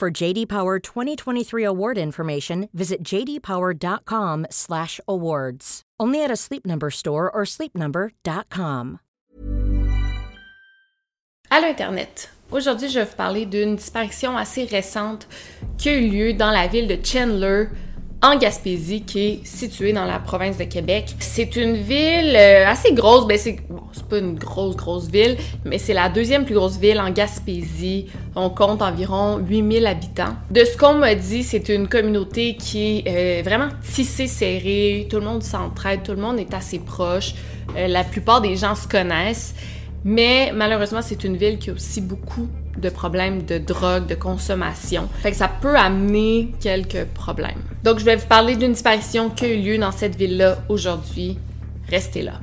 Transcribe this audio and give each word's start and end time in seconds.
For 0.00 0.10
JD 0.10 0.48
Power 0.48 0.78
2023 0.78 1.62
award 1.62 1.98
information, 1.98 2.70
visit 2.72 3.02
jdpower.com/awards. 3.04 5.82
Only 6.00 6.24
at 6.24 6.30
a 6.30 6.36
Sleep 6.36 6.64
Number 6.64 6.90
store 6.90 7.30
or 7.30 7.44
sleepnumber.com. 7.44 9.00
À 11.50 11.60
l'Internet. 11.60 12.30
Aujourd'hui, 12.50 12.88
je 12.88 13.00
vais 13.00 13.04
vous 13.04 13.14
parler 13.14 13.44
d'une 13.44 13.76
disparition 13.76 14.38
assez 14.38 14.64
récente 14.64 15.28
qui 15.76 15.90
a 15.90 15.98
eu 15.98 16.08
lieu 16.08 16.32
dans 16.32 16.50
la 16.50 16.66
ville 16.66 16.88
de 16.88 16.96
Chandler, 17.04 17.66
en 18.22 18.36
Gaspésie, 18.36 19.02
qui 19.02 19.20
est 19.20 19.46
située 19.46 19.92
dans 19.92 20.04
la 20.04 20.18
province 20.18 20.58
de 20.58 20.64
Québec. 20.64 21.14
C'est 21.18 21.56
une 21.56 21.76
ville 21.76 22.36
euh, 22.36 22.66
assez 22.66 22.92
grosse, 22.92 23.26
ben 23.26 23.38
c'est 23.38 23.58
bon, 23.68 23.80
pas 24.10 24.18
une 24.18 24.34
grosse 24.34 24.76
grosse 24.76 25.08
ville, 25.08 25.36
mais 25.64 25.78
c'est 25.78 25.94
la 25.94 26.08
deuxième 26.08 26.44
plus 26.44 26.54
grosse 26.54 26.78
ville 26.78 27.00
en 27.00 27.10
Gaspésie. 27.10 28.06
On 28.34 28.50
compte 28.50 28.82
environ 28.82 29.38
8000 29.38 29.86
habitants. 29.86 30.34
De 30.50 30.64
ce 30.64 30.76
qu'on 30.76 30.94
m'a 30.94 31.14
dit, 31.14 31.42
c'est 31.42 31.68
une 31.70 31.88
communauté 31.88 32.56
qui 32.56 32.98
est 32.98 33.40
euh, 33.40 33.42
vraiment 33.42 33.68
tissée 33.82 34.26
serrée, 34.26 35.06
tout 35.08 35.16
le 35.16 35.24
monde 35.24 35.42
s'entraide, 35.42 36.02
tout 36.02 36.12
le 36.12 36.20
monde 36.20 36.38
est 36.38 36.52
assez 36.52 36.80
proche, 36.80 37.34
euh, 37.76 37.86
la 37.86 38.04
plupart 38.04 38.40
des 38.40 38.56
gens 38.56 38.74
se 38.74 38.86
connaissent. 38.86 39.54
Mais 40.04 40.50
malheureusement, 40.54 41.02
c'est 41.02 41.24
une 41.24 41.36
ville 41.36 41.58
qui 41.58 41.70
a 41.70 41.72
aussi 41.74 42.00
beaucoup 42.00 42.48
de 42.76 42.88
problèmes 42.88 43.44
de 43.44 43.58
drogue, 43.58 44.06
de 44.06 44.14
consommation. 44.14 45.08
Fait 45.22 45.30
que 45.30 45.36
ça 45.36 45.48
peut 45.48 45.76
amener 45.76 46.52
quelques 46.60 47.04
problèmes. 47.06 47.62
Donc, 47.84 47.98
je 47.98 48.04
vais 48.04 48.16
vous 48.16 48.26
parler 48.26 48.56
d'une 48.56 48.72
disparition 48.72 49.30
qui 49.30 49.44
a 49.44 49.48
eu 49.48 49.60
lieu 49.60 49.78
dans 49.78 49.92
cette 49.92 50.16
ville-là 50.16 50.58
aujourd'hui. 50.68 51.38
Restez 51.88 52.22
là. 52.22 52.40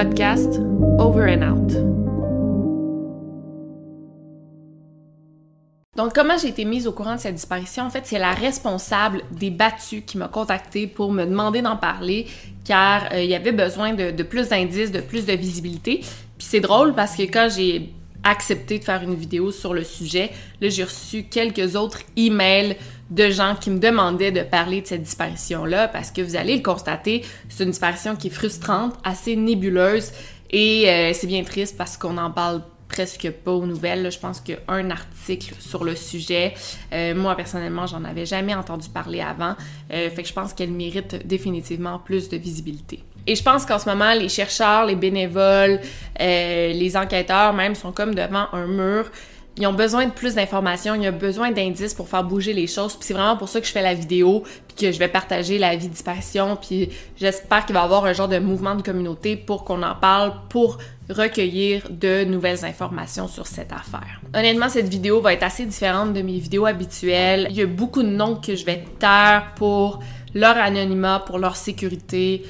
Over 0.00 1.28
and 1.28 1.42
Out. 1.42 1.72
Donc, 5.94 6.14
comment 6.14 6.38
j'ai 6.38 6.48
été 6.48 6.64
mise 6.64 6.86
au 6.86 6.92
courant 6.92 7.16
de 7.16 7.20
cette 7.20 7.34
disparition? 7.34 7.84
En 7.84 7.90
fait, 7.90 8.06
c'est 8.06 8.18
la 8.18 8.32
responsable 8.32 9.20
des 9.30 9.50
battus 9.50 10.02
qui 10.06 10.16
m'a 10.16 10.28
contactée 10.28 10.86
pour 10.86 11.12
me 11.12 11.26
demander 11.26 11.60
d'en 11.60 11.76
parler, 11.76 12.26
car 12.64 13.12
euh, 13.12 13.22
il 13.22 13.28
y 13.28 13.34
avait 13.34 13.52
besoin 13.52 13.92
de, 13.92 14.10
de 14.10 14.22
plus 14.22 14.48
d'indices, 14.48 14.90
de 14.90 15.00
plus 15.00 15.26
de 15.26 15.34
visibilité. 15.34 15.98
Puis 16.38 16.46
c'est 16.48 16.60
drôle 16.60 16.94
parce 16.94 17.14
que 17.14 17.24
quand 17.24 17.48
j'ai 17.54 17.92
accepté 18.24 18.78
de 18.78 18.84
faire 18.84 19.02
une 19.02 19.14
vidéo 19.14 19.50
sur 19.50 19.74
le 19.74 19.84
sujet, 19.84 20.30
là, 20.60 20.68
j'ai 20.68 20.84
reçu 20.84 21.24
quelques 21.24 21.76
autres 21.76 22.00
emails 22.16 22.76
de 23.10 23.30
gens 23.30 23.56
qui 23.60 23.70
me 23.70 23.78
demandaient 23.78 24.32
de 24.32 24.42
parler 24.42 24.82
de 24.82 24.86
cette 24.86 25.02
disparition-là 25.02 25.88
parce 25.88 26.10
que 26.10 26.20
vous 26.20 26.36
allez 26.36 26.56
le 26.56 26.62
constater, 26.62 27.24
c'est 27.48 27.64
une 27.64 27.70
disparition 27.70 28.16
qui 28.16 28.28
est 28.28 28.30
frustrante, 28.30 28.94
assez 29.04 29.36
nébuleuse 29.36 30.12
et 30.50 30.88
euh, 30.88 31.12
c'est 31.12 31.26
bien 31.26 31.42
triste 31.42 31.76
parce 31.76 31.96
qu'on 31.96 32.18
en 32.18 32.30
parle 32.30 32.62
presque 32.90 33.30
pas 33.30 33.52
aux 33.52 33.66
nouvelles. 33.66 34.10
Je 34.10 34.18
pense 34.18 34.40
qu'un 34.40 34.90
article 34.90 35.54
sur 35.58 35.84
le 35.84 35.94
sujet, 35.96 36.54
euh, 36.92 37.14
moi 37.14 37.36
personnellement, 37.36 37.86
j'en 37.86 38.04
avais 38.04 38.26
jamais 38.26 38.54
entendu 38.54 38.88
parler 38.88 39.20
avant. 39.20 39.54
Euh, 39.92 40.10
fait 40.10 40.22
que 40.22 40.28
je 40.28 40.34
pense 40.34 40.52
qu'elle 40.52 40.72
mérite 40.72 41.26
définitivement 41.26 41.98
plus 41.98 42.28
de 42.28 42.36
visibilité. 42.36 43.02
Et 43.30 43.36
je 43.36 43.44
pense 43.44 43.64
qu'en 43.64 43.78
ce 43.78 43.88
moment, 43.88 44.12
les 44.12 44.28
chercheurs, 44.28 44.86
les 44.86 44.96
bénévoles, 44.96 45.78
euh, 46.20 46.72
les 46.72 46.96
enquêteurs 46.96 47.52
même 47.52 47.76
sont 47.76 47.92
comme 47.92 48.12
devant 48.12 48.46
un 48.52 48.66
mur. 48.66 49.04
Ils 49.56 49.68
ont 49.68 49.72
besoin 49.72 50.06
de 50.06 50.10
plus 50.10 50.34
d'informations, 50.34 50.96
ils 50.96 51.08
ont 51.08 51.16
besoin 51.16 51.52
d'indices 51.52 51.94
pour 51.94 52.08
faire 52.08 52.24
bouger 52.24 52.52
les 52.52 52.66
choses. 52.66 52.94
Puis 52.96 53.06
c'est 53.06 53.14
vraiment 53.14 53.36
pour 53.36 53.48
ça 53.48 53.60
que 53.60 53.68
je 53.68 53.70
fais 53.70 53.82
la 53.82 53.94
vidéo, 53.94 54.42
puis 54.66 54.86
que 54.86 54.92
je 54.92 54.98
vais 54.98 55.06
partager 55.06 55.58
la 55.58 55.76
vie 55.76 55.86
disparition. 55.86 56.56
Puis 56.56 56.88
j'espère 57.16 57.66
qu'il 57.66 57.74
va 57.74 57.82
y 57.82 57.84
avoir 57.84 58.04
un 58.04 58.12
genre 58.12 58.26
de 58.26 58.40
mouvement 58.40 58.74
de 58.74 58.82
communauté 58.82 59.36
pour 59.36 59.62
qu'on 59.62 59.84
en 59.84 59.94
parle, 59.94 60.32
pour 60.48 60.78
recueillir 61.08 61.84
de 61.88 62.24
nouvelles 62.24 62.64
informations 62.64 63.28
sur 63.28 63.46
cette 63.46 63.72
affaire. 63.72 64.20
Honnêtement, 64.34 64.68
cette 64.68 64.88
vidéo 64.88 65.20
va 65.20 65.34
être 65.34 65.44
assez 65.44 65.66
différente 65.66 66.14
de 66.14 66.22
mes 66.22 66.40
vidéos 66.40 66.66
habituelles. 66.66 67.46
Il 67.50 67.54
y 67.54 67.62
a 67.62 67.66
beaucoup 67.66 68.02
de 68.02 68.08
noms 68.08 68.34
que 68.34 68.56
je 68.56 68.64
vais 68.64 68.82
taire 68.98 69.52
pour 69.54 70.00
leur 70.34 70.56
anonymat, 70.56 71.22
pour 71.24 71.38
leur 71.38 71.54
sécurité, 71.54 72.42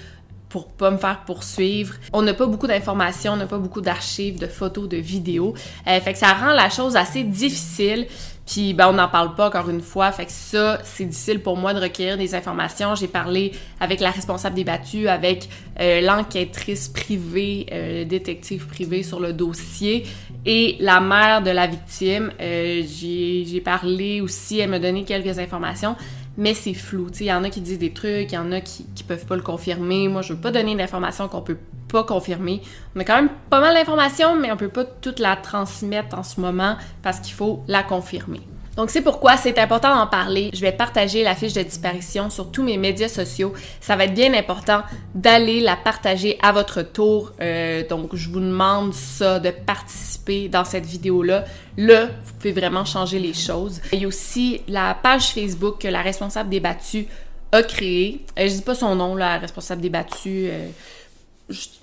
pour 0.50 0.69
pas 0.69 0.91
me 0.91 0.99
faire 0.99 1.25
poursuivre. 1.25 1.94
On 2.12 2.21
n'a 2.21 2.34
pas 2.34 2.47
beaucoup 2.47 2.66
d'informations, 2.66 3.33
on 3.33 3.37
n'a 3.37 3.47
pas 3.47 3.59
beaucoup 3.59 3.81
d'archives, 3.81 4.38
de 4.38 4.47
photos, 4.47 4.88
de 4.88 4.99
vidéos. 4.99 5.55
Euh, 5.87 6.00
fait 6.00 6.12
que 6.12 6.19
ça 6.19 6.34
rend 6.34 6.53
la 6.53 6.69
chose 6.69 6.97
assez 6.97 7.22
difficile. 7.22 8.06
Puis 8.50 8.75
ben 8.75 8.89
on 8.89 8.94
n'en 8.94 9.06
parle 9.06 9.37
pas 9.37 9.47
encore 9.47 9.71
une 9.71 9.81
fois, 9.81 10.10
fait 10.10 10.27
que 10.27 10.33
ça 10.33 10.81
c'est 10.83 11.05
difficile 11.05 11.41
pour 11.41 11.56
moi 11.56 11.72
de 11.72 11.81
recueillir 11.81 12.19
des 12.19 12.34
informations. 12.34 12.97
J'ai 12.97 13.06
parlé 13.06 13.53
avec 13.78 14.00
la 14.00 14.10
responsable 14.10 14.56
des 14.56 14.65
battus, 14.65 15.06
avec 15.06 15.49
euh, 15.78 16.00
l'enquêtrice 16.00 16.89
privée, 16.89 17.66
euh, 17.71 18.05
détective 18.05 18.66
privé 18.66 19.05
sur 19.05 19.21
le 19.21 19.33
dossier 19.33 20.05
et 20.47 20.77
la 20.81 21.00
mère 21.00 21.43
de 21.43 21.50
la 21.50 21.69
victime. 21.69 22.33
Euh, 22.41 22.83
j'ai 22.84 23.60
parlé 23.65 24.21
aussi, 24.21 24.59
elle 24.59 24.71
m'a 24.71 24.81
donné 24.81 25.05
quelques 25.05 25.39
informations 25.39 25.94
mais 26.36 26.54
c'est 26.54 26.74
flou. 26.74 27.08
Il 27.20 27.26
y 27.26 27.32
en 27.32 27.44
a 27.44 27.50
qui 27.50 27.60
disent 27.60 27.78
des 27.78 27.92
trucs, 27.92 28.32
il 28.32 28.34
y 28.34 28.38
en 28.38 28.52
a 28.52 28.60
qui, 28.60 28.86
qui 28.94 29.04
peuvent 29.04 29.26
pas 29.26 29.36
le 29.36 29.42
confirmer. 29.42 30.08
Moi, 30.08 30.22
je 30.22 30.32
veux 30.32 30.41
pas 30.41 30.50
donner 30.50 30.74
d'informations 30.74 31.28
qu'on 31.28 31.42
peut 31.42 31.58
pas 31.88 32.04
confirmer. 32.04 32.62
On 32.94 33.00
a 33.00 33.04
quand 33.04 33.16
même 33.16 33.30
pas 33.50 33.60
mal 33.60 33.74
d'informations, 33.74 34.36
mais 34.36 34.50
on 34.52 34.56
peut 34.56 34.68
pas 34.68 34.84
toute 34.84 35.18
la 35.18 35.36
transmettre 35.36 36.16
en 36.16 36.22
ce 36.22 36.41
moment 36.41 36.76
parce 37.02 37.20
qu'il 37.20 37.34
faut 37.34 37.62
la 37.68 37.82
confirmer. 37.82 38.41
Donc 38.80 38.88
c'est 38.88 39.02
pourquoi 39.02 39.36
c'est 39.36 39.58
important 39.58 39.94
d'en 39.94 40.06
parler. 40.06 40.48
Je 40.54 40.62
vais 40.62 40.72
partager 40.72 41.22
la 41.22 41.34
fiche 41.34 41.52
de 41.52 41.60
disparition 41.60 42.30
sur 42.30 42.50
tous 42.50 42.62
mes 42.62 42.78
médias 42.78 43.10
sociaux. 43.10 43.52
Ça 43.78 43.94
va 43.94 44.04
être 44.04 44.14
bien 44.14 44.32
important 44.32 44.80
d'aller 45.14 45.60
la 45.60 45.76
partager 45.76 46.38
à 46.41 46.50
votre 46.50 46.80
tour. 46.80 47.32
Euh, 47.42 47.86
donc 47.86 48.16
je 48.16 48.30
vous 48.30 48.41
demande 48.41 48.94
ça, 48.94 49.38
de 49.38 49.50
participer 49.50 50.48
dans 50.48 50.64
cette 50.64 50.86
vidéo-là. 50.86 51.44
Là, 51.76 52.06
vous 52.06 52.32
pouvez 52.38 52.52
vraiment 52.52 52.86
changer 52.86 53.18
les 53.18 53.34
choses. 53.34 53.82
Il 53.92 54.00
y 54.00 54.04
a 54.06 54.08
aussi 54.08 54.62
la 54.66 54.94
page 54.94 55.34
Facebook 55.34 55.82
que 55.82 55.88
la 55.88 56.00
responsable 56.00 56.48
des 56.48 56.60
battus 56.60 57.04
a 57.52 57.62
créée. 57.62 58.24
Euh, 58.38 58.48
je 58.48 58.54
dis 58.54 58.62
pas 58.62 58.74
son 58.74 58.94
nom, 58.94 59.14
la 59.14 59.36
responsable 59.36 59.82
des 59.82 59.91
battus. 59.91 60.48
Euh, 60.50 60.68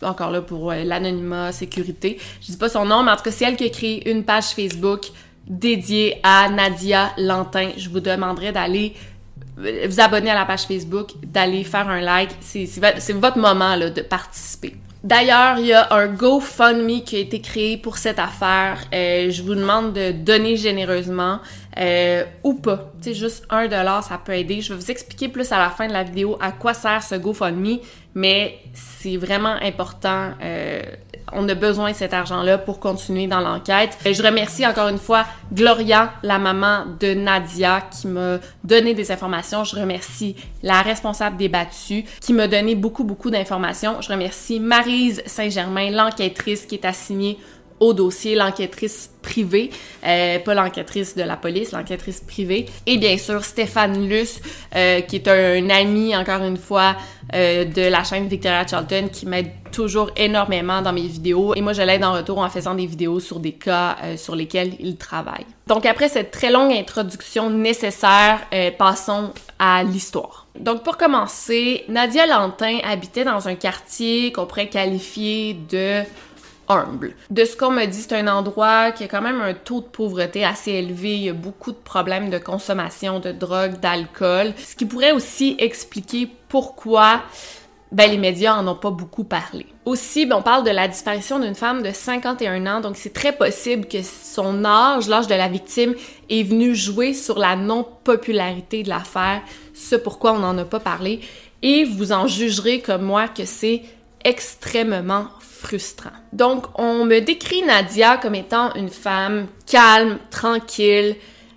encore 0.01 0.31
là 0.31 0.41
pour 0.41 0.71
l'anonymat, 0.71 1.51
sécurité. 1.51 2.17
Je 2.41 2.53
dis 2.53 2.57
pas 2.57 2.69
son 2.69 2.85
nom, 2.85 3.03
mais 3.03 3.11
en 3.11 3.17
tout 3.17 3.23
cas, 3.23 3.31
c'est 3.31 3.45
elle 3.45 3.57
qui 3.57 3.65
a 3.65 3.69
créé 3.69 4.09
une 4.09 4.23
page 4.23 4.45
Facebook 4.45 5.11
dédié 5.47 6.19
à 6.23 6.49
Nadia 6.49 7.11
Lantin. 7.17 7.71
Je 7.77 7.89
vous 7.89 7.99
demanderai 7.99 8.51
d'aller 8.51 8.93
euh, 9.59 9.87
vous 9.89 9.99
abonner 9.99 10.31
à 10.31 10.35
la 10.35 10.45
page 10.45 10.63
Facebook, 10.63 11.11
d'aller 11.23 11.63
faire 11.63 11.89
un 11.89 12.01
like. 12.01 12.31
C'est 12.41 13.13
votre 13.13 13.37
moment 13.37 13.75
là, 13.75 13.89
de 13.89 14.01
participer. 14.01 14.75
D'ailleurs, 15.03 15.59
il 15.59 15.67
y 15.67 15.73
a 15.73 15.93
un 15.93 16.07
GoFundMe 16.07 17.01
qui 17.01 17.15
a 17.15 17.19
été 17.19 17.39
créé 17.39 17.77
pour 17.77 17.97
cette 17.97 18.19
affaire. 18.19 18.83
Euh, 18.93 19.29
je 19.29 19.43
vous 19.43 19.55
demande 19.55 19.93
de 19.93 20.11
donner 20.11 20.57
généreusement 20.57 21.39
euh, 21.77 22.23
ou 22.43 22.55
pas. 22.55 22.91
Sais, 23.01 23.13
juste 23.13 23.45
un 23.49 23.67
dollar, 23.67 24.03
ça 24.03 24.19
peut 24.23 24.33
aider. 24.33 24.59
Je 24.61 24.73
vais 24.73 24.79
vous 24.79 24.91
expliquer 24.91 25.29
plus 25.29 25.51
à 25.51 25.59
la 25.59 25.69
fin 25.69 25.87
de 25.87 25.93
la 25.93 26.03
vidéo 26.03 26.37
à 26.41 26.51
quoi 26.51 26.73
sert 26.73 27.03
ce 27.03 27.15
GoFundMe, 27.15 27.77
mais 28.15 28.57
c'est 28.73 29.17
vraiment 29.17 29.55
important. 29.61 30.31
Euh, 30.43 30.81
on 31.33 31.47
a 31.49 31.55
besoin 31.55 31.91
de 31.91 31.95
cet 31.95 32.13
argent-là 32.13 32.57
pour 32.57 32.79
continuer 32.79 33.27
dans 33.27 33.39
l'enquête. 33.39 33.97
Je 34.05 34.23
remercie 34.23 34.65
encore 34.65 34.87
une 34.87 34.97
fois 34.97 35.25
Gloria, 35.53 36.13
la 36.23 36.39
maman 36.39 36.85
de 36.99 37.13
Nadia, 37.13 37.81
qui 37.81 38.07
m'a 38.07 38.37
donné 38.63 38.93
des 38.93 39.11
informations. 39.11 39.63
Je 39.63 39.75
remercie 39.75 40.35
la 40.63 40.81
responsable 40.81 41.37
des 41.37 41.49
battus, 41.49 42.03
qui 42.21 42.33
m'a 42.33 42.47
donné 42.47 42.75
beaucoup, 42.75 43.03
beaucoup 43.03 43.29
d'informations. 43.29 44.01
Je 44.01 44.09
remercie 44.09 44.59
Marise 44.59 45.21
Saint-Germain, 45.25 45.91
l'enquêtrice 45.91 46.65
qui 46.65 46.75
est 46.75 46.85
assignée 46.85 47.37
au 47.79 47.93
dossier, 47.93 48.35
l'enquêtrice 48.35 49.11
privée 49.21 49.69
euh, 50.05 50.39
pas 50.39 50.53
l'enquêtrice 50.53 51.15
de 51.15 51.23
la 51.23 51.35
police, 51.35 51.71
l'enquêtrice 51.71 52.21
privée. 52.21 52.65
Et 52.85 52.97
bien 52.97 53.17
sûr, 53.17 53.43
Stéphane 53.43 54.07
Luce, 54.07 54.39
euh, 54.75 55.01
qui 55.01 55.17
est 55.17 55.27
un, 55.27 55.69
ami, 55.69 56.15
encore 56.15 56.43
une 56.43 56.57
fois, 56.57 56.95
euh, 57.35 57.65
de 57.65 57.81
la 57.81 58.03
chaîne 58.03 58.27
Victoria 58.27 58.65
Charlton, 58.65 59.09
qui 59.11 59.25
m'aide 59.25 59.51
toujours 59.71 60.11
énormément 60.15 60.81
dans 60.81 60.93
mes 60.93 61.07
vidéos. 61.07 61.53
Et 61.55 61.61
moi, 61.61 61.73
je 61.73 61.81
l'aide 61.81 62.03
en 62.03 62.13
retour 62.13 62.37
en 62.37 62.49
faisant 62.49 62.73
des 62.73 62.85
vidéos 62.85 63.19
sur 63.19 63.39
des 63.39 63.51
cas 63.51 63.97
sur 64.15 64.35
lesquels 64.35 64.73
il 64.79 64.95
travaille. 64.95 65.45
Donc 65.67 65.85
après 65.85 66.07
cette 66.07 66.31
très 66.31 66.49
longue 66.49 66.71
introduction 66.71 67.49
nécessaire, 67.49 68.47
passons 68.77 69.33
à 69.59 69.83
l'histoire. 69.83 70.47
Donc 70.57 70.83
pour 70.83 70.97
commencer, 70.97 71.83
Nadia 71.89 72.25
Lantin 72.25 72.79
habitait 72.83 73.25
dans 73.25 73.47
un 73.49 73.55
quartier 73.55 74.31
qu'on 74.31 74.45
pourrait 74.45 74.69
qualifier 74.69 75.57
de 75.69 76.03
De 77.29 77.45
ce 77.45 77.55
qu'on 77.55 77.71
me 77.71 77.85
dit, 77.85 78.01
c'est 78.01 78.13
un 78.13 78.27
endroit 78.27 78.91
qui 78.91 79.03
a 79.03 79.07
quand 79.07 79.21
même 79.21 79.41
un 79.41 79.53
taux 79.53 79.81
de 79.81 79.85
pauvreté 79.85 80.43
assez 80.43 80.71
élevé. 80.71 81.15
Il 81.15 81.23
y 81.23 81.29
a 81.29 81.33
beaucoup 81.33 81.71
de 81.71 81.77
problèmes 81.77 82.29
de 82.29 82.37
consommation 82.37 83.19
de 83.19 83.31
drogue, 83.31 83.79
d'alcool. 83.79 84.53
Ce 84.57 84.75
qui 84.75 84.85
pourrait 84.85 85.11
aussi 85.13 85.55
expliquer 85.59 86.29
pourquoi 86.49 87.21
ben, 87.91 88.09
les 88.09 88.17
médias 88.17 88.55
en 88.55 88.67
ont 88.67 88.75
pas 88.75 88.91
beaucoup 88.91 89.23
parlé. 89.23 89.65
Aussi, 89.85 90.25
ben, 90.25 90.37
on 90.37 90.41
parle 90.41 90.65
de 90.65 90.71
la 90.71 90.87
disparition 90.87 91.39
d'une 91.39 91.55
femme 91.55 91.81
de 91.83 91.91
51 91.91 92.65
ans, 92.65 92.81
donc 92.81 92.97
c'est 92.97 93.13
très 93.13 93.31
possible 93.31 93.87
que 93.87 94.01
son 94.03 94.65
âge, 94.65 95.07
l'âge 95.07 95.27
de 95.27 95.35
la 95.35 95.47
victime, 95.47 95.95
est 96.29 96.43
venu 96.43 96.75
jouer 96.75 97.13
sur 97.13 97.39
la 97.39 97.55
non-popularité 97.55 98.83
de 98.83 98.89
l'affaire, 98.89 99.41
ce 99.73 99.95
pourquoi 99.95 100.33
on 100.33 100.39
n'en 100.39 100.57
a 100.57 100.65
pas 100.65 100.81
parlé, 100.81 101.21
et 101.61 101.85
vous 101.85 102.11
en 102.11 102.27
jugerez 102.27 102.81
comme 102.81 103.03
moi 103.03 103.29
que 103.29 103.45
c'est 103.45 103.83
extrêmement 104.25 105.27
frustrant. 105.57 106.11
Donc, 106.33 106.65
on 106.75 107.05
me 107.05 107.19
décrit 107.19 107.63
Nadia 107.63 108.17
comme 108.17 108.35
étant 108.35 108.73
une 108.75 108.89
femme 108.89 109.47
calme, 109.65 110.19
tranquille, 110.29 111.15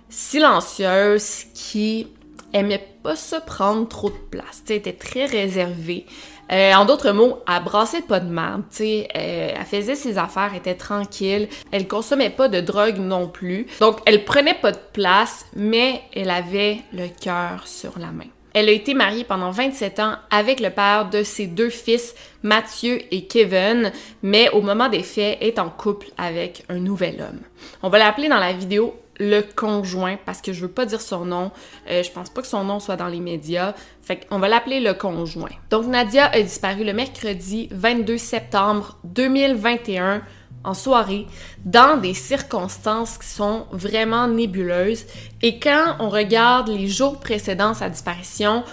silencieuse, 0.09 1.45
qui 1.53 2.07
aimait 2.53 2.85
pas 3.03 3.15
se 3.15 3.37
prendre 3.37 3.87
trop 3.87 4.09
de 4.09 4.15
place. 4.29 4.63
Elle 4.69 4.77
était 4.77 4.93
très 4.93 5.25
réservée. 5.25 6.05
Euh, 6.51 6.73
en 6.73 6.83
d'autres 6.83 7.11
mots, 7.11 7.39
elle 7.47 7.63
brassait 7.63 8.01
pas 8.01 8.19
de 8.19 8.29
merde, 8.29 8.63
euh, 8.81 9.03
elle 9.13 9.65
faisait 9.65 9.95
ses 9.95 10.17
affaires, 10.17 10.53
était 10.53 10.75
tranquille, 10.75 11.47
elle 11.71 11.87
consommait 11.87 12.29
pas 12.29 12.49
de 12.49 12.59
drogue 12.59 12.97
non 12.97 13.29
plus. 13.29 13.67
Donc, 13.79 13.99
elle 14.05 14.25
prenait 14.25 14.55
pas 14.55 14.73
de 14.73 14.79
place, 14.91 15.45
mais 15.55 16.01
elle 16.13 16.29
avait 16.29 16.81
le 16.91 17.07
cœur 17.07 17.67
sur 17.67 17.97
la 17.97 18.11
main. 18.11 18.27
Elle 18.53 18.69
a 18.69 18.71
été 18.71 18.93
mariée 18.93 19.23
pendant 19.23 19.51
27 19.51 19.99
ans 19.99 20.15
avec 20.29 20.59
le 20.59 20.69
père 20.69 21.09
de 21.09 21.23
ses 21.23 21.47
deux 21.47 21.69
fils, 21.69 22.15
Mathieu 22.43 23.01
et 23.11 23.25
Kevin, 23.25 23.91
mais 24.23 24.49
au 24.49 24.61
moment 24.61 24.89
des 24.89 25.03
faits 25.03 25.37
est 25.41 25.59
en 25.59 25.69
couple 25.69 26.07
avec 26.17 26.63
un 26.67 26.79
nouvel 26.79 27.21
homme. 27.21 27.39
On 27.81 27.89
va 27.89 27.97
l'appeler 27.97 28.27
dans 28.27 28.39
la 28.39 28.53
vidéo 28.53 28.95
le 29.19 29.41
conjoint 29.41 30.17
parce 30.25 30.41
que 30.41 30.51
je 30.51 30.61
veux 30.61 30.71
pas 30.71 30.85
dire 30.85 30.99
son 30.99 31.25
nom. 31.25 31.51
Euh, 31.89 32.01
je 32.03 32.11
pense 32.11 32.29
pas 32.29 32.41
que 32.41 32.47
son 32.47 32.63
nom 32.63 32.79
soit 32.79 32.95
dans 32.95 33.07
les 33.07 33.19
médias. 33.19 33.73
Fait 34.01 34.27
qu'on 34.27 34.39
va 34.39 34.47
l'appeler 34.49 34.79
le 34.79 34.93
conjoint. 34.93 35.51
Donc 35.69 35.85
Nadia 35.85 36.25
a 36.25 36.41
disparu 36.41 36.83
le 36.83 36.93
mercredi 36.93 37.69
22 37.71 38.17
septembre 38.17 38.97
2021 39.03 40.23
en 40.63 40.73
soirée 40.73 41.27
dans 41.65 41.97
des 41.97 42.13
circonstances 42.13 43.17
qui 43.17 43.27
sont 43.27 43.65
vraiment 43.71 44.27
nébuleuses. 44.27 45.05
Et 45.41 45.59
quand 45.59 45.95
on 45.99 46.09
regarde 46.09 46.69
les 46.69 46.87
jours 46.87 47.19
précédant 47.19 47.73
sa 47.73 47.89
disparition, 47.89 48.63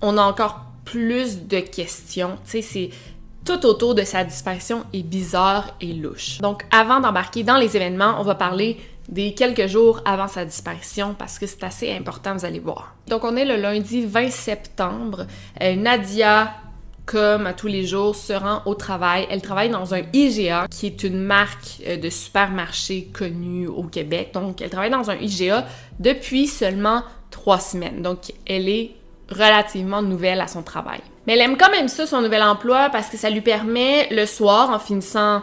on 0.00 0.16
a 0.16 0.22
encore 0.22 0.64
plus 0.84 1.46
de 1.46 1.60
questions. 1.60 2.38
Tu 2.44 2.50
sais, 2.50 2.62
c'est 2.62 2.90
tout 3.44 3.64
autour 3.66 3.94
de 3.94 4.02
sa 4.02 4.24
disparition 4.24 4.84
est 4.92 5.02
bizarre 5.02 5.74
et 5.80 5.92
louche. 5.92 6.38
Donc, 6.38 6.64
avant 6.70 7.00
d'embarquer 7.00 7.44
dans 7.44 7.56
les 7.56 7.76
événements, 7.76 8.16
on 8.18 8.22
va 8.22 8.34
parler 8.34 8.78
des 9.08 9.32
quelques 9.32 9.66
jours 9.66 10.02
avant 10.04 10.28
sa 10.28 10.44
disparition 10.44 11.14
parce 11.18 11.38
que 11.38 11.46
c'est 11.46 11.64
assez 11.64 11.92
important, 11.92 12.34
vous 12.34 12.44
allez 12.44 12.58
voir. 12.58 12.94
Donc, 13.06 13.24
on 13.24 13.36
est 13.36 13.46
le 13.46 13.56
lundi 13.56 14.04
20 14.04 14.30
septembre. 14.30 15.26
Euh, 15.62 15.76
Nadia 15.76 16.52
comme 17.08 17.46
à 17.46 17.54
tous 17.54 17.66
les 17.68 17.86
jours, 17.86 18.14
se 18.14 18.34
rend 18.34 18.60
au 18.66 18.74
travail. 18.74 19.26
Elle 19.30 19.40
travaille 19.40 19.70
dans 19.70 19.94
un 19.94 20.02
IGA, 20.12 20.66
qui 20.70 20.86
est 20.86 21.02
une 21.02 21.20
marque 21.20 21.80
euh, 21.86 21.96
de 21.96 22.10
supermarché 22.10 23.08
connue 23.12 23.66
au 23.66 23.84
Québec. 23.84 24.30
Donc, 24.34 24.60
elle 24.60 24.68
travaille 24.68 24.90
dans 24.90 25.10
un 25.10 25.16
IGA 25.16 25.66
depuis 25.98 26.46
seulement 26.46 27.02
trois 27.30 27.58
semaines. 27.58 28.02
Donc, 28.02 28.32
elle 28.46 28.68
est 28.68 28.90
relativement 29.30 30.02
nouvelle 30.02 30.40
à 30.40 30.48
son 30.48 30.62
travail. 30.62 31.00
Mais 31.26 31.32
elle 31.32 31.40
aime 31.40 31.56
quand 31.56 31.70
même 31.70 31.88
ça, 31.88 32.06
son 32.06 32.20
nouvel 32.20 32.42
emploi, 32.42 32.90
parce 32.90 33.08
que 33.08 33.16
ça 33.16 33.30
lui 33.30 33.40
permet, 33.40 34.08
le 34.10 34.26
soir, 34.26 34.68
en 34.70 34.78
finissant 34.78 35.42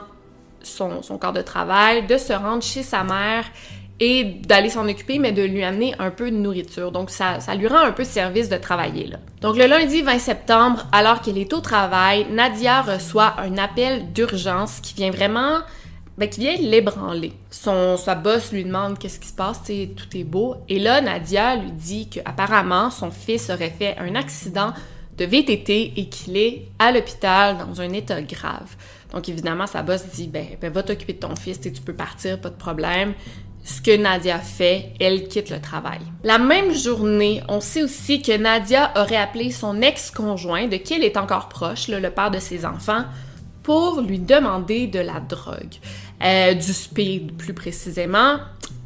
son, 0.62 1.02
son 1.02 1.18
corps 1.18 1.34
de 1.34 1.42
travail, 1.42 2.06
de 2.06 2.18
se 2.18 2.34
rendre 2.34 2.62
chez 2.62 2.84
sa 2.84 3.04
mère 3.04 3.46
et 4.00 4.24
d'aller 4.24 4.70
s'en 4.70 4.88
occuper, 4.88 5.20
mais 5.20 5.32
de 5.32 5.42
lui 5.42 5.64
amener 5.64 5.96
un 6.00 6.12
peu 6.12 6.30
de 6.30 6.36
nourriture. 6.36 6.92
Donc, 6.92 7.10
ça, 7.10 7.40
lui 7.58 7.68
rend 7.68 7.80
un 7.80 7.92
peu 7.92 8.04
service 8.04 8.50
de 8.50 8.58
travailler 8.58 9.08
là. 9.08 9.18
Donc, 9.42 9.58
le 9.58 9.66
lundi 9.68 10.02
20 10.02 10.20
septembre, 10.20 10.88
alors 10.92 11.22
qu'elle 11.22 11.38
est 11.38 11.54
au 11.54 11.62
travail, 11.62 12.28
Nadia 12.32 12.82
reçoit 12.82 13.36
un 13.40 13.58
appel 13.58 14.12
d'urgence 14.12 14.80
qui 14.82 14.94
vient 14.96 15.12
vraiment 15.12 15.60
ben, 16.18 16.30
qui 16.30 16.40
vient 16.40 16.56
l'ébranler. 16.56 17.34
Son, 17.52 17.98
sa 17.98 18.16
boss 18.16 18.54
lui 18.54 18.64
demande 18.64 18.98
qu'est-ce 18.98 19.20
qui 19.20 19.28
se 19.28 19.34
passe, 19.34 19.62
tout 19.64 20.18
est 20.18 20.24
beau. 20.24 20.56
Et 20.70 20.80
là, 20.80 21.02
Nadia 21.02 21.58
lui 21.58 21.72
dit 21.72 22.10
qu'apparemment, 22.10 22.90
son 22.90 23.12
fils 23.12 23.50
aurait 23.50 23.70
fait 23.78 23.98
un 23.98 24.16
accident 24.16 24.74
de 25.18 25.26
VTT 25.26 25.94
et 25.98 26.08
qu'il 26.08 26.38
est 26.38 26.68
à 26.80 26.92
l'hôpital 26.92 27.58
dans 27.58 27.82
un 27.82 27.90
état 27.92 28.22
grave. 28.22 28.76
Donc 29.12 29.30
évidemment, 29.30 29.68
sa 29.68 29.82
boss 29.82 30.06
dit 30.14 30.28
ben, 30.28 30.46
ben 30.60 30.72
va 30.72 30.84
t'occuper 30.84 31.14
de 31.14 31.20
ton 31.20 31.36
fils, 31.36 31.60
tu 31.60 31.72
peux 31.72 31.94
partir, 31.94 32.40
pas 32.40 32.50
de 32.50 32.56
problème 32.56 33.14
ce 33.66 33.82
que 33.82 33.98
Nadia 33.98 34.38
fait, 34.38 34.94
elle 35.00 35.28
quitte 35.28 35.50
le 35.50 35.60
travail. 35.60 36.00
La 36.24 36.38
même 36.38 36.72
journée, 36.72 37.42
on 37.50 37.60
sait 37.60 37.82
aussi 37.82 38.22
que 38.22 38.38
Nadia 38.38 38.94
aurait 38.96 39.18
appelé 39.18 39.50
son 39.50 39.82
ex-conjoint, 39.82 40.68
de 40.68 40.78
qui 40.78 40.94
elle 40.94 41.04
est 41.04 41.18
encore 41.18 41.50
proche, 41.50 41.88
le 41.88 42.10
père 42.12 42.30
de 42.30 42.38
ses 42.38 42.64
enfants, 42.64 43.06
pour 43.64 44.02
lui 44.02 44.20
demander 44.20 44.86
de 44.86 45.00
la 45.00 45.20
drogue, 45.20 45.74
euh, 46.24 46.54
du 46.54 46.74
speed 46.74 47.36
plus 47.38 47.56
précisément. 47.56 48.36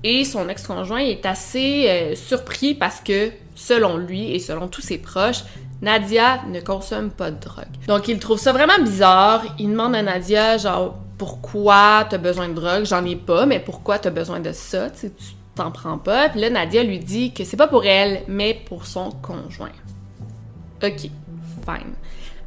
Et 0.05 0.23
son 0.23 0.47
ex-conjoint 0.47 0.99
est 0.99 1.25
assez 1.25 1.89
euh, 1.89 2.15
surpris 2.15 2.73
parce 2.73 3.01
que, 3.01 3.31
selon 3.55 3.97
lui 3.97 4.33
et 4.33 4.39
selon 4.39 4.69
tous 4.69 4.81
ses 4.81 4.97
proches, 4.97 5.43
Nadia 5.81 6.41
ne 6.47 6.61
consomme 6.61 7.11
pas 7.11 7.31
de 7.31 7.39
drogue. 7.39 7.65
Donc 7.87 8.07
il 8.07 8.17
trouve 8.19 8.39
ça 8.39 8.53
vraiment 8.53 8.81
bizarre. 8.81 9.43
Il 9.59 9.71
demande 9.71 9.95
à 9.95 10.01
Nadia, 10.01 10.57
genre, 10.57 10.97
pourquoi 11.19 12.07
t'as 12.09 12.17
besoin 12.17 12.47
de 12.47 12.53
drogue, 12.53 12.85
j'en 12.85 13.05
ai 13.05 13.17
pas, 13.17 13.45
mais 13.45 13.59
pourquoi 13.59 13.99
t'as 13.99 14.09
besoin 14.09 14.39
de 14.39 14.53
ça, 14.53 14.89
tu 14.89 15.11
t'en 15.53 15.69
prends 15.69 15.97
pas. 15.97 16.29
Puis 16.29 16.39
là, 16.39 16.49
Nadia 16.49 16.81
lui 16.81 16.97
dit 16.97 17.33
que 17.33 17.43
c'est 17.43 17.57
pas 17.57 17.67
pour 17.67 17.85
elle, 17.85 18.23
mais 18.27 18.59
pour 18.65 18.85
son 18.85 19.11
conjoint. 19.11 19.69
Ok, 20.81 21.01
fine. 21.01 21.93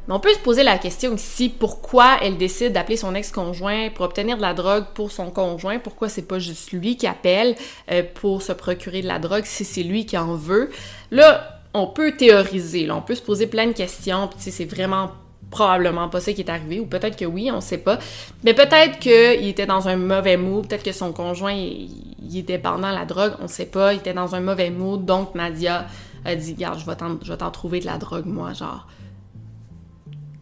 Mais 0.07 0.13
on 0.13 0.19
peut 0.19 0.33
se 0.33 0.39
poser 0.39 0.63
la 0.63 0.79
question 0.79 1.15
ici, 1.15 1.49
pourquoi 1.49 2.17
elle 2.23 2.35
décide 2.37 2.73
d'appeler 2.73 2.97
son 2.97 3.13
ex-conjoint 3.13 3.89
pour 3.91 4.05
obtenir 4.05 4.37
de 4.37 4.41
la 4.41 4.55
drogue 4.55 4.85
pour 4.95 5.11
son 5.11 5.29
conjoint? 5.29 5.77
Pourquoi 5.77 6.09
c'est 6.09 6.27
pas 6.27 6.39
juste 6.39 6.71
lui 6.71 6.97
qui 6.97 7.05
appelle 7.05 7.55
euh, 7.91 8.01
pour 8.15 8.41
se 8.41 8.51
procurer 8.51 9.03
de 9.03 9.07
la 9.07 9.19
drogue 9.19 9.45
si 9.45 9.63
c'est 9.63 9.83
lui 9.83 10.07
qui 10.07 10.17
en 10.17 10.35
veut? 10.35 10.71
Là, 11.11 11.61
on 11.75 11.85
peut 11.85 12.11
théoriser, 12.13 12.89
on 12.89 13.01
peut 13.01 13.15
se 13.15 13.21
poser 13.21 13.45
plein 13.45 13.67
de 13.67 13.73
questions, 13.73 14.27
puis 14.27 14.51
c'est 14.51 14.65
vraiment 14.65 15.11
probablement 15.53 16.09
pas 16.09 16.19
ça 16.19 16.33
qui 16.33 16.41
est 16.41 16.49
arrivé, 16.49 16.79
ou 16.79 16.87
peut-être 16.87 17.15
que 17.15 17.25
oui, 17.25 17.51
on 17.53 17.61
sait 17.61 17.77
pas. 17.77 17.99
Mais 18.43 18.55
peut-être 18.55 18.97
qu'il 18.99 19.47
était 19.47 19.67
dans 19.67 19.87
un 19.87 19.95
mauvais 19.95 20.35
mood, 20.35 20.67
peut-être 20.67 20.83
que 20.83 20.91
son 20.91 21.13
conjoint, 21.13 21.53
il, 21.53 22.35
était 22.35 22.57
pendant 22.57 22.89
la 22.89 23.05
drogue, 23.05 23.33
on 23.39 23.47
sait 23.47 23.67
pas, 23.67 23.93
il 23.93 23.99
était 23.99 24.13
dans 24.13 24.33
un 24.33 24.39
mauvais 24.39 24.71
mood, 24.71 25.05
donc 25.05 25.35
Nadia 25.35 25.85
a 26.25 26.35
dit, 26.35 26.55
garde, 26.55 26.79
je 26.79 26.85
vais 26.85 27.37
t'en 27.37 27.51
trouver 27.51 27.79
de 27.79 27.85
la 27.85 27.99
drogue, 27.99 28.25
moi, 28.25 28.53
genre, 28.53 28.87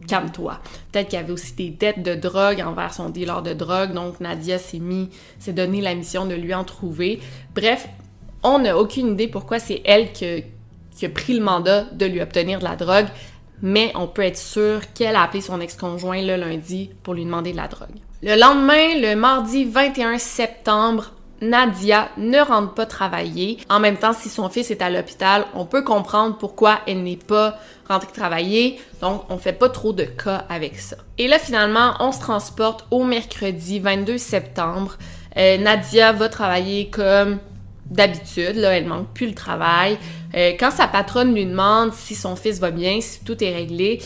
calme-toi. 0.07 0.59
Peut-être 0.91 1.09
qu'il 1.09 1.19
y 1.19 1.21
avait 1.21 1.33
aussi 1.33 1.53
des 1.53 1.69
dettes 1.71 2.03
de 2.03 2.15
drogue 2.15 2.63
envers 2.65 2.93
son 2.93 3.09
dealer 3.09 3.41
de 3.41 3.53
drogue, 3.53 3.93
donc 3.93 4.21
Nadia 4.21 4.57
s'est 4.57 4.79
mis, 4.79 5.09
s'est 5.39 5.53
donné 5.53 5.81
la 5.81 5.93
mission 5.93 6.25
de 6.25 6.35
lui 6.35 6.53
en 6.53 6.63
trouver. 6.63 7.19
Bref, 7.53 7.89
on 8.43 8.59
n'a 8.59 8.77
aucune 8.77 9.13
idée 9.13 9.27
pourquoi 9.27 9.59
c'est 9.59 9.81
elle 9.83 10.13
qui 10.13 10.25
a 11.05 11.09
pris 11.09 11.33
le 11.33 11.43
mandat 11.43 11.83
de 11.91 12.05
lui 12.05 12.21
obtenir 12.21 12.59
de 12.59 12.63
la 12.63 12.77
drogue 12.77 13.07
mais 13.61 13.91
on 13.95 14.07
peut 14.07 14.23
être 14.23 14.37
sûr 14.37 14.81
qu'elle 14.93 15.15
a 15.15 15.23
appelé 15.23 15.41
son 15.41 15.61
ex-conjoint 15.61 16.21
le 16.21 16.35
lundi 16.35 16.89
pour 17.03 17.13
lui 17.13 17.25
demander 17.25 17.51
de 17.51 17.57
la 17.57 17.67
drogue. 17.67 17.89
Le 18.23 18.39
lendemain, 18.39 18.99
le 18.99 19.15
mardi 19.15 19.65
21 19.65 20.17
septembre, 20.17 21.11
Nadia 21.41 22.09
ne 22.17 22.39
rentre 22.39 22.73
pas 22.75 22.85
travailler. 22.85 23.57
En 23.67 23.79
même 23.79 23.97
temps, 23.97 24.13
si 24.13 24.29
son 24.29 24.47
fils 24.49 24.69
est 24.69 24.81
à 24.81 24.91
l'hôpital, 24.91 25.45
on 25.55 25.65
peut 25.65 25.83
comprendre 25.83 26.37
pourquoi 26.37 26.79
elle 26.87 27.01
n'est 27.01 27.15
pas 27.15 27.57
rentrée 27.89 28.11
travailler. 28.13 28.79
Donc, 29.01 29.23
on 29.29 29.39
fait 29.39 29.53
pas 29.53 29.69
trop 29.69 29.91
de 29.91 30.03
cas 30.03 30.45
avec 30.49 30.79
ça. 30.79 30.97
Et 31.17 31.27
là, 31.27 31.39
finalement, 31.39 31.95
on 31.99 32.11
se 32.11 32.19
transporte 32.19 32.85
au 32.91 33.03
mercredi 33.03 33.79
22 33.79 34.19
septembre. 34.19 34.97
Euh, 35.37 35.57
Nadia 35.57 36.11
va 36.11 36.29
travailler 36.29 36.89
comme 36.89 37.39
d'habitude, 37.91 38.55
là, 38.55 38.75
elle 38.75 38.87
manque 38.87 39.13
plus 39.13 39.27
le 39.27 39.35
travail. 39.35 39.97
Euh, 40.35 40.53
quand 40.59 40.71
sa 40.71 40.87
patronne 40.87 41.35
lui 41.35 41.45
demande 41.45 41.93
si 41.93 42.15
son 42.15 42.35
fils 42.35 42.59
va 42.59 42.71
bien, 42.71 42.99
si 43.01 43.23
tout 43.23 43.43
est 43.43 43.53
réglé, 43.53 43.99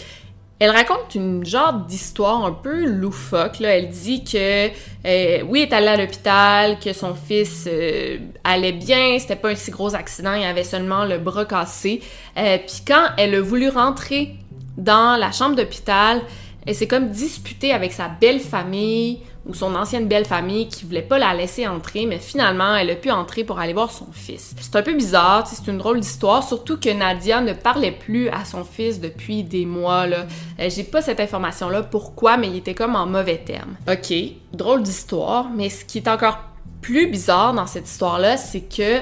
Elle 0.58 0.70
raconte 0.70 1.16
une 1.16 1.46
genre 1.46 1.74
d'histoire 1.74 2.46
un 2.46 2.54
peu 2.54 2.86
loufoque. 2.86 3.60
Elle 3.60 3.90
dit 3.90 4.24
que, 4.24 4.68
euh, 4.68 5.44
oui, 5.50 5.60
elle 5.62 5.70
est 5.70 5.74
allée 5.74 5.88
à 5.88 5.98
l'hôpital, 5.98 6.80
que 6.80 6.94
son 6.94 7.14
fils 7.14 7.68
euh, 7.68 8.18
allait 8.46 8.72
bien, 8.72 9.20
c'était 9.20 9.36
pas 9.36 9.50
un 9.50 9.56
si 9.56 9.70
gros 9.72 9.94
accident, 9.96 10.34
il 10.34 10.46
avait 10.46 10.64
seulement 10.64 11.04
le 11.04 11.18
bras 11.18 11.44
cassé. 11.44 12.02
Puis 12.36 12.84
quand 12.88 13.08
elle 13.18 13.36
a 13.36 13.42
voulu 13.42 13.68
rentrer 13.68 14.36
dans 14.78 15.20
la 15.20 15.34
chambre 15.34 15.58
d'hôpital, 15.58 16.22
elle 16.66 16.74
s'est 16.74 16.88
comme 16.88 17.10
disputée 17.10 17.74
avec 17.74 17.92
sa 17.92 18.08
belle 18.08 18.40
famille 18.40 19.20
ou 19.46 19.54
son 19.54 19.76
ancienne 19.76 20.08
belle 20.08 20.26
famille 20.26 20.68
qui 20.68 20.86
voulait 20.86 21.02
pas 21.02 21.20
la 21.20 21.34
laisser 21.34 21.68
entrer, 21.68 22.06
mais 22.06 22.18
finalement, 22.20 22.76
elle 22.76 22.90
a 22.90 22.96
pu 22.96 23.12
entrer 23.12 23.44
pour 23.44 23.60
aller 23.60 23.74
voir 23.74 23.92
son 23.92 24.08
fils. 24.12 24.56
C'est 24.60 24.76
un 24.76 24.82
peu 24.82 24.96
bizarre, 24.96 25.46
c'est 25.48 25.70
une 25.72 25.78
drôle 25.78 26.00
d'histoire, 26.00 26.48
surtout 26.48 26.80
que 26.80 26.90
Nadia 26.90 27.42
ne 27.42 27.54
parlait 27.54 27.92
plus 27.92 28.30
à 28.30 28.44
son 28.44 28.64
fils 28.64 29.00
depuis 29.00 29.44
des 29.44 29.66
mois. 29.66 30.06
Euh, 30.08 30.26
J'ai 30.58 30.84
pas 30.84 31.02
cette 31.02 31.20
information-là, 31.20 31.84
pourquoi, 31.84 32.38
mais 32.38 32.48
il 32.48 32.58
était 32.58 32.74
comme 32.74 32.96
en 32.96 33.06
mauvais 33.06 33.38
terme. 33.38 33.76
Ok, 33.88 34.14
drôle 34.54 34.82
d'histoire, 34.82 35.50
mais 35.56 35.70
ce 35.70 35.86
qui 35.86 36.00
est 36.00 36.08
encore 36.08 36.40
plus 36.82 37.08
bizarre 37.08 37.54
dans 37.54 37.68
cette 37.68 37.88
histoire-là, 37.88 38.38
c'est 38.38 38.62
que 38.62 39.02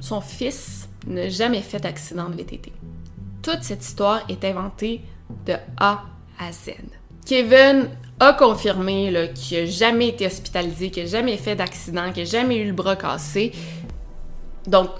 son 0.00 0.20
fils 0.20 0.88
n'a 1.06 1.28
jamais 1.28 1.62
fait 1.62 1.80
d'accident 1.80 2.28
de 2.28 2.36
VTT. 2.36 2.72
Toute 3.42 3.62
cette 3.62 3.84
histoire 3.84 4.22
est 4.28 4.44
inventée 4.44 5.00
de 5.46 5.54
A 5.78 6.02
à 6.38 6.52
Z. 6.52 6.74
Kevin 7.26 7.88
a 8.20 8.34
confirmé 8.34 9.12
qu'il 9.34 9.60
n'a 9.60 9.66
jamais 9.66 10.08
été 10.08 10.26
hospitalisé, 10.26 10.90
qu'il 10.90 11.04
n'a 11.04 11.08
jamais 11.08 11.36
fait 11.36 11.56
d'accident, 11.56 12.12
qu'il 12.12 12.24
n'a 12.24 12.30
jamais 12.30 12.58
eu 12.58 12.66
le 12.66 12.72
bras 12.72 12.96
cassé. 12.96 13.52
Donc, 14.66 14.90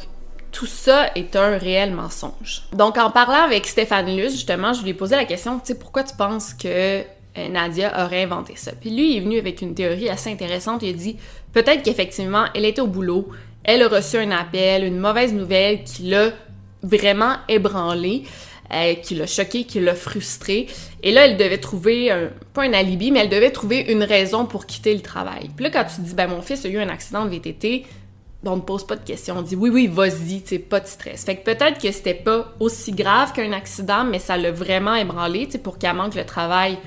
tout 0.51 0.67
ça 0.67 1.11
est 1.15 1.37
un 1.37 1.59
réel 1.59 1.95
mensonge. 1.95 2.63
Donc, 2.73 2.97
en 2.97 3.11
parlant 3.11 3.45
avec 3.45 3.67
Stéphane 3.67 4.17
Luce, 4.17 4.33
justement, 4.33 4.73
je 4.73 4.83
lui 4.83 4.91
ai 4.91 4.95
posé 4.95 5.17
la 5.17 5.27
question, 5.27 5.59
tu 5.59 5.67
sais, 5.67 5.79
pourquoi 5.79 6.03
tu 6.03 6.17
penses 6.17 6.55
que 6.55 7.03
euh, 7.03 7.49
Nadia 7.51 8.05
aurait 8.05 8.25
inventé 8.25 8.55
ça? 8.57 8.73
Puis 8.73 8.91
lui, 8.91 9.13
il 9.13 9.17
est 9.19 9.21
venu 9.21 9.39
avec 9.39 9.61
une 9.63 9.75
théorie 9.75 10.09
assez 10.09 10.33
intéressante. 10.33 10.83
Il 10.83 10.91
a 10.91 10.93
dit, 10.93 11.17
peut-être 11.53 11.83
qu'effectivement, 11.83 12.47
elle 12.55 12.65
était 12.65 12.81
au 12.81 12.87
boulot, 12.87 13.29
elle 13.63 13.83
a 13.83 13.89
reçu 13.89 14.17
un 14.17 14.31
appel, 14.31 14.83
une 14.85 14.99
mauvaise 14.99 15.35
nouvelle 15.35 15.85
qui 15.85 16.05
l'a 16.05 16.31
vraiment 16.83 17.37
ébranlée. 17.49 18.25
Euh, 18.73 18.95
qui 18.95 19.17
l'a 19.17 19.27
choqué, 19.27 19.65
qui 19.65 19.81
l'a 19.81 19.97
frustré. 19.97 20.69
Et 21.03 21.13
là, 21.13 21.27
elle 21.27 21.37
devait 21.37 21.59
trouver, 21.59 22.11
un, 22.11 22.31
pas 22.53 22.63
un 22.63 22.73
alibi, 22.73 23.11
mais 23.11 23.21
elle 23.21 23.29
devait 23.29 23.51
trouver 23.51 23.81
une 23.81 24.03
raison 24.03 24.45
pour 24.45 24.67
quitter 24.67 24.95
le 24.95 25.01
travail. 25.01 25.51
Puis 25.57 25.65
là, 25.65 25.71
quand 25.71 25.85
tu 25.85 26.03
dis, 26.03 26.15
ben 26.15 26.29
mon 26.29 26.43
fils 26.43 26.65
a 26.65 26.69
eu 26.69 26.79
un 26.79 26.89
accident 26.89 27.25
de 27.25 27.31
VTT, 27.31 27.87
on 28.45 28.57
ne 28.57 28.61
pose 28.63 28.87
pas 28.87 28.97
de 28.97 29.05
questions. 29.05 29.37
On 29.39 29.43
dit, 29.43 29.57
oui, 29.57 29.71
oui, 29.71 29.87
vas-y, 29.87 30.43
tu 30.43 30.59
pas 30.59 30.81
de 30.81 30.87
stress. 30.87 31.25
Fait 31.25 31.37
que 31.37 31.45
peut-être 31.45 31.81
que 31.81 31.91
c'était 31.93 32.15
pas 32.15 32.53
aussi 32.61 32.93
grave 32.93 33.33
qu'un 33.33 33.53
accident, 33.53 34.05
mais 34.05 34.19
ça 34.19 34.37
l'a 34.37 34.51
vraiment 34.51 34.95
ébranlé, 34.95 35.49
tu 35.49 35.59
pour 35.59 35.79
qu'elle 35.79 35.95
manque 35.95 36.15
le 36.15 36.25
travail 36.25 36.79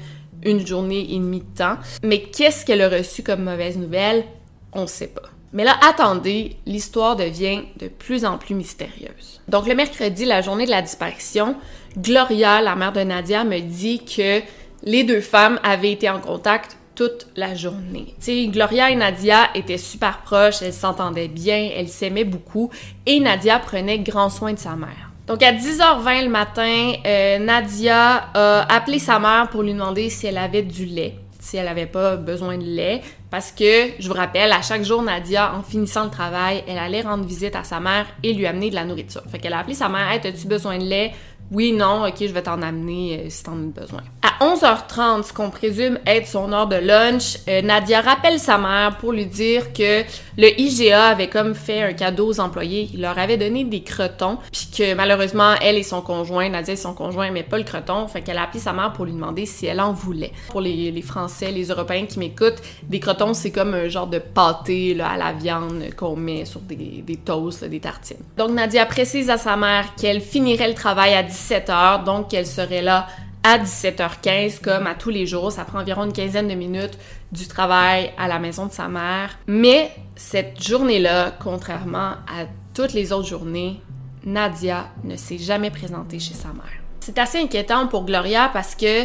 une 0.46 0.65
journée 0.65 1.13
et 1.13 1.17
demie 1.17 1.41
de 1.41 1.58
temps. 1.58 1.77
Mais 2.03 2.22
qu'est-ce 2.22 2.65
qu'elle 2.65 2.82
a 2.82 2.89
reçu 2.89 3.24
comme 3.24 3.43
mauvaise 3.43 3.77
nouvelle? 3.77 4.25
On 4.74 4.88
sait 4.88 5.08
pas. 5.08 5.29
Mais 5.53 5.63
là, 5.63 5.75
attendez, 5.88 6.58
l'histoire 6.65 7.15
devient 7.15 7.62
de 7.79 7.88
plus 7.88 8.25
en 8.25 8.39
plus 8.39 8.55
mystérieuse. 8.55 9.39
Donc 9.48 9.67
le 9.67 9.75
mercredi, 9.75 10.25
la 10.25 10.41
journée 10.41 10.65
de 10.65 10.72
la 10.72 10.82
disparition, 10.82 11.55
Gloria, 11.98 12.62
la 12.62 12.76
mère 12.76 12.94
de 12.94 13.02
Nadia, 13.02 13.44
me 13.44 13.60
dit 13.60 14.04
que 14.04 14.42
les 14.84 15.04
deux 15.04 15.22
femmes 15.22 15.60
avaient 15.64 15.92
été 15.92 16.10
en 16.10 16.20
contact 16.20 16.78
toute 16.96 17.28
la 17.36 17.56
journée. 17.56 18.14
Tu 18.20 18.26
sais, 18.26 18.48
Gloria 18.48 18.92
et 18.92 18.96
Nadia 18.96 19.50
étaient 19.56 19.78
super 19.78 20.20
proches, 20.20 20.62
elles 20.62 20.74
s'entendaient 20.74 21.28
bien, 21.28 21.70
elles 21.76 21.88
s'aimaient 21.88 22.24
beaucoup 22.24 22.70
et 23.06 23.20
Nadia 23.20 23.60
prenait 23.60 24.00
grand 24.00 24.30
soin 24.30 24.54
de 24.54 24.60
sa 24.60 24.76
mère. 24.76 25.12
Donc 25.26 25.42
à 25.42 25.54
10h20 25.54 26.24
le 26.26 26.30
matin, 26.30 26.94
euh, 27.06 27.40
Nadia 27.40 28.30
a 28.34 28.76
appelé 28.76 29.00
sa 29.00 29.20
mère 29.20 29.50
pour 29.50 29.64
lui 29.64 29.74
demander 29.74 30.10
si 30.10 30.28
elle 30.28 30.38
avait 30.38 30.64
du 30.64 30.86
lait 30.86 31.16
si 31.44 31.58
elle 31.58 31.68
avait 31.68 31.86
pas 31.86 32.16
besoin 32.16 32.58
de 32.58 32.64
lait. 32.64 33.02
Parce 33.30 33.52
que, 33.52 33.90
je 34.00 34.08
vous 34.08 34.14
rappelle, 34.14 34.52
à 34.52 34.62
chaque 34.62 34.84
jour, 34.84 35.02
Nadia, 35.02 35.54
en 35.56 35.62
finissant 35.62 36.06
le 36.06 36.10
travail, 36.10 36.64
elle 36.68 36.78
allait 36.78 37.02
rendre 37.02 37.26
visite 37.26 37.56
à 37.56 37.64
sa 37.64 37.80
mère 37.80 38.06
et 38.24 38.34
lui 38.34 38.46
amener 38.46 38.70
de 38.70 38.76
la 38.76 38.86
nourriture. 38.86 39.24
Fait 39.30 39.40
qu'elle 39.40 39.54
a 39.54 39.60
appelé 39.60 39.74
sa 39.74 39.90
mère, 39.90 40.10
hey, 40.10 40.26
as-tu 40.26 40.48
besoin 40.48 40.78
de 40.78 40.86
lait? 40.86 41.12
Oui, 41.52 41.72
non, 41.72 42.08
ok, 42.08 42.16
je 42.20 42.34
vais 42.34 42.42
t'en 42.42 42.62
amener 42.62 43.20
euh, 43.20 43.30
si 43.30 43.44
t'en 43.44 43.54
as 43.54 43.82
besoin. 43.82 44.02
À 44.22 44.44
11h30, 44.44 45.24
ce 45.24 45.34
qu'on 45.34 45.50
présume 45.50 46.00
être 46.06 46.28
son 46.28 46.52
heure 46.52 46.68
de 46.68 46.78
lunch, 46.78 47.38
euh, 47.48 47.62
Nadia 47.62 48.02
rappelle 48.02 48.40
sa 48.40 48.58
mère 48.58 48.98
pour 48.98 49.12
lui 49.12 49.26
dire 49.26 49.72
que 49.74 50.02
le 50.38 50.60
IGA 50.60 51.10
avait 51.10 51.30
comme 51.30 51.54
fait 51.54 51.84
un 51.84 51.94
cadeau 51.94 52.28
aux 52.28 52.40
employés. 52.40 52.90
Il 52.94 53.02
leur 53.02 53.20
avait 53.20 53.38
donné 53.38 53.64
des 53.66 53.84
crotons, 53.84 54.38
puis 54.52 54.68
que 54.76 54.96
malheureusement, 54.96 55.54
elle 55.62 55.78
et 55.78 55.84
son 55.84 56.02
conjoint, 56.02 56.50
Nadia 56.50 56.74
et 56.74 56.78
son 56.78 56.94
conjoint, 56.94 57.30
mais 57.32 57.44
pas 57.44 57.58
le 57.58 57.64
croton. 57.64 58.08
Fait 58.08 58.22
qu'elle 58.22 58.38
a 58.38 58.44
appelé 58.44 58.60
sa 58.60 58.74
mère 58.74 58.94
pour 58.94 59.06
lui 59.06 59.14
demander 59.14 59.46
si 59.46 59.66
elle 59.68 59.82
en 59.82 59.94
voulait. 59.94 60.32
Pour 60.50 60.62
les, 60.62 60.92
les 60.92 61.02
Français, 61.02 61.52
les 61.52 61.68
Européens 61.68 62.06
qui 62.08 62.18
m'écoutent, 62.20 62.62
des 62.84 63.00
crotons, 63.00 63.34
c'est 63.34 63.52
comme 63.52 63.74
un 63.74 63.90
genre 63.90 64.08
de 64.08 64.20
pâté 64.20 64.94
là, 64.94 65.10
à 65.10 65.18
la 65.18 65.34
viande 65.34 65.84
qu'on 65.96 66.16
met 66.16 66.46
sur 66.46 66.62
des, 66.62 67.04
des 67.06 67.18
toasts, 67.18 67.64
des 67.66 67.80
tartines. 67.80 68.18
Donc 68.38 68.52
Nadia 68.52 68.86
précise 68.86 69.30
à 69.30 69.38
sa 69.38 69.56
mère 69.56 69.94
qu'elle 69.96 70.22
finirait 70.22 70.70
le 70.70 70.74
travail 70.74 71.14
à 71.14 71.24
17h, 71.34 72.04
donc 72.04 72.30
qu'elle 72.30 72.48
serait 72.48 72.82
là 72.82 73.08
à 73.44 73.58
17h15 73.58 74.62
comme 74.62 74.88
à 74.88 74.96
tous 74.96 75.10
les 75.10 75.25
jours. 75.25 75.52
Ça 75.52 75.66
prend 75.66 75.80
environ 75.80 76.06
une 76.06 76.13
quinzaine 76.13 76.48
de 76.48 76.54
minutes 76.54 76.98
du 77.32 77.48
travail 77.48 78.12
à 78.18 78.28
la 78.28 78.40
maison 78.40 78.68
de 78.68 78.72
sa 78.72 78.88
mère. 78.88 79.38
Mais 79.48 79.92
cette 80.16 80.63
journée-là, 80.63 81.34
contrairement 81.44 82.13
à 82.28 82.46
toutes 82.74 82.94
les 82.94 83.12
autres 83.12 83.28
journées, 83.28 83.82
Nadia 84.25 84.88
ne 85.04 85.18
s'est 85.18 85.38
jamais 85.38 85.70
présentée 85.70 86.20
chez 86.20 86.34
sa 86.34 86.50
mère. 86.50 86.82
C'est 87.02 87.18
assez 87.18 87.40
inquiétant 87.40 87.88
pour 87.88 88.06
Gloria 88.06 88.50
parce 88.54 88.75
que 88.75 89.04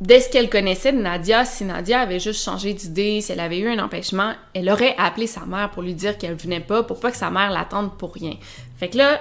dès 0.00 0.20
ce 0.20 0.28
qu'elle 0.28 0.50
connaissait 0.50 0.92
de 0.92 1.00
Nadia, 1.00 1.46
si 1.46 1.64
Nadia 1.64 2.00
avait 2.00 2.20
juste 2.20 2.44
changé 2.44 2.74
d'idée, 2.74 3.22
si 3.22 3.32
elle 3.32 3.40
avait 3.40 3.58
eu 3.58 3.68
un 3.68 3.82
empêchement, 3.82 4.32
elle 4.52 4.68
aurait 4.68 4.94
appelé 4.98 5.26
sa 5.26 5.46
mère 5.46 5.70
pour 5.70 5.82
lui 5.82 5.94
dire 5.94 6.18
qu'elle 6.18 6.34
venait 6.34 6.60
pas, 6.60 6.82
pour 6.82 7.00
pas 7.00 7.10
que 7.10 7.16
sa 7.16 7.30
mère 7.30 7.50
l'attende 7.50 7.96
pour 7.96 8.12
rien. 8.12 8.34
Fait 8.78 8.90
que 8.90 8.98
là, 8.98 9.20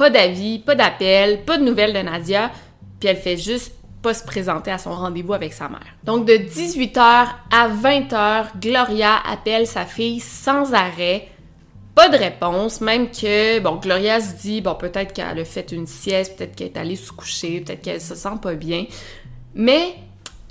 pas 0.00 0.08
d'avis, 0.08 0.60
pas 0.60 0.74
d'appel, 0.74 1.42
pas 1.44 1.58
de 1.58 1.62
nouvelles 1.62 1.92
de 1.92 1.98
Nadia, 1.98 2.50
puis 2.98 3.10
elle 3.10 3.18
fait 3.18 3.36
juste 3.36 3.74
pas 4.00 4.14
se 4.14 4.24
présenter 4.24 4.70
à 4.70 4.78
son 4.78 4.94
rendez-vous 4.94 5.34
avec 5.34 5.52
sa 5.52 5.68
mère. 5.68 5.94
Donc 6.04 6.24
de 6.24 6.32
18h 6.32 7.26
à 7.50 7.68
20h, 7.68 8.46
Gloria 8.58 9.16
appelle 9.30 9.66
sa 9.66 9.84
fille 9.84 10.20
sans 10.20 10.72
arrêt. 10.72 11.28
Pas 11.94 12.08
de 12.08 12.16
réponse, 12.16 12.80
même 12.80 13.10
que, 13.10 13.58
bon, 13.58 13.76
Gloria 13.76 14.22
se 14.22 14.36
dit, 14.40 14.62
bon, 14.62 14.74
peut-être 14.74 15.12
qu'elle 15.12 15.38
a 15.38 15.44
fait 15.44 15.70
une 15.70 15.86
sieste, 15.86 16.38
peut-être 16.38 16.56
qu'elle 16.56 16.68
est 16.68 16.78
allée 16.78 16.96
se 16.96 17.12
coucher, 17.12 17.60
peut-être 17.60 17.82
qu'elle 17.82 18.00
se 18.00 18.14
sent 18.14 18.38
pas 18.40 18.54
bien. 18.54 18.86
Mais 19.54 19.96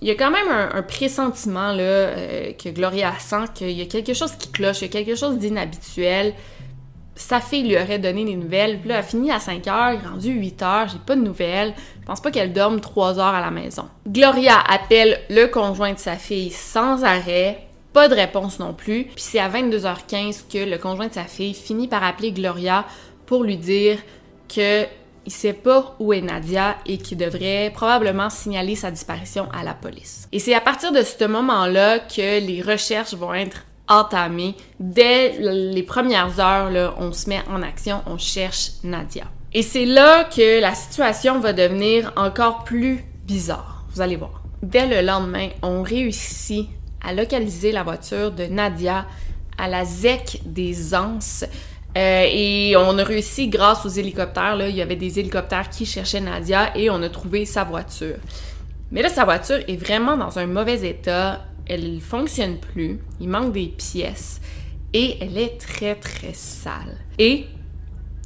il 0.03 0.09
y 0.09 0.11
a 0.11 0.15
quand 0.15 0.29
même 0.29 0.47
un, 0.47 0.83
pressentiment, 0.83 1.71
là, 1.71 1.81
euh, 1.81 2.51
que 2.53 2.69
Gloria 2.69 3.13
sent 3.17 3.45
qu'il 3.55 3.71
y 3.71 3.81
a 3.81 3.85
quelque 3.85 4.13
chose 4.13 4.33
qui 4.33 4.51
cloche, 4.51 4.81
il 4.81 4.83
y 4.83 4.85
a 4.85 4.89
quelque 4.89 5.15
chose 5.15 5.39
d'inhabituel 5.39 6.35
sa 7.21 7.39
fille 7.41 7.67
lui 7.67 7.75
aurait 7.75 7.99
donné 7.99 8.25
des 8.25 8.35
nouvelles. 8.35 8.79
Puis 8.79 8.89
là, 8.89 8.95
elle 8.95 9.01
a 9.01 9.03
fini 9.03 9.31
à 9.31 9.39
5 9.39 9.67
heures, 9.67 9.99
rendu 10.09 10.31
8 10.31 10.61
heures, 10.61 10.87
j'ai 10.87 10.99
pas 10.99 11.15
de 11.15 11.21
nouvelles. 11.21 11.73
Je 12.01 12.05
pense 12.05 12.21
pas 12.21 12.31
qu'elle 12.31 12.53
dorme 12.53 12.79
3 12.79 13.19
heures 13.19 13.35
à 13.35 13.41
la 13.41 13.51
maison. 13.51 13.85
Gloria 14.07 14.59
appelle 14.67 15.19
le 15.29 15.47
conjoint 15.47 15.93
de 15.93 15.99
sa 15.99 16.15
fille 16.15 16.51
sans 16.51 17.03
arrêt. 17.03 17.67
Pas 17.93 18.07
de 18.07 18.15
réponse 18.15 18.59
non 18.59 18.73
plus. 18.73 19.05
Puis 19.05 19.23
c'est 19.23 19.39
à 19.39 19.49
22h15 19.49 20.43
que 20.51 20.69
le 20.69 20.77
conjoint 20.77 21.07
de 21.07 21.13
sa 21.13 21.25
fille 21.25 21.53
finit 21.53 21.87
par 21.87 22.03
appeler 22.03 22.31
Gloria 22.31 22.85
pour 23.25 23.43
lui 23.43 23.57
dire 23.57 23.97
que 24.47 24.85
il 25.25 25.31
sait 25.31 25.53
pas 25.53 25.95
où 25.99 26.11
est 26.13 26.21
Nadia 26.21 26.77
et 26.87 26.97
qu'il 26.97 27.17
devrait 27.17 27.71
probablement 27.73 28.31
signaler 28.31 28.75
sa 28.75 28.89
disparition 28.89 29.47
à 29.53 29.63
la 29.63 29.75
police. 29.75 30.27
Et 30.31 30.39
c'est 30.39 30.55
à 30.55 30.61
partir 30.61 30.91
de 30.91 31.03
ce 31.03 31.25
moment-là 31.25 31.99
que 31.99 32.39
les 32.39 32.63
recherches 32.63 33.13
vont 33.13 33.33
être 33.33 33.65
entamé. 33.89 34.55
Dès 34.79 35.37
les 35.39 35.83
premières 35.83 36.39
heures, 36.39 36.95
on 36.97 37.11
se 37.11 37.27
met 37.27 37.41
en 37.49 37.61
action, 37.61 38.01
on 38.05 38.17
cherche 38.17 38.71
Nadia. 38.83 39.25
Et 39.53 39.63
c'est 39.63 39.85
là 39.85 40.23
que 40.25 40.61
la 40.61 40.75
situation 40.75 41.39
va 41.39 41.53
devenir 41.53 42.13
encore 42.15 42.63
plus 42.63 43.03
bizarre. 43.25 43.83
Vous 43.91 44.01
allez 44.01 44.15
voir. 44.15 44.43
Dès 44.61 44.85
le 44.85 45.05
lendemain, 45.05 45.49
on 45.63 45.81
réussit 45.81 46.69
à 47.03 47.13
localiser 47.13 47.71
la 47.71 47.83
voiture 47.83 48.31
de 48.31 48.45
Nadia 48.45 49.05
à 49.57 49.67
la 49.67 49.85
ZEC 49.85 50.41
des 50.45 50.93
Anses. 50.93 51.45
Euh, 51.97 52.25
et 52.31 52.75
on 52.77 52.97
a 52.99 53.03
réussi 53.03 53.47
grâce 53.47 53.85
aux 53.85 53.89
hélicoptères. 53.89 54.55
Il 54.67 54.75
y 54.75 54.81
avait 54.81 54.95
des 54.95 55.19
hélicoptères 55.19 55.69
qui 55.69 55.85
cherchaient 55.85 56.21
Nadia 56.21 56.77
et 56.77 56.89
on 56.89 57.01
a 57.01 57.09
trouvé 57.09 57.45
sa 57.45 57.63
voiture. 57.63 58.17
Mais 58.91 59.01
là, 59.01 59.09
sa 59.09 59.23
voiture 59.23 59.59
est 59.67 59.77
vraiment 59.77 60.17
dans 60.17 60.37
un 60.37 60.45
mauvais 60.45 60.87
état 60.87 61.41
elle 61.69 61.99
fonctionne 62.01 62.57
plus, 62.57 62.99
il 63.19 63.29
manque 63.29 63.53
des 63.53 63.67
pièces 63.67 64.41
et 64.93 65.17
elle 65.21 65.37
est 65.37 65.59
très 65.59 65.95
très 65.95 66.33
sale. 66.33 66.97
Et 67.17 67.45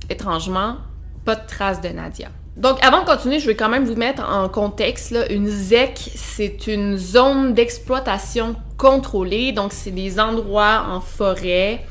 étrangement, 0.10 0.78
pas 1.26 1.36
de 1.36 1.46
traces 1.48 1.82
de 1.82 1.90
Nadia. 1.90 2.30
Donc 2.56 2.78
avant 2.84 3.02
de 3.02 3.06
continuer, 3.06 3.40
je 3.40 3.48
vais 3.48 3.56
quand 3.56 3.70
même 3.70 3.86
vous 3.86 3.96
mettre 3.96 4.24
en 4.24 4.48
contexte 4.48 5.16
une 5.30 5.48
ZEC, 5.48 6.12
c'est 6.16 6.68
une 6.68 6.98
zone 6.98 7.54
d'exploitation 7.54 8.56
contrôlée, 8.78 9.52
donc 9.52 9.74
c'est 9.74 9.92
des 9.92 10.20
endroits 10.20 10.86
en 10.90 11.02
forêt 11.02 11.84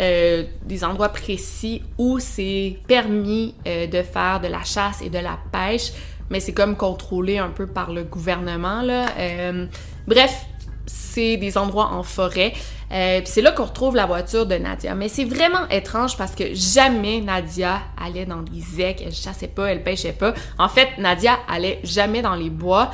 euh, 0.00 0.44
des 0.64 0.84
endroits 0.84 1.08
précis 1.08 1.82
où 1.98 2.18
c'est 2.18 2.78
permis 2.86 3.54
euh, 3.66 3.86
de 3.86 4.02
faire 4.02 4.40
de 4.40 4.46
la 4.46 4.62
chasse 4.62 5.00
et 5.02 5.08
de 5.08 5.18
la 5.18 5.38
pêche 5.50 5.92
mais 6.30 6.40
c'est 6.40 6.52
comme 6.52 6.76
contrôlé 6.76 7.38
un 7.38 7.48
peu 7.48 7.66
par 7.66 7.92
le 7.92 8.04
gouvernement. 8.04 8.82
Euh, 8.84 9.66
bref, 10.06 10.46
des 11.16 11.58
endroits 11.58 11.92
en 11.92 12.02
forêt. 12.02 12.52
Euh, 12.92 13.20
c'est 13.24 13.42
là 13.42 13.52
qu'on 13.52 13.64
retrouve 13.64 13.96
la 13.96 14.06
voiture 14.06 14.46
de 14.46 14.54
Nadia. 14.54 14.94
Mais 14.94 15.08
c'est 15.08 15.24
vraiment 15.24 15.68
étrange 15.70 16.16
parce 16.16 16.34
que 16.34 16.54
jamais 16.54 17.20
Nadia 17.20 17.80
allait 18.02 18.26
dans 18.26 18.42
les 18.52 18.60
zecs, 18.60 19.02
elle 19.04 19.14
chassait 19.14 19.48
pas, 19.48 19.66
elle 19.66 19.82
pêchait 19.82 20.12
pas. 20.12 20.34
En 20.58 20.68
fait, 20.68 20.88
Nadia 20.98 21.38
allait 21.48 21.80
jamais 21.82 22.22
dans 22.22 22.34
les 22.34 22.50
bois. 22.50 22.90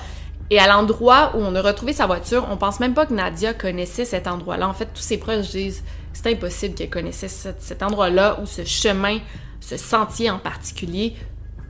Et 0.50 0.59
à 0.59 0.67
l'endroit 0.67 1.33
où 1.35 1.38
on 1.41 1.55
a 1.55 1.62
retrouvé 1.62 1.93
sa 1.93 2.07
voiture, 2.07 2.47
on 2.50 2.57
pense 2.57 2.79
même 2.79 2.95
pas 2.95 3.07
que 3.07 3.14
Nadia 3.14 3.55
connaissait 3.55 4.05
cet 4.05 4.26
endroit-là. 4.26 4.69
En 4.69 4.75
fait, 4.75 4.88
tous 4.93 5.02
ses 5.02 5.19
proches 5.19 5.50
disent 5.50 5.83
c'est 6.12 6.26
impossible 6.26 6.75
qu'elle 6.75 6.91
connaissait 6.91 7.29
cet 7.29 7.83
endroit-là 7.83 8.38
ou 8.43 8.47
ce 8.47 8.64
chemin, 8.64 9.19
ce 9.61 9.76
sentier 9.76 10.31
en 10.31 10.38
particulier. 10.38 11.17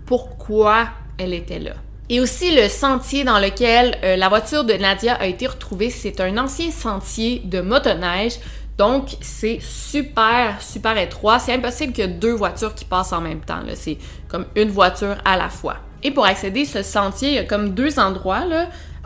Pourquoi 0.06 0.88
elle 1.18 1.32
était 1.32 1.60
là? 1.60 1.74
Et 2.12 2.20
aussi 2.20 2.54
le 2.54 2.68
sentier 2.68 3.24
dans 3.24 3.38
lequel 3.38 3.96
euh, 4.04 4.16
la 4.16 4.28
voiture 4.28 4.64
de 4.64 4.74
Nadia 4.74 5.14
a 5.14 5.24
été 5.24 5.46
retrouvée, 5.46 5.88
c'est 5.88 6.20
un 6.20 6.36
ancien 6.36 6.70
sentier 6.70 7.40
de 7.42 7.62
motoneige. 7.62 8.34
Donc, 8.76 9.16
c'est 9.22 9.60
super, 9.62 10.60
super 10.60 10.98
étroit. 10.98 11.38
C'est 11.38 11.54
impossible 11.54 11.94
qu'il 11.94 12.04
y 12.04 12.06
ait 12.06 12.10
deux 12.10 12.34
voitures 12.34 12.74
qui 12.74 12.84
passent 12.84 13.14
en 13.14 13.22
même 13.22 13.40
temps. 13.40 13.60
C'est 13.76 13.96
comme 14.28 14.44
une 14.56 14.68
voiture 14.68 15.16
à 15.24 15.38
la 15.38 15.48
fois. 15.48 15.76
Et 16.02 16.10
pour 16.10 16.26
accéder 16.26 16.64
à 16.64 16.66
ce 16.66 16.82
sentier, 16.82 17.28
il 17.30 17.34
y 17.36 17.38
a 17.38 17.44
comme 17.44 17.70
deux 17.70 17.98
endroits 17.98 18.44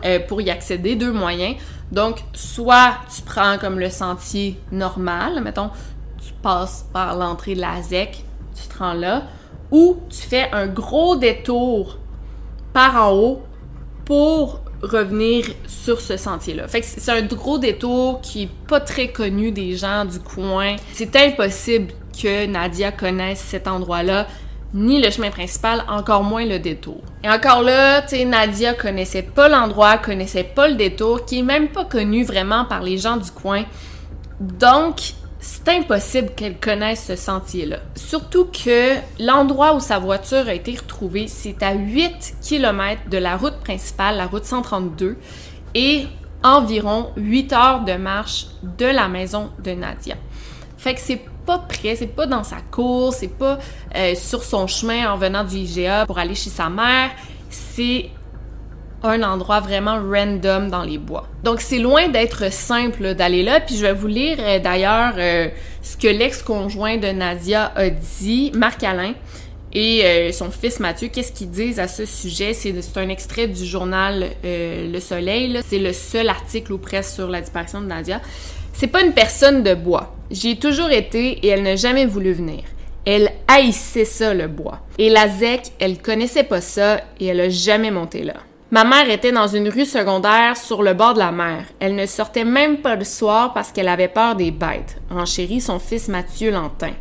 euh, 0.05 0.19
pour 0.27 0.41
y 0.41 0.51
accéder, 0.51 0.97
deux 0.97 1.13
moyens. 1.13 1.55
Donc, 1.93 2.19
soit 2.33 2.95
tu 3.15 3.23
prends 3.23 3.57
comme 3.59 3.79
le 3.79 3.89
sentier 3.89 4.59
normal, 4.73 5.41
mettons, 5.45 5.71
tu 6.21 6.33
passes 6.43 6.85
par 6.93 7.15
l'entrée 7.15 7.55
de 7.55 7.61
la 7.61 7.81
ZEC, 7.83 8.25
tu 8.61 8.67
te 8.67 8.79
rends 8.81 8.95
là, 8.95 9.23
ou 9.71 10.01
tu 10.11 10.23
fais 10.23 10.51
un 10.51 10.67
gros 10.67 11.15
détour 11.15 12.01
par 12.77 12.95
en 13.03 13.13
haut 13.15 13.41
pour 14.05 14.61
revenir 14.83 15.47
sur 15.67 15.99
ce 16.03 16.19
sentier-là. 16.19 16.69
Fait 16.69 16.83
c'est 16.83 17.11
un 17.11 17.23
gros 17.23 17.57
détour 17.57 18.21
qui 18.21 18.43
est 18.43 18.51
pas 18.69 18.81
très 18.81 19.09
connu 19.09 19.51
des 19.51 19.79
gens 19.79 20.05
du 20.05 20.19
coin. 20.19 20.77
C'est 20.93 21.17
impossible 21.17 21.95
que 22.13 22.45
Nadia 22.45 22.93
connaisse 22.93 23.41
cet 23.41 23.67
endroit-là, 23.67 24.27
ni 24.75 25.03
le 25.03 25.11
chemin 25.11 25.31
principal, 25.31 25.85
encore 25.89 26.23
moins 26.23 26.45
le 26.45 26.59
détour. 26.59 27.01
Et 27.25 27.31
encore 27.31 27.63
là, 27.63 28.03
tu 28.03 28.09
sais, 28.09 28.27
Nadia 28.27 28.75
connaissait 28.75 29.23
pas 29.23 29.49
l'endroit, 29.49 29.97
connaissait 29.97 30.45
pas 30.45 30.69
le 30.69 30.75
détour, 30.75 31.25
qui 31.25 31.39
est 31.39 31.43
même 31.43 31.69
pas 31.69 31.87
connu 31.87 32.25
vraiment 32.25 32.67
par 32.67 32.83
les 32.83 32.99
gens 32.99 33.17
du 33.17 33.31
coin. 33.31 33.65
Donc, 34.39 35.15
c'est 35.39 35.69
impossible 35.69 36.31
qu'elle 36.35 36.59
connaisse 36.59 37.05
ce 37.07 37.17
sentier-là. 37.17 37.79
Surtout 37.95 38.47
que 38.47 38.95
l'endroit 39.19 39.75
où 39.75 39.81
sa 39.81 39.99
voiture 39.99 40.49
a 40.49 40.55
été 40.55 40.77
retrouvée, 40.77 41.29
c'est 41.29 41.63
à 41.63 41.75
8 41.75 42.37
km 42.43 43.03
de 43.11 43.19
la 43.19 43.37
route 43.37 43.59
principale, 43.61 44.17
la 44.17 44.27
route 44.27 44.45
132, 44.45 45.17
et 45.75 46.07
environ 46.43 47.11
8 47.17 47.53
heures 47.53 47.85
de 47.85 47.95
marche 47.95 48.47
de 48.63 48.87
la 48.87 49.09
maison 49.09 49.51
de 49.63 49.73
Nadia. 49.73 50.17
Fait 50.79 50.95
que 50.95 51.01
c'est 51.01 51.23
pas 51.45 51.59
près, 51.59 51.97
c'est 51.97 52.07
pas 52.07 52.27
dans 52.27 52.45
sa 52.45 52.61
cour, 52.61 53.13
c'est 53.13 53.29
pas 53.29 53.59
euh, 53.95 54.15
sur 54.15 54.43
son 54.43 54.67
chemin 54.67 55.11
en 55.13 55.17
venant 55.17 55.45
du 55.45 55.57
IGA 55.57 56.07
pour 56.07 56.19
aller 56.19 56.35
chez 56.35 56.51
sa 56.51 56.69
mère, 56.69 57.11
c'est 57.51 58.11
un 59.09 59.23
endroit 59.23 59.61
vraiment 59.61 60.01
random 60.01 60.71
dans 60.71 60.83
les 60.83 60.99
bois. 60.99 61.29
Donc 61.45 61.61
c'est 61.61 61.79
loin 61.79 62.09
d'être 62.09 62.53
simple 62.53 63.15
d'aller 63.15 63.43
là, 63.43 63.61
puis 63.61 63.77
je 63.77 63.83
vais 63.83 63.93
vous 63.93 64.07
lire 64.07 64.39
euh, 64.41 64.59
d'ailleurs 64.59 65.15
euh, 65.19 65.49
ce 65.83 65.97
que 65.97 66.09
l'ex-conjoint 66.09 66.97
de 66.97 67.09
Nadia 67.09 67.73
a 67.75 67.91
dit, 67.91 68.53
Marc 68.55 68.83
Alain, 68.83 69.15
et 69.73 70.05
euh, 70.05 70.33
son 70.33 70.51
fils 70.51 70.81
Mathieu, 70.81 71.09
qu'est-ce 71.09 71.33
qu'ils 71.33 71.51
disent 71.51 71.79
à 71.79 71.89
ce 71.89 72.07
sujet? 72.07 72.55
C'est 72.55 72.75
un 72.97 73.09
extrait 73.09 73.47
du 73.47 73.65
journal 73.65 74.31
Le 74.43 75.01
Soleil, 75.01 75.61
c'est 75.67 75.79
le 75.79 75.93
seul 75.93 76.29
article 76.29 76.73
ou 76.73 76.79
presque 76.79 77.15
sur 77.15 77.29
la 77.29 77.41
disparition 77.41 77.81
de 77.81 77.87
Nadia. 77.87 78.21
C'est 78.73 78.87
pas 78.87 79.03
une 79.03 79.13
personne 79.13 79.63
de 79.63 79.75
bois. 79.75 80.15
J'y 80.31 80.51
ai 80.51 80.57
toujours 80.57 80.91
été 80.91 81.39
et 81.45 81.49
elle 81.49 81.63
n'a 81.63 81.77
jamais 81.77 82.07
voulu 82.07 82.33
venir. 82.33 82.63
Elle 83.07 83.31
haïssait 83.47 84.05
ça, 84.05 84.35
le 84.35 84.49
bois. 84.49 84.81
Et 84.99 85.11
la 85.11 85.29
ZEC, 85.29 85.73
elle 85.79 85.99
connaissait 85.99 86.43
pas 86.43 86.61
ça 86.61 87.01
et 87.21 87.27
elle 87.27 87.41
a 87.41 87.49
jamais 87.49 87.91
monté 87.91 88.25
là. 88.25 88.35
Ma 88.77 88.85
mère 88.85 89.09
était 89.09 89.33
dans 89.33 89.47
une 89.47 89.71
rue 89.71 89.87
secondaire 89.87 90.55
sur 90.55 90.83
le 90.83 90.93
bord 90.93 91.15
de 91.15 91.19
la 91.21 91.33
mer. 91.33 91.65
Elle 91.81 91.95
ne 91.95 92.05
sortait 92.05 92.45
même 92.45 92.83
pas 92.83 92.95
le 92.95 93.05
soir 93.05 93.55
parce 93.55 93.73
qu'elle 93.73 93.89
avait 93.89 94.07
peur 94.07 94.37
des 94.37 94.51
bêtes, 94.51 95.01
renchérit 95.09 95.63
son 95.63 95.79
fils 95.79 96.09
Mathieu 96.09 96.51
Lantin. 96.51 96.93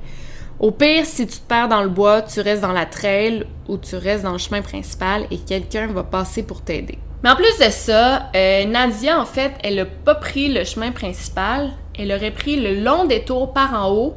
Au 0.58 0.72
pire, 0.72 1.06
si 1.06 1.28
tu 1.28 1.38
te 1.38 1.46
perds 1.46 1.68
dans 1.68 1.84
le 1.84 1.90
bois, 1.90 2.22
tu 2.22 2.40
restes 2.40 2.62
dans 2.62 2.72
la 2.72 2.86
trail 2.86 3.46
ou 3.68 3.78
tu 3.78 3.98
restes 3.98 4.24
dans 4.24 4.32
le 4.32 4.38
chemin 4.38 4.62
principal 4.62 5.28
et 5.30 5.38
quelqu'un 5.38 5.88
va 5.88 6.04
passer 6.04 6.44
pour 6.44 6.62
t'aider. 6.62 6.98
Mais 7.26 7.32
en 7.32 7.36
plus 7.36 7.58
de 7.60 7.70
ça, 7.70 8.30
euh, 8.34 8.64
Nadia, 8.64 9.20
en 9.20 9.26
fait, 9.26 9.52
elle 9.62 9.76
n'a 9.76 9.86
pas 9.86 10.16
pris 10.16 10.48
le 10.48 10.64
chemin 10.64 10.94
principal, 10.94 11.72
elle 12.00 12.14
aurait 12.14 12.32
pris 12.32 12.56
le 12.56 12.80
long 12.80 13.04
détour 13.04 13.52
par 13.52 13.74
en 13.74 13.92
haut 13.92 14.16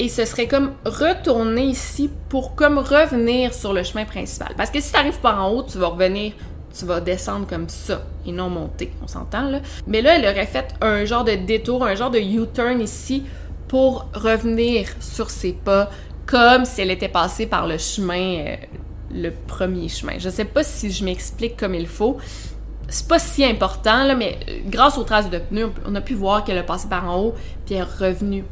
et 0.00 0.08
ce 0.08 0.24
serait 0.24 0.48
comme 0.48 0.72
retourner 0.86 1.66
ici 1.66 2.10
pour 2.30 2.54
comme 2.54 2.78
revenir 2.78 3.52
sur 3.52 3.74
le 3.74 3.82
chemin 3.82 4.06
principal. 4.06 4.54
Parce 4.56 4.70
que 4.70 4.80
si 4.80 4.90
tu 4.90 4.98
arrives 4.98 5.20
par 5.20 5.44
en 5.44 5.50
haut, 5.50 5.62
tu 5.62 5.76
vas 5.76 5.88
revenir 5.88 6.32
tu 6.76 6.84
vas 6.84 7.00
descendre 7.00 7.46
comme 7.46 7.68
ça 7.68 8.02
et 8.26 8.32
non 8.32 8.48
monter, 8.48 8.92
on 9.02 9.06
s'entend 9.06 9.48
là. 9.48 9.60
Mais 9.86 10.02
là, 10.02 10.16
elle 10.16 10.24
aurait 10.24 10.46
fait 10.46 10.74
un 10.80 11.04
genre 11.04 11.24
de 11.24 11.32
détour, 11.32 11.84
un 11.84 11.94
genre 11.94 12.10
de 12.10 12.18
U-turn 12.18 12.80
ici 12.80 13.24
pour 13.68 14.08
revenir 14.14 14.88
sur 15.00 15.30
ses 15.30 15.52
pas 15.52 15.90
comme 16.26 16.64
si 16.64 16.80
elle 16.80 16.90
était 16.90 17.08
passée 17.08 17.46
par 17.46 17.66
le 17.66 17.76
chemin, 17.76 18.44
euh, 18.46 18.56
le 19.12 19.30
premier 19.30 19.88
chemin. 19.88 20.14
Je 20.18 20.28
sais 20.28 20.44
pas 20.44 20.62
si 20.62 20.90
je 20.90 21.04
m'explique 21.04 21.56
comme 21.56 21.74
il 21.74 21.88
faut. 21.88 22.18
C'est 22.88 23.06
pas 23.06 23.18
si 23.18 23.44
important, 23.44 24.04
là, 24.04 24.14
mais 24.14 24.38
euh, 24.48 24.60
grâce 24.66 24.96
aux 24.98 25.04
traces 25.04 25.30
de 25.30 25.38
pneus, 25.38 25.70
on 25.86 25.94
a 25.94 26.00
pu 26.00 26.14
voir 26.14 26.44
qu'elle 26.44 26.58
a 26.58 26.62
passé 26.62 26.88
par 26.88 27.08
en 27.08 27.20
haut 27.20 27.34
puis 27.66 27.74
elle 27.74 27.80
est 27.80 28.06
revenue 28.06 28.44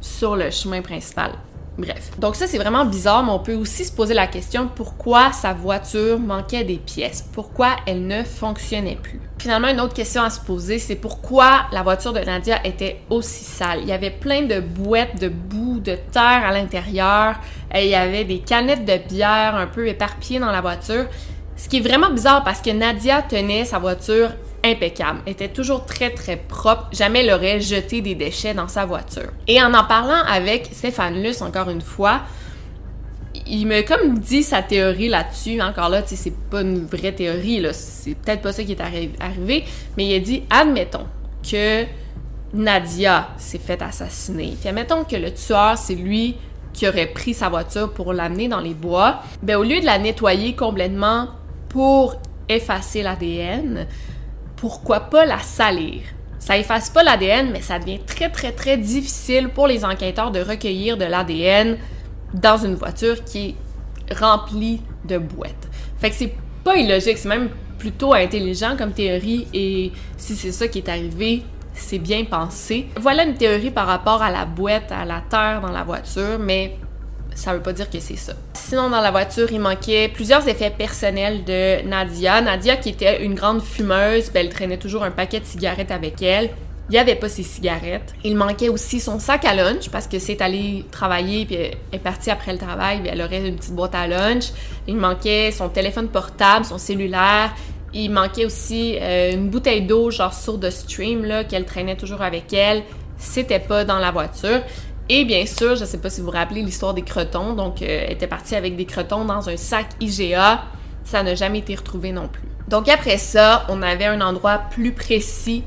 sur 0.00 0.36
le 0.36 0.50
chemin 0.50 0.80
principal. 0.80 1.32
Bref. 1.78 2.10
Donc 2.18 2.36
ça, 2.36 2.46
c'est 2.46 2.58
vraiment 2.58 2.84
bizarre, 2.84 3.24
mais 3.24 3.30
on 3.30 3.38
peut 3.38 3.54
aussi 3.54 3.84
se 3.84 3.92
poser 3.92 4.12
la 4.12 4.26
question 4.26 4.68
pourquoi 4.74 5.32
sa 5.32 5.54
voiture 5.54 6.18
manquait 6.18 6.64
des 6.64 6.76
pièces, 6.76 7.26
pourquoi 7.32 7.76
elle 7.86 8.06
ne 8.06 8.22
fonctionnait 8.22 8.98
plus? 9.00 9.20
Finalement, 9.38 9.68
une 9.68 9.80
autre 9.80 9.94
question 9.94 10.22
à 10.22 10.28
se 10.28 10.40
poser, 10.40 10.78
c'est 10.78 10.96
pourquoi 10.96 11.62
la 11.72 11.82
voiture 11.82 12.12
de 12.12 12.18
Nadia 12.20 12.64
était 12.66 13.00
aussi 13.08 13.44
sale? 13.44 13.80
Il 13.82 13.88
y 13.88 13.92
avait 13.92 14.10
plein 14.10 14.42
de 14.42 14.60
bouettes 14.60 15.18
de 15.18 15.28
boue, 15.28 15.80
de 15.80 15.96
terre 16.12 16.42
à 16.44 16.52
l'intérieur, 16.52 17.36
il 17.74 17.86
y 17.86 17.94
avait 17.94 18.24
des 18.24 18.40
canettes 18.40 18.84
de 18.84 18.98
bière 19.08 19.54
un 19.54 19.66
peu 19.66 19.88
éparpillées 19.88 20.40
dans 20.40 20.52
la 20.52 20.60
voiture. 20.60 21.06
Ce 21.56 21.68
qui 21.68 21.78
est 21.78 21.80
vraiment 21.80 22.10
bizarre 22.10 22.44
parce 22.44 22.60
que 22.60 22.70
Nadia 22.70 23.22
tenait 23.22 23.64
sa 23.64 23.78
voiture 23.78 24.30
impeccable, 24.64 25.20
était 25.26 25.48
toujours 25.48 25.86
très 25.86 26.10
très 26.10 26.36
propre, 26.36 26.88
jamais 26.92 27.24
elle 27.24 27.32
aurait 27.32 27.60
jeté 27.60 28.00
des 28.02 28.14
déchets 28.14 28.54
dans 28.54 28.68
sa 28.68 28.84
voiture. 28.84 29.30
Et 29.48 29.62
en 29.62 29.72
en 29.74 29.84
parlant 29.84 30.22
avec 30.28 30.68
Stéphane 30.72 31.22
Luce 31.22 31.42
encore 31.42 31.70
une 31.70 31.80
fois, 31.80 32.22
il 33.46 33.66
m'a 33.66 33.82
comme 33.82 34.18
dit 34.18 34.42
sa 34.42 34.62
théorie 34.62 35.08
là-dessus. 35.08 35.60
Encore 35.60 35.88
là, 35.88 36.02
tu 36.02 36.10
sais, 36.10 36.16
c'est 36.16 36.36
pas 36.50 36.62
une 36.62 36.86
vraie 36.86 37.12
théorie, 37.12 37.60
là. 37.60 37.72
C'est 37.72 38.14
peut-être 38.14 38.42
pas 38.42 38.52
ça 38.52 38.62
qui 38.62 38.72
est 38.72 38.80
arrivé, 38.80 39.64
mais 39.96 40.06
il 40.06 40.14
a 40.14 40.20
dit, 40.20 40.42
admettons 40.50 41.06
que 41.48 41.84
Nadia 42.52 43.28
s'est 43.36 43.58
fait 43.58 43.80
assassiner. 43.82 44.56
Puis 44.58 44.68
admettons 44.68 45.04
que 45.04 45.16
le 45.16 45.32
tueur, 45.32 45.78
c'est 45.78 45.94
lui 45.94 46.36
qui 46.72 46.88
aurait 46.88 47.06
pris 47.06 47.34
sa 47.34 47.48
voiture 47.48 47.92
pour 47.92 48.12
l'amener 48.12 48.48
dans 48.48 48.60
les 48.60 48.74
bois. 48.74 49.20
Ben, 49.42 49.56
au 49.56 49.62
lieu 49.62 49.80
de 49.80 49.86
la 49.86 49.98
nettoyer 49.98 50.54
complètement 50.54 51.28
pour 51.68 52.16
effacer 52.48 53.02
l'ADN, 53.02 53.86
pourquoi 54.60 55.00
pas 55.00 55.24
la 55.24 55.38
salir? 55.38 56.02
Ça 56.38 56.58
efface 56.58 56.90
pas 56.90 57.02
l'ADN, 57.02 57.50
mais 57.50 57.62
ça 57.62 57.78
devient 57.78 58.00
très 58.06 58.28
très 58.28 58.52
très 58.52 58.76
difficile 58.76 59.48
pour 59.48 59.66
les 59.66 59.84
enquêteurs 59.86 60.30
de 60.30 60.40
recueillir 60.40 60.98
de 60.98 61.04
l'ADN 61.04 61.78
dans 62.34 62.58
une 62.58 62.74
voiture 62.74 63.24
qui 63.24 63.56
est 64.08 64.14
remplie 64.14 64.82
de 65.06 65.16
boîtes. 65.16 65.68
Fait 65.98 66.10
que 66.10 66.16
c'est 66.16 66.34
pas 66.62 66.76
illogique, 66.76 67.16
c'est 67.16 67.28
même 67.28 67.48
plutôt 67.78 68.12
intelligent 68.12 68.76
comme 68.76 68.92
théorie 68.92 69.48
et 69.54 69.92
si 70.18 70.36
c'est 70.36 70.52
ça 70.52 70.68
qui 70.68 70.78
est 70.78 70.88
arrivé, 70.90 71.42
c'est 71.72 71.98
bien 71.98 72.24
pensé. 72.24 72.86
Voilà 73.00 73.24
une 73.24 73.34
théorie 73.34 73.70
par 73.70 73.86
rapport 73.86 74.22
à 74.22 74.30
la 74.30 74.44
boîte, 74.44 74.92
à 74.92 75.06
la 75.06 75.22
terre 75.22 75.62
dans 75.62 75.72
la 75.72 75.84
voiture, 75.84 76.38
mais 76.38 76.76
ça 77.40 77.54
veut 77.54 77.62
pas 77.62 77.72
dire 77.72 77.88
que 77.88 78.00
c'est 78.00 78.16
ça. 78.16 78.34
Sinon, 78.52 78.90
dans 78.90 79.00
la 79.00 79.10
voiture, 79.10 79.50
il 79.50 79.60
manquait 79.60 80.10
plusieurs 80.12 80.46
effets 80.46 80.70
personnels 80.70 81.42
de 81.44 81.82
Nadia. 81.88 82.42
Nadia, 82.42 82.76
qui 82.76 82.90
était 82.90 83.24
une 83.24 83.34
grande 83.34 83.62
fumeuse, 83.62 84.30
ben, 84.30 84.40
elle 84.44 84.52
traînait 84.52 84.76
toujours 84.76 85.04
un 85.04 85.10
paquet 85.10 85.40
de 85.40 85.46
cigarettes 85.46 85.90
avec 85.90 86.20
elle. 86.20 86.50
Il 86.90 86.92
n'y 86.92 86.98
avait 86.98 87.14
pas 87.14 87.30
ses 87.30 87.42
cigarettes. 87.42 88.14
Il 88.24 88.36
manquait 88.36 88.68
aussi 88.68 89.00
son 89.00 89.18
sac 89.18 89.46
à 89.46 89.54
lunch 89.54 89.88
parce 89.90 90.06
que 90.06 90.18
c'est 90.18 90.42
allé 90.42 90.84
travailler 90.90 91.46
puis 91.46 91.54
est 91.54 91.98
partie 91.98 92.30
après 92.30 92.52
le 92.52 92.58
travail, 92.58 93.00
puis 93.00 93.08
elle 93.10 93.22
aurait 93.22 93.46
une 93.46 93.56
petite 93.56 93.74
boîte 93.74 93.94
à 93.94 94.06
lunch. 94.06 94.46
Il 94.86 94.96
manquait 94.96 95.50
son 95.50 95.70
téléphone 95.70 96.08
portable, 96.08 96.66
son 96.66 96.78
cellulaire. 96.78 97.54
Il 97.94 98.10
manquait 98.10 98.44
aussi 98.44 98.98
euh, 99.00 99.32
une 99.32 99.48
bouteille 99.48 99.82
d'eau 99.82 100.10
genre 100.10 100.34
sur 100.34 100.58
de 100.58 100.68
stream 100.68 101.24
là 101.24 101.44
qu'elle 101.44 101.64
traînait 101.64 101.96
toujours 101.96 102.20
avec 102.20 102.52
elle. 102.52 102.82
C'était 103.16 103.60
pas 103.60 103.84
dans 103.84 103.98
la 103.98 104.10
voiture. 104.10 104.60
Et 105.12 105.24
bien 105.24 105.44
sûr, 105.44 105.74
je 105.74 105.80
ne 105.80 105.86
sais 105.86 105.98
pas 105.98 106.08
si 106.08 106.20
vous 106.20 106.26
vous 106.26 106.32
rappelez 106.32 106.62
l'histoire 106.62 106.94
des 106.94 107.02
crotons. 107.02 107.54
Donc, 107.54 107.82
euh, 107.82 108.04
elle 108.06 108.12
était 108.12 108.28
partie 108.28 108.54
avec 108.54 108.76
des 108.76 108.84
crotons 108.84 109.24
dans 109.24 109.48
un 109.48 109.56
sac 109.56 109.86
IGA. 110.00 110.62
ça 111.02 111.24
n'a 111.24 111.34
jamais 111.34 111.58
été 111.58 111.74
retrouvé 111.74 112.12
non 112.12 112.28
plus. 112.28 112.46
Donc 112.68 112.88
après 112.88 113.18
ça, 113.18 113.66
on 113.68 113.82
avait 113.82 114.04
un 114.04 114.20
endroit 114.20 114.58
plus 114.70 114.92
précis 114.92 115.64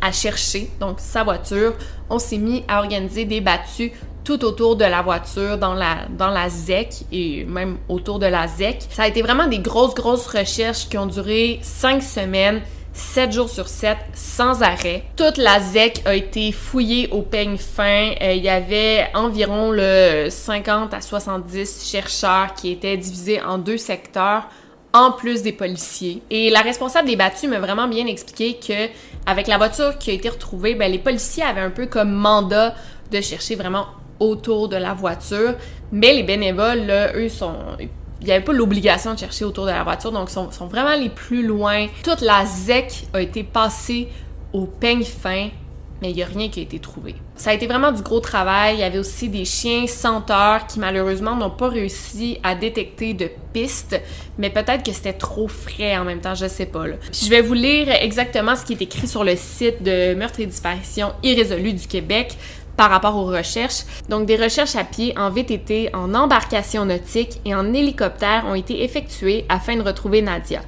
à 0.00 0.12
chercher, 0.12 0.70
donc 0.78 1.00
sa 1.00 1.24
voiture. 1.24 1.74
On 2.08 2.20
s'est 2.20 2.38
mis 2.38 2.62
à 2.68 2.78
organiser 2.78 3.24
des 3.24 3.40
battues 3.40 3.90
tout 4.22 4.44
autour 4.44 4.76
de 4.76 4.84
la 4.84 5.02
voiture, 5.02 5.58
dans 5.58 5.74
la, 5.74 6.06
dans 6.16 6.30
la 6.30 6.48
ZEC 6.48 7.06
et 7.10 7.44
même 7.46 7.78
autour 7.88 8.20
de 8.20 8.26
la 8.26 8.46
ZEC. 8.46 8.86
Ça 8.90 9.02
a 9.02 9.08
été 9.08 9.20
vraiment 9.22 9.48
des 9.48 9.58
grosses, 9.58 9.96
grosses 9.96 10.28
recherches 10.28 10.88
qui 10.88 10.96
ont 10.96 11.06
duré 11.06 11.58
cinq 11.62 12.04
semaines. 12.04 12.60
7 13.00 13.32
jours 13.32 13.48
sur 13.48 13.66
7, 13.66 13.96
sans 14.14 14.62
arrêt. 14.62 15.02
Toute 15.16 15.36
la 15.36 15.58
ZEC 15.58 16.02
a 16.04 16.14
été 16.14 16.52
fouillée 16.52 17.08
au 17.10 17.22
peigne 17.22 17.56
fin. 17.56 18.12
Euh, 18.22 18.34
il 18.34 18.42
y 18.44 18.48
avait 18.48 19.08
environ 19.14 19.72
le 19.72 20.28
50 20.30 20.94
à 20.94 21.00
70 21.00 21.90
chercheurs 21.90 22.54
qui 22.54 22.70
étaient 22.70 22.96
divisés 22.96 23.42
en 23.42 23.58
deux 23.58 23.78
secteurs 23.78 24.48
en 24.92 25.12
plus 25.12 25.42
des 25.42 25.52
policiers. 25.52 26.22
Et 26.30 26.50
la 26.50 26.60
responsable 26.60 27.08
des 27.08 27.16
battus 27.16 27.48
m'a 27.48 27.58
vraiment 27.58 27.88
bien 27.88 28.06
expliqué 28.06 28.54
que 28.54 28.88
avec 29.26 29.48
la 29.48 29.56
voiture 29.56 29.98
qui 29.98 30.10
a 30.10 30.14
été 30.14 30.28
retrouvée, 30.28 30.74
ben, 30.74 30.90
les 30.90 30.98
policiers 30.98 31.42
avaient 31.42 31.60
un 31.60 31.70
peu 31.70 31.86
comme 31.86 32.12
mandat 32.12 32.74
de 33.10 33.20
chercher 33.20 33.56
vraiment 33.56 33.86
autour 34.20 34.68
de 34.68 34.76
la 34.76 34.94
voiture, 34.94 35.54
mais 35.90 36.12
les 36.12 36.22
bénévoles, 36.22 36.86
là, 36.86 37.12
eux, 37.16 37.28
sont 37.28 37.56
il 38.20 38.26
n'y 38.26 38.32
avait 38.32 38.44
pas 38.44 38.52
l'obligation 38.52 39.14
de 39.14 39.18
chercher 39.18 39.44
autour 39.44 39.66
de 39.66 39.70
la 39.70 39.82
voiture, 39.82 40.12
donc 40.12 40.30
sont, 40.30 40.50
sont 40.50 40.66
vraiment 40.66 40.94
les 40.94 41.08
plus 41.08 41.46
loin. 41.46 41.86
Toute 42.04 42.20
la 42.20 42.44
ZEC 42.44 43.06
a 43.14 43.20
été 43.20 43.42
passée 43.42 44.08
au 44.52 44.66
peigne 44.66 45.04
fin, 45.04 45.48
mais 46.02 46.10
il 46.10 46.16
n'y 46.16 46.22
a 46.22 46.26
rien 46.26 46.48
qui 46.48 46.60
a 46.60 46.62
été 46.62 46.78
trouvé. 46.78 47.14
Ça 47.36 47.50
a 47.50 47.54
été 47.54 47.66
vraiment 47.66 47.92
du 47.92 48.02
gros 48.02 48.20
travail. 48.20 48.76
Il 48.76 48.80
y 48.80 48.82
avait 48.82 48.98
aussi 48.98 49.28
des 49.28 49.44
chiens 49.44 49.86
senteurs 49.86 50.66
qui 50.66 50.78
malheureusement 50.78 51.36
n'ont 51.36 51.50
pas 51.50 51.68
réussi 51.68 52.38
à 52.42 52.54
détecter 52.54 53.14
de 53.14 53.30
pistes, 53.52 54.00
mais 54.38 54.50
peut-être 54.50 54.82
que 54.82 54.92
c'était 54.92 55.12
trop 55.12 55.48
frais 55.48 55.96
en 55.96 56.04
même 56.04 56.20
temps, 56.20 56.34
je 56.34 56.46
sais 56.46 56.66
pas. 56.66 56.86
Là. 56.86 56.96
je 57.12 57.28
vais 57.28 57.42
vous 57.42 57.54
lire 57.54 57.88
exactement 57.90 58.56
ce 58.56 58.64
qui 58.64 58.74
est 58.74 58.82
écrit 58.82 59.08
sur 59.08 59.24
le 59.24 59.36
site 59.36 59.82
de 59.82 60.14
Meurtre 60.14 60.40
et 60.40 60.46
disparition 60.46 61.12
irrésolue 61.22 61.72
du 61.72 61.86
Québec 61.86 62.36
par 62.80 62.88
rapport 62.88 63.14
aux 63.14 63.26
recherches. 63.26 63.84
Donc, 64.08 64.24
des 64.24 64.36
recherches 64.36 64.74
à 64.74 64.84
pied, 64.84 65.12
en 65.18 65.28
VTT, 65.28 65.90
en 65.94 66.14
embarcation 66.14 66.86
nautique 66.86 67.38
et 67.44 67.54
en 67.54 67.74
hélicoptère 67.74 68.46
ont 68.48 68.54
été 68.54 68.82
effectuées 68.82 69.44
afin 69.50 69.76
de 69.76 69.82
retrouver 69.82 70.22
Nadia. 70.22 70.62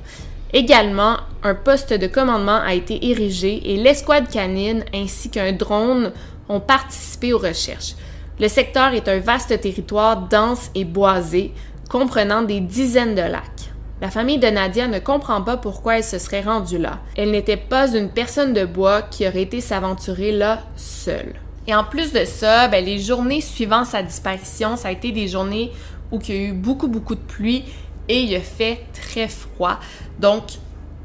Également, 0.52 1.16
un 1.42 1.54
poste 1.54 1.94
de 1.94 2.06
commandement 2.06 2.60
a 2.60 2.74
été 2.74 3.08
érigé 3.10 3.72
et 3.72 3.78
l'escouade 3.78 4.28
canine 4.28 4.84
ainsi 4.92 5.30
qu'un 5.30 5.52
drone 5.52 6.12
ont 6.50 6.60
participé 6.60 7.32
aux 7.32 7.38
recherches. 7.38 7.94
Le 8.38 8.48
secteur 8.48 8.92
est 8.92 9.08
un 9.08 9.18
vaste 9.18 9.58
territoire 9.58 10.28
dense 10.28 10.70
et 10.74 10.84
boisé, 10.84 11.54
comprenant 11.88 12.42
des 12.42 12.60
dizaines 12.60 13.14
de 13.14 13.22
lacs. 13.22 13.72
La 14.02 14.10
famille 14.10 14.38
de 14.38 14.48
Nadia 14.48 14.86
ne 14.86 14.98
comprend 14.98 15.40
pas 15.40 15.56
pourquoi 15.56 15.96
elle 15.96 16.04
se 16.04 16.18
serait 16.18 16.42
rendue 16.42 16.76
là. 16.76 16.98
Elle 17.16 17.30
n'était 17.30 17.56
pas 17.56 17.90
une 17.96 18.10
personne 18.10 18.52
de 18.52 18.66
bois 18.66 19.00
qui 19.00 19.26
aurait 19.26 19.40
été 19.40 19.62
s'aventurer 19.62 20.32
là 20.32 20.58
seule. 20.76 21.32
Et 21.66 21.74
en 21.74 21.84
plus 21.84 22.12
de 22.12 22.24
ça, 22.24 22.68
ben, 22.68 22.84
les 22.84 22.98
journées 22.98 23.40
suivant 23.40 23.84
sa 23.84 24.02
disparition, 24.02 24.76
ça 24.76 24.88
a 24.88 24.90
été 24.90 25.12
des 25.12 25.28
journées 25.28 25.70
où 26.10 26.18
il 26.20 26.34
y 26.34 26.38
a 26.38 26.42
eu 26.48 26.52
beaucoup, 26.52 26.88
beaucoup 26.88 27.14
de 27.14 27.20
pluie 27.20 27.64
et 28.08 28.22
il 28.22 28.34
a 28.34 28.40
fait 28.40 28.84
très 28.92 29.28
froid. 29.28 29.78
Donc, 30.18 30.42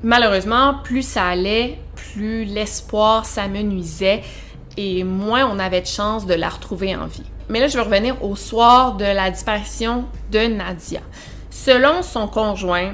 malheureusement, 0.03 0.75
plus 0.83 1.03
ça 1.03 1.27
allait, 1.27 1.79
plus 1.95 2.45
l'espoir 2.45 3.25
s'amenuisait 3.25 4.23
et 4.77 5.03
moins 5.03 5.45
on 5.45 5.59
avait 5.59 5.81
de 5.81 5.87
chance 5.87 6.25
de 6.25 6.33
la 6.33 6.49
retrouver 6.49 6.95
en 6.95 7.07
vie. 7.07 7.23
Mais 7.49 7.59
là, 7.59 7.67
je 7.67 7.77
vais 7.77 7.83
revenir 7.83 8.23
au 8.23 8.35
soir 8.35 8.97
de 8.97 9.05
la 9.05 9.31
disparition 9.31 10.05
de 10.31 10.39
Nadia. 10.39 11.01
Selon 11.49 12.01
son 12.01 12.27
conjoint, 12.27 12.93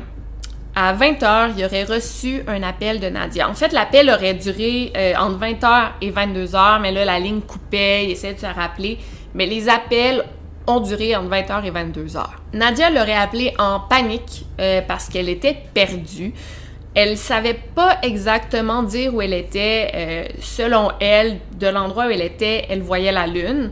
à 0.76 0.94
20h, 0.96 1.52
il 1.58 1.66
aurait 1.66 1.84
reçu 1.84 2.44
un 2.48 2.64
appel 2.64 3.00
de 3.00 3.08
Nadia. 3.08 3.48
En 3.50 3.54
fait, 3.54 3.72
l'appel 3.74 4.10
aurait 4.10 4.34
duré 4.34 4.92
euh, 4.98 5.14
entre 5.18 5.40
20h 5.40 5.90
et 6.02 6.12
22h, 6.12 6.82
mais 6.82 6.92
là, 6.92 7.06
la 7.06 7.20
ligne 7.20 7.42
coupait, 7.42 8.06
il 8.06 8.12
essayait 8.12 8.34
de 8.34 8.40
se 8.40 8.46
rappeler. 8.46 8.98
Mais 9.36 9.46
les 9.46 9.70
appels 9.70 10.24
ont 10.66 10.80
duré 10.80 11.16
entre 11.16 11.30
20h 11.30 11.66
et 11.66 11.72
22h. 11.72 12.24
Nadia 12.54 12.90
l'aurait 12.90 13.14
appelé 13.14 13.54
en 13.60 13.82
panique 13.82 14.46
euh, 14.60 14.82
parce 14.88 15.10
qu'elle 15.10 15.30
était 15.30 15.58
perdue. 15.74 16.34
Elle 16.96 17.18
savait 17.18 17.60
pas 17.76 17.98
exactement 18.04 18.84
dire 18.84 19.14
où 19.14 19.22
elle 19.22 19.34
était. 19.34 19.92
Euh, 19.94 20.26
selon 20.40 20.90
elle, 21.00 21.38
de 21.60 21.68
l'endroit 21.68 22.08
où 22.08 22.10
elle 22.10 22.22
était, 22.22 22.66
elle 22.70 22.82
voyait 22.82 23.12
la 23.12 23.28
lune. 23.28 23.72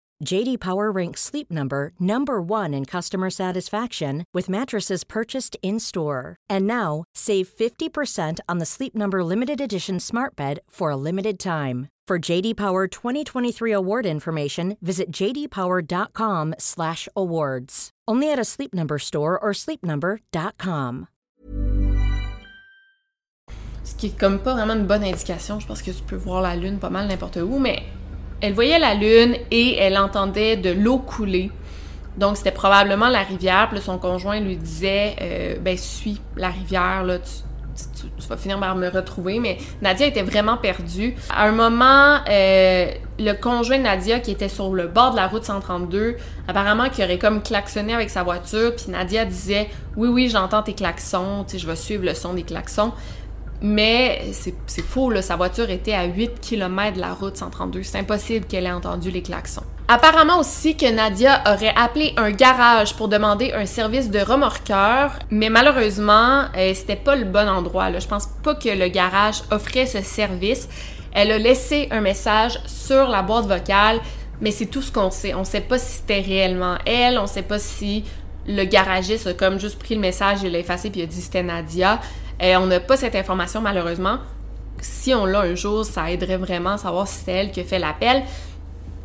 JD 0.23 0.59
Power 0.59 0.91
ranks 0.91 1.21
Sleep 1.21 1.51
Number 1.51 1.91
number 1.99 2.41
1 2.41 2.73
in 2.73 2.85
customer 2.85 3.29
satisfaction 3.29 4.23
with 4.33 4.49
mattresses 4.49 5.03
purchased 5.03 5.57
in-store. 5.61 6.37
And 6.49 6.65
now, 6.65 7.03
save 7.13 7.49
50% 7.49 8.39
on 8.47 8.59
the 8.59 8.65
Sleep 8.65 8.95
Number 8.95 9.21
limited 9.23 9.59
edition 9.59 9.99
Smart 9.99 10.37
Bed 10.37 10.59
for 10.69 10.91
a 10.91 10.95
limited 10.95 11.37
time. 11.39 11.89
For 12.07 12.17
JD 12.19 12.55
Power 12.57 12.87
2023 12.87 13.71
award 13.71 14.05
information, 14.05 14.77
visit 14.81 15.11
jdpower.com/awards. 15.11 17.89
Only 18.07 18.31
at 18.31 18.39
a 18.39 18.43
Sleep 18.43 18.73
Number 18.73 18.97
store 18.99 19.39
or 19.39 19.53
sleepnumber.com. 19.53 21.07
Ce 23.83 23.95
qui 23.95 24.07
est 24.07 24.17
comme 24.17 24.39
pas 24.39 24.55
vraiment 24.55 24.75
une 24.75 24.87
bonne 24.87 25.03
indication. 25.03 25.59
Je 25.59 25.67
pense 25.67 25.81
que 25.81 25.91
tu 25.91 26.03
peux 26.03 26.17
voir 26.17 26.41
la 26.41 26.55
lune 26.55 26.79
pas 26.79 26.89
mal 26.89 27.07
n'importe 27.07 27.37
où, 27.37 27.59
mais 27.59 27.83
elle 28.41 28.53
voyait 28.53 28.79
la 28.79 28.95
lune 28.95 29.35
et 29.51 29.77
elle 29.77 29.97
entendait 29.97 30.57
de 30.57 30.71
l'eau 30.71 30.97
couler. 30.97 31.51
Donc 32.17 32.37
c'était 32.37 32.51
probablement 32.51 33.07
la 33.07 33.21
rivière. 33.21 33.69
Puis 33.69 33.79
son 33.79 33.97
conjoint 33.97 34.39
lui 34.39 34.57
disait, 34.57 35.15
euh, 35.21 35.55
ben 35.59 35.77
suis 35.77 36.19
la 36.35 36.49
rivière 36.49 37.03
là. 37.03 37.17
Tu, 37.19 38.27
vas 38.27 38.37
finir 38.37 38.59
par 38.59 38.75
me 38.75 38.89
retrouver. 38.89 39.39
Mais 39.39 39.57
Nadia 39.81 40.05
était 40.07 40.23
vraiment 40.23 40.57
perdue. 40.57 41.15
À 41.29 41.47
un 41.47 41.51
moment, 41.51 42.17
euh, 42.29 42.91
le 43.17 43.33
conjoint 43.33 43.77
de 43.77 43.83
Nadia, 43.83 44.19
qui 44.19 44.31
était 44.31 44.49
sur 44.49 44.73
le 44.73 44.87
bord 44.87 45.11
de 45.11 45.15
la 45.15 45.27
route 45.27 45.45
132, 45.45 46.17
apparemment 46.47 46.89
qui 46.89 47.03
aurait 47.03 47.17
comme 47.17 47.41
klaxonné 47.41 47.93
avec 47.93 48.09
sa 48.09 48.23
voiture. 48.23 48.75
Puis 48.75 48.85
Nadia 48.89 49.25
disait 49.25 49.69
Oui, 49.95 50.09
oui, 50.09 50.29
j'entends 50.29 50.63
tes 50.63 50.73
klaxons. 50.73 51.45
Tu 51.47 51.53
sais, 51.53 51.59
je 51.59 51.67
vais 51.67 51.75
suivre 51.75 52.03
le 52.05 52.13
son 52.13 52.33
des 52.33 52.43
klaxons. 52.43 52.91
Mais 53.61 54.31
c'est 54.31 54.81
faux, 54.81 55.11
là. 55.11 55.21
sa 55.21 55.35
voiture 55.35 55.69
était 55.69 55.93
à 55.93 56.05
8 56.05 56.39
km 56.41 56.95
de 56.95 57.01
la 57.01 57.13
route 57.13 57.37
132. 57.37 57.83
C'est 57.83 57.99
impossible 57.99 58.45
qu'elle 58.47 58.65
ait 58.65 58.71
entendu 58.71 59.11
les 59.11 59.21
klaxons. 59.21 59.63
Apparemment 59.87 60.39
aussi 60.39 60.75
que 60.77 60.89
Nadia 60.89 61.43
aurait 61.45 61.73
appelé 61.75 62.13
un 62.17 62.31
garage 62.31 62.95
pour 62.95 63.07
demander 63.07 63.51
un 63.51 63.65
service 63.65 64.09
de 64.09 64.19
remorqueur, 64.19 65.19
mais 65.29 65.49
malheureusement, 65.49 66.45
euh, 66.57 66.73
c'était 66.73 66.95
pas 66.95 67.15
le 67.15 67.25
bon 67.25 67.47
endroit. 67.47 67.89
Là. 67.89 67.99
Je 67.99 68.07
pense 68.07 68.27
pas 68.41 68.55
que 68.55 68.69
le 68.69 68.87
garage 68.87 69.41
offrait 69.51 69.85
ce 69.85 70.01
service. 70.01 70.67
Elle 71.11 71.31
a 71.31 71.37
laissé 71.37 71.87
un 71.91 72.01
message 72.01 72.57
sur 72.65 73.09
la 73.09 73.21
boîte 73.21 73.45
vocale, 73.45 73.99
mais 74.39 74.51
c'est 74.51 74.67
tout 74.67 74.81
ce 74.81 74.91
qu'on 74.91 75.11
sait. 75.11 75.33
On 75.33 75.43
sait 75.43 75.61
pas 75.61 75.77
si 75.77 75.97
c'était 75.97 76.21
réellement 76.21 76.77
elle, 76.85 77.19
on 77.19 77.27
sait 77.27 77.43
pas 77.43 77.59
si 77.59 78.05
le 78.47 78.63
garagiste 78.63 79.27
a 79.27 79.33
comme 79.33 79.59
juste 79.59 79.77
pris 79.77 79.95
le 79.95 80.01
message 80.01 80.43
et 80.43 80.49
l'a 80.49 80.59
effacé 80.59 80.89
puis 80.89 81.01
a 81.01 81.05
dit 81.05 81.21
c'était 81.21 81.43
Nadia. 81.43 81.99
Et 82.41 82.55
euh, 82.55 82.59
on 82.59 82.65
n'a 82.65 82.79
pas 82.79 82.97
cette 82.97 83.15
information 83.15 83.61
malheureusement. 83.61 84.17
Si 84.81 85.13
on 85.13 85.25
l'a 85.25 85.41
un 85.41 85.55
jour, 85.55 85.85
ça 85.85 86.09
aiderait 86.09 86.37
vraiment 86.37 86.71
à 86.71 86.77
savoir 86.77 87.07
si 87.07 87.23
c'est 87.23 87.31
elle 87.31 87.51
qui 87.51 87.59
a 87.59 87.63
fait 87.63 87.79
l'appel. 87.79 88.23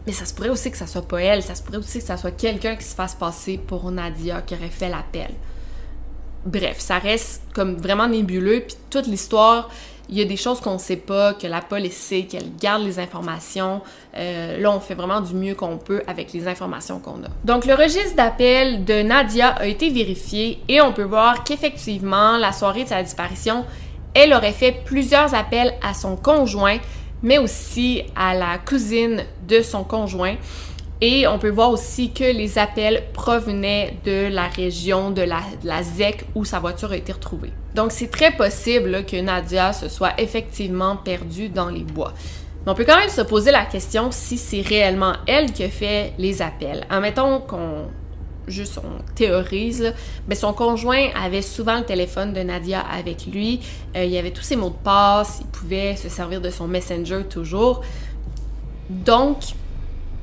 Mais 0.07 0.13
ça 0.13 0.25
se 0.25 0.33
pourrait 0.33 0.49
aussi 0.49 0.71
que 0.71 0.77
ça 0.79 0.87
soit 0.87 1.07
pas 1.07 1.21
elle, 1.21 1.43
ça 1.43 1.55
se 1.55 1.63
pourrait 1.63 1.79
aussi 1.79 1.99
que 1.99 2.05
ça 2.05 2.17
soit 2.17 2.31
quelqu'un 2.31 2.77
qui 2.77 2.85
se 2.85 2.95
fasse 2.95 3.15
passer 3.15 3.59
pour 3.59 3.91
Nadia 3.91 4.41
qui 4.41 4.55
aurait 4.55 4.69
fait 4.69 4.89
l'appel. 4.89 5.31
Bref, 6.47 6.79
ça 6.79 6.99
reste 6.99 7.43
comme 7.53 7.77
vraiment 7.77 8.07
nébuleux, 8.07 8.63
puis 8.67 8.77
toute 8.89 9.09
l'histoire, 9.09 9.69
il 10.09 10.19
y 10.19 10.23
a 10.23 10.25
des 10.25 10.37
choses 10.37 10.61
qu'on 10.61 10.79
sait 10.79 10.97
pas, 10.97 11.35
que 11.35 11.47
la 11.47 11.61
police 11.61 11.97
sait, 11.97 12.23
qu'elle 12.23 12.55
garde 12.61 12.83
les 12.83 12.99
informations. 12.99 13.83
Euh, 14.17 14.59
là, 14.59 14.71
on 14.71 14.81
fait 14.81 14.95
vraiment 14.95 15.21
du 15.21 15.35
mieux 15.35 15.55
qu'on 15.55 15.79
peut 15.79 16.03
avec 16.07 16.33
les 16.33 16.47
informations 16.49 17.01
qu'on 17.01 17.25
a. 17.25 17.29
Donc, 17.45 17.67
le 17.67 17.75
registre 17.75 18.15
d'appel 18.17 18.85
de 18.85 19.03
Nadia 19.03 19.49
a 19.49 19.67
été 19.67 19.91
vérifié 19.91 20.61
et 20.69 20.81
on 20.81 20.93
peut 20.93 21.03
voir 21.03 21.45
qu'effectivement, 21.45 22.39
la 22.39 22.53
soirée 22.53 22.85
de 22.85 22.89
sa 22.89 23.03
disparition, 23.03 23.65
elle 24.15 24.33
aurait 24.33 24.53
fait 24.53 24.73
plusieurs 24.85 25.35
appels 25.35 25.75
à 25.83 25.93
son 25.93 26.17
conjoint 26.17 26.79
mais 27.23 27.39
aussi 27.39 28.03
à 28.15 28.35
la 28.35 28.59
cousine 28.59 29.25
de 29.49 29.63
son 29.63 29.85
conjoint. 29.85 30.37
Et 31.01 31.27
on 31.27 31.39
peut 31.39 31.51
voir 31.51 31.71
aussi 31.71 32.13
que 32.13 32.25
les 32.25 32.59
appels 32.59 33.05
provenaient 33.13 33.99
de 34.05 34.29
la 34.33 34.49
région 34.49 35.11
de 35.11 35.23
la, 35.23 35.83
ZEC 35.83 36.25
où 36.35 36.45
sa 36.45 36.59
voiture 36.59 36.93
a 36.93 36.97
été 36.97 37.13
retrouvée. 37.13 37.53
Donc 37.75 37.93
c'est 37.93 38.11
très 38.11 38.33
possible 38.33 39.05
que 39.05 39.21
Nadia 39.21 39.75
se 39.75 39.89
soit 39.89 40.19
effectivement 40.19 40.97
perdue 40.97 41.51
dans 41.51 41.69
les 41.69 41.85
bois. 41.85 42.15
Mais 42.65 42.73
on 42.73 42.75
peut 42.75 42.87
quand 42.87 42.97
même 42.97 43.11
se 43.11 43.21
poser 43.21 43.51
la 43.51 43.67
question 43.67 44.09
si 44.11 44.39
c'est 44.39 44.63
réellement 44.63 45.13
elle 45.27 45.53
qui 45.53 45.65
a 45.65 45.69
fait 45.69 46.15
les 46.19 46.41
appels. 46.41 46.87
Admettons 46.89 47.41
qu'on 47.41 47.89
juste 48.49 48.79
on 48.79 49.03
théorise, 49.15 49.93
mais 50.29 50.35
son 50.35 50.53
conjoint 50.53 51.09
avait 51.21 51.43
souvent 51.43 51.79
le 51.79 51.85
téléphone 51.85 52.33
de 52.33 52.41
Nadia 52.41 52.81
avec 52.81 53.27
lui. 53.27 53.61
Euh, 53.97 54.05
il 54.05 54.11
y 54.11 54.19
avait 54.19 54.31
tous 54.31 54.43
ses 54.43 54.57
mots 54.57 54.71
de 54.71 54.85
passe, 54.85 55.39
il 55.41 55.47
pouvait 55.49 55.97
se 55.97 56.09
servir 56.09 56.41
de 56.41 56.51
son 56.51 56.69
messenger 56.69 57.25
toujours. 57.29 57.83
Donc, 58.89 59.39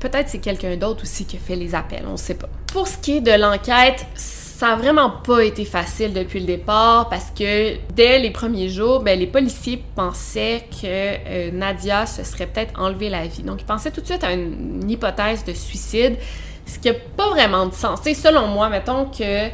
peut-être 0.08 0.28
c'est 0.28 0.38
quelqu'un 0.38 0.76
d'autre 0.76 1.02
aussi 1.04 1.24
qui 1.24 1.38
fait 1.38 1.56
les 1.56 1.74
appels, 1.74 2.04
on 2.06 2.16
sait 2.16 2.34
pas. 2.34 2.48
Pour 2.72 2.86
ce 2.86 2.98
qui 2.98 3.16
est 3.16 3.20
de 3.20 3.32
l'enquête, 3.32 4.04
ça 4.14 4.72
a 4.72 4.76
vraiment 4.76 5.10
pas 5.10 5.42
été 5.42 5.64
facile 5.64 6.12
depuis 6.12 6.40
le 6.40 6.46
départ 6.46 7.08
parce 7.08 7.30
que 7.30 7.76
dès 7.94 8.18
les 8.18 8.30
premiers 8.30 8.68
jours, 8.68 9.00
ben, 9.00 9.18
les 9.18 9.26
policiers 9.26 9.82
pensaient 9.96 10.64
que 10.70 10.84
euh, 10.84 11.50
Nadia 11.52 12.06
se 12.06 12.22
serait 12.22 12.46
peut-être 12.46 12.78
enlevé 12.78 13.08
la 13.08 13.26
vie. 13.26 13.42
Donc, 13.42 13.62
ils 13.62 13.66
pensaient 13.66 13.90
tout 13.90 14.02
de 14.02 14.06
suite 14.06 14.24
à 14.24 14.32
une 14.32 14.88
hypothèse 14.88 15.44
de 15.44 15.52
suicide 15.52 16.16
ce 16.66 16.78
qui 16.78 16.88
n'a 16.88 16.94
pas 17.16 17.28
vraiment 17.30 17.66
de 17.66 17.74
sens. 17.74 18.00
sais, 18.02 18.14
selon 18.14 18.46
moi, 18.48 18.68
mettons 18.68 19.06
que 19.06 19.48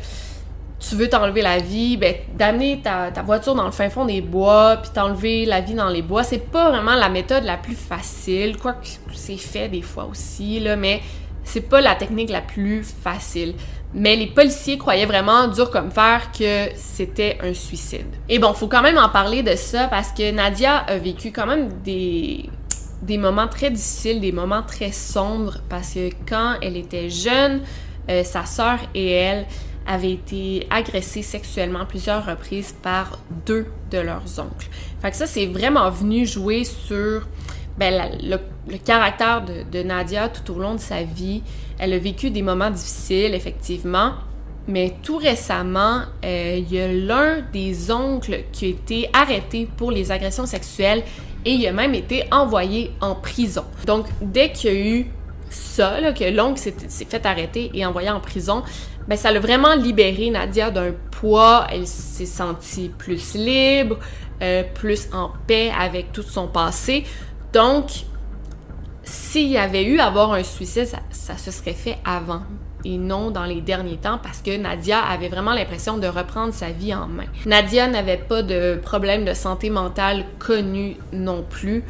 tu 0.81 0.97
veux 0.97 1.09
t'enlever 1.09 1.43
la 1.43 1.59
vie, 1.59 1.97
ben, 1.97 2.14
d'amener 2.37 2.81
ta, 2.83 3.11
voiture 3.23 3.55
dans 3.55 3.66
le 3.66 3.71
fin 3.71 3.90
fond 3.90 4.07
des 4.07 4.23
bois, 4.23 4.79
puis 4.79 4.90
t'enlever 4.93 5.45
la 5.45 5.61
vie 5.61 5.75
dans 5.75 5.90
les 5.90 6.03
bois, 6.03 6.25
c'est 6.25 6.51
pas 6.51 6.71
vraiment 6.71 6.95
la 6.95 7.11
méthode 7.11 7.45
la 7.45 7.59
plus 7.59 7.75
facile, 7.75 8.57
quoique 8.57 8.88
c'est 9.12 9.37
fait 9.37 9.69
des 9.69 9.83
fois 9.83 10.07
aussi, 10.11 10.59
là, 10.59 10.77
mais 10.77 11.01
c'est 11.45 11.69
pas 11.69 11.81
la 11.81 11.95
technique 11.95 12.31
la 12.31 12.40
plus 12.40 12.83
facile. 12.83 13.55
Mais 13.93 14.16
les 14.16 14.29
policiers 14.29 14.79
croyaient 14.79 15.07
vraiment 15.07 15.49
dur 15.49 15.71
comme 15.71 15.90
fer 15.90 16.31
que 16.33 16.69
c'était 16.77 17.38
un 17.43 17.53
suicide. 17.53 18.07
Et 18.29 18.38
bon, 18.38 18.53
faut 18.55 18.69
quand 18.69 18.83
même 18.83 18.99
en 18.99 19.09
parler 19.09 19.43
de 19.43 19.57
ça 19.57 19.88
parce 19.88 20.12
que 20.12 20.31
Nadia 20.31 20.77
a 20.77 20.97
vécu 20.97 21.33
quand 21.33 21.47
même 21.47 21.71
des 21.83 22.49
moments 23.19 23.49
très 23.49 23.71
difficiles, 23.71 24.21
des 24.21 24.33
moments 24.33 24.62
très 24.62 24.93
sombres, 24.93 25.59
parce 25.69 25.95
que 25.95 26.11
quand 26.27 26.55
elle 26.62 26.77
était 26.77 27.11
jeune, 27.11 27.62
euh, 28.09 28.25
sa 28.25 28.45
sœur 28.45 28.79
et 28.95 29.11
elle 29.11 29.47
avaient 29.90 30.12
été 30.12 30.68
agressées 30.70 31.22
sexuellement 31.22 31.85
plusieurs 31.85 32.24
reprises 32.24 32.72
par 32.81 33.18
deux 33.44 33.66
de 33.90 33.98
leurs 33.98 34.38
oncles. 34.38 34.68
Fait 35.03 35.11
que 35.11 35.16
ça, 35.16 35.26
c'est 35.26 35.46
vraiment 35.46 35.90
venu 35.90 36.24
jouer 36.24 36.62
sur 36.62 37.26
ben, 37.76 38.12
le, 38.22 38.38
caractère 38.79 39.44
de, 39.44 39.83
Nadia 39.83 40.29
tout 40.29 40.53
au 40.53 40.61
long 40.61 40.76
de 40.76 40.81
sa 40.81 41.03
vie. 41.03 41.42
Elle 41.81 41.92
a 41.92 41.98
vécu 41.98 42.31
des 42.31 42.42
moments 42.42 42.70
difficiles, 42.70 43.35
effectivement, 43.35 44.12
mais 44.68 44.94
tout 45.03 45.16
récemment, 45.16 46.03
euh, 46.24 46.59
il 46.59 46.72
y 46.72 46.81
a 46.81 46.92
l'un 46.92 47.40
des 47.53 47.90
oncles 47.90 48.44
qui 48.53 48.66
a 48.66 48.68
été 48.68 49.11
arrêté 49.12 49.68
pour 49.76 49.90
les 49.90 50.12
agressions 50.12 50.46
sexuelles 50.46 51.03
et 51.44 51.53
il 51.53 51.66
a 51.66 51.72
même 51.72 51.96
été 51.96 52.24
envoyé 52.31 52.92
en 53.00 53.16
prison. 53.16 53.64
Donc, 53.87 54.07
dès 54.22 54.53
qu'il 54.53 54.72
y 54.72 54.76
a 54.76 54.79
eu 54.79 55.07
ça, 55.50 56.12
que 56.12 56.31
l'oncle 56.31 56.61
s'est 56.61 57.05
fait 57.05 57.26
arrêter 57.26 57.70
et 57.74 57.85
envoyé 57.85 58.09
en 58.11 58.20
prison, 58.20 58.62
ben 59.08 59.16
ça 59.16 59.30
l'a 59.30 59.40
vraiment 59.40 59.74
libéré 59.74 60.30
Nadia 60.30 60.70
d'un 60.70 60.92
poids. 61.10 61.66
Elle 61.70 61.86
s'est 61.86 62.26
sentie 62.26 62.90
plus 62.96 63.34
libre, 63.34 63.98
euh, 64.42 64.62
plus 64.74 65.08
en 65.12 65.32
paix 65.46 65.72
avec 65.78 66.12
tout 66.12 66.22
son 66.22 66.48
passé. 66.48 67.04
Donc, 67.52 67.90
s'il 69.02 69.48
y 69.48 69.58
avait 69.58 69.84
eu 69.84 69.98
à 69.98 70.06
avoir 70.06 70.32
un 70.32 70.42
suicide, 70.42 70.88
ça 71.10 71.36
se 71.36 71.50
serait 71.50 71.72
fait 71.72 71.98
avant 72.04 72.42
et 72.84 72.96
non 72.96 73.30
dans 73.30 73.44
les 73.44 73.60
derniers 73.60 73.96
temps 73.96 74.18
parce 74.22 74.40
que 74.40 74.56
Nadia 74.56 75.00
avait 75.00 75.28
vraiment 75.28 75.52
l'impression 75.52 75.98
de 75.98 76.06
reprendre 76.06 76.52
sa 76.52 76.70
vie 76.70 76.94
en 76.94 77.06
main. 77.06 77.26
Nadia 77.46 77.86
n'avait 77.88 78.16
pas 78.16 78.42
de 78.42 78.78
problème 78.82 79.24
de 79.24 79.34
santé 79.34 79.70
mentale 79.70 80.24
connu 80.38 80.96
non 81.12 81.44
plus. 81.48 81.84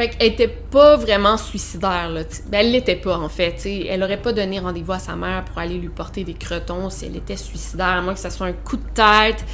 Fait 0.00 0.08
qu'elle 0.08 0.28
était 0.28 0.48
pas 0.48 0.96
vraiment 0.96 1.36
suicidaire. 1.36 2.10
Ben, 2.10 2.24
elle 2.52 2.72
l'était 2.72 2.96
pas, 2.96 3.18
en 3.18 3.28
fait. 3.28 3.66
Elle 3.66 4.02
aurait 4.02 4.22
pas 4.22 4.32
donné 4.32 4.58
rendez-vous 4.58 4.92
à 4.92 4.98
sa 4.98 5.14
mère 5.14 5.44
pour 5.44 5.58
aller 5.58 5.74
lui 5.74 5.90
porter 5.90 6.24
des 6.24 6.32
crotons 6.32 6.88
si 6.88 7.04
elle 7.04 7.16
était 7.16 7.36
suicidaire, 7.36 7.98
à 7.98 8.00
moins 8.00 8.14
que 8.14 8.18
ça 8.18 8.30
soit 8.30 8.46
un 8.46 8.54
coup 8.54 8.78
de 8.78 8.88
tête 8.94 9.44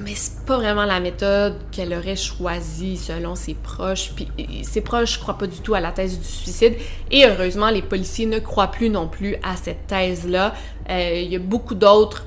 mais 0.00 0.14
c'est 0.14 0.44
pas 0.44 0.58
vraiment 0.58 0.84
la 0.84 1.00
méthode 1.00 1.56
qu'elle 1.72 1.92
aurait 1.94 2.14
choisie 2.14 2.96
selon 2.98 3.34
ses 3.34 3.54
proches. 3.54 4.12
Puis 4.14 4.28
ses 4.62 4.82
proches 4.82 5.18
croient 5.18 5.38
pas 5.38 5.46
du 5.46 5.58
tout 5.60 5.74
à 5.74 5.80
la 5.80 5.92
thèse 5.92 6.18
du 6.18 6.24
suicide. 6.24 6.74
Et 7.10 7.24
heureusement, 7.24 7.70
les 7.70 7.82
policiers 7.82 8.26
ne 8.26 8.38
croient 8.38 8.70
plus 8.70 8.90
non 8.90 9.08
plus 9.08 9.36
à 9.42 9.56
cette 9.56 9.86
thèse-là. 9.86 10.54
Euh, 10.90 11.22
il 11.24 11.32
y 11.32 11.36
a 11.36 11.40
beaucoup 11.40 11.74
d'autres 11.74 12.26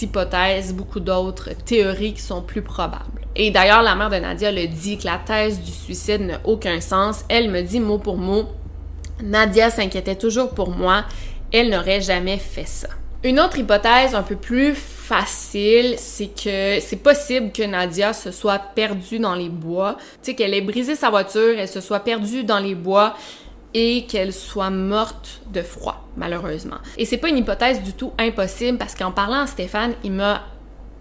hypothèses, 0.00 0.74
beaucoup 0.74 1.00
d'autres 1.00 1.50
théories 1.64 2.12
qui 2.12 2.22
sont 2.22 2.42
plus 2.42 2.62
probables. 2.62 3.21
Et 3.34 3.50
d'ailleurs, 3.50 3.82
la 3.82 3.94
mère 3.94 4.10
de 4.10 4.16
Nadia 4.16 4.52
le 4.52 4.66
dit 4.66 4.98
que 4.98 5.06
la 5.06 5.18
thèse 5.18 5.60
du 5.60 5.70
suicide 5.70 6.20
n'a 6.20 6.40
aucun 6.44 6.80
sens. 6.80 7.24
Elle 7.28 7.50
me 7.50 7.62
dit 7.62 7.80
mot 7.80 7.98
pour 7.98 8.18
mot, 8.18 8.44
Nadia 9.22 9.70
s'inquiétait 9.70 10.16
toujours 10.16 10.50
pour 10.50 10.70
moi. 10.70 11.04
Elle 11.52 11.70
n'aurait 11.70 12.00
jamais 12.00 12.38
fait 12.38 12.66
ça. 12.66 12.88
Une 13.24 13.38
autre 13.38 13.58
hypothèse 13.58 14.16
un 14.16 14.22
peu 14.22 14.34
plus 14.34 14.74
facile, 14.74 15.94
c'est 15.96 16.26
que 16.26 16.80
c'est 16.80 17.00
possible 17.00 17.52
que 17.52 17.62
Nadia 17.62 18.12
se 18.12 18.32
soit 18.32 18.58
perdue 18.58 19.20
dans 19.20 19.36
les 19.36 19.48
bois, 19.48 19.96
tu 20.22 20.30
sais 20.30 20.34
qu'elle 20.34 20.54
ait 20.54 20.60
brisé 20.60 20.96
sa 20.96 21.08
voiture, 21.08 21.56
elle 21.56 21.68
se 21.68 21.80
soit 21.80 22.00
perdue 22.00 22.42
dans 22.42 22.58
les 22.58 22.74
bois 22.74 23.14
et 23.74 24.06
qu'elle 24.06 24.32
soit 24.32 24.70
morte 24.70 25.40
de 25.52 25.62
froid, 25.62 26.04
malheureusement. 26.16 26.78
Et 26.98 27.04
c'est 27.04 27.16
pas 27.16 27.28
une 27.28 27.38
hypothèse 27.38 27.80
du 27.82 27.92
tout 27.92 28.12
impossible 28.18 28.76
parce 28.76 28.96
qu'en 28.96 29.12
parlant 29.12 29.42
à 29.42 29.46
Stéphane, 29.46 29.94
il 30.02 30.12
m'a 30.12 30.42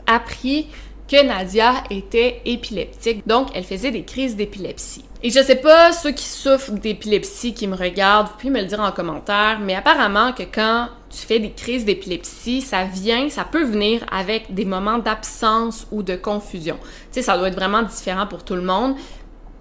appris 0.06 0.68
que 1.12 1.22
Nadia 1.26 1.84
était 1.90 2.42
épileptique, 2.46 3.28
donc 3.28 3.50
elle 3.54 3.66
faisait 3.66 3.92
des 3.92 4.04
crises 4.04 4.38
d'épilepsie. 4.38 5.04
Et 5.22 5.30
je 5.30 5.42
sais 5.42 5.58
pas, 5.58 5.92
ceux 5.92 6.12
qui 6.12 6.24
souffrent 6.24 6.72
d'épilepsie 6.72 7.54
qui 7.54 7.68
me 7.68 7.76
regardent, 7.76 8.28
vous 8.28 8.34
pouvez 8.38 8.50
me 8.50 8.62
le 8.62 8.68
dire 8.68 8.80
en 8.80 8.94
commentaire, 8.94 9.60
mais 9.62 9.76
apparemment 9.76 10.32
que 10.32 10.44
quand 10.44 10.88
tu 11.10 11.18
fais 11.18 11.40
des 11.40 11.52
crises 11.52 11.84
d'épilepsie, 11.84 12.62
ça 12.62 12.86
vient, 12.86 13.28
ça 13.30 13.44
peut 13.44 13.66
venir 13.66 14.06
avec 14.10 14.54
des 14.54 14.64
moments 14.64 15.00
d'absence 15.00 15.86
ou 15.92 16.02
de 16.02 16.16
confusion. 16.16 16.78
Tu 16.82 16.88
sais, 17.12 17.22
ça 17.24 17.38
doit 17.38 17.50
être 17.50 17.56
vraiment 17.56 17.84
différent 17.84 18.26
pour 18.26 18.46
tout 18.46 18.56
le 18.56 18.62
monde. 18.62 18.96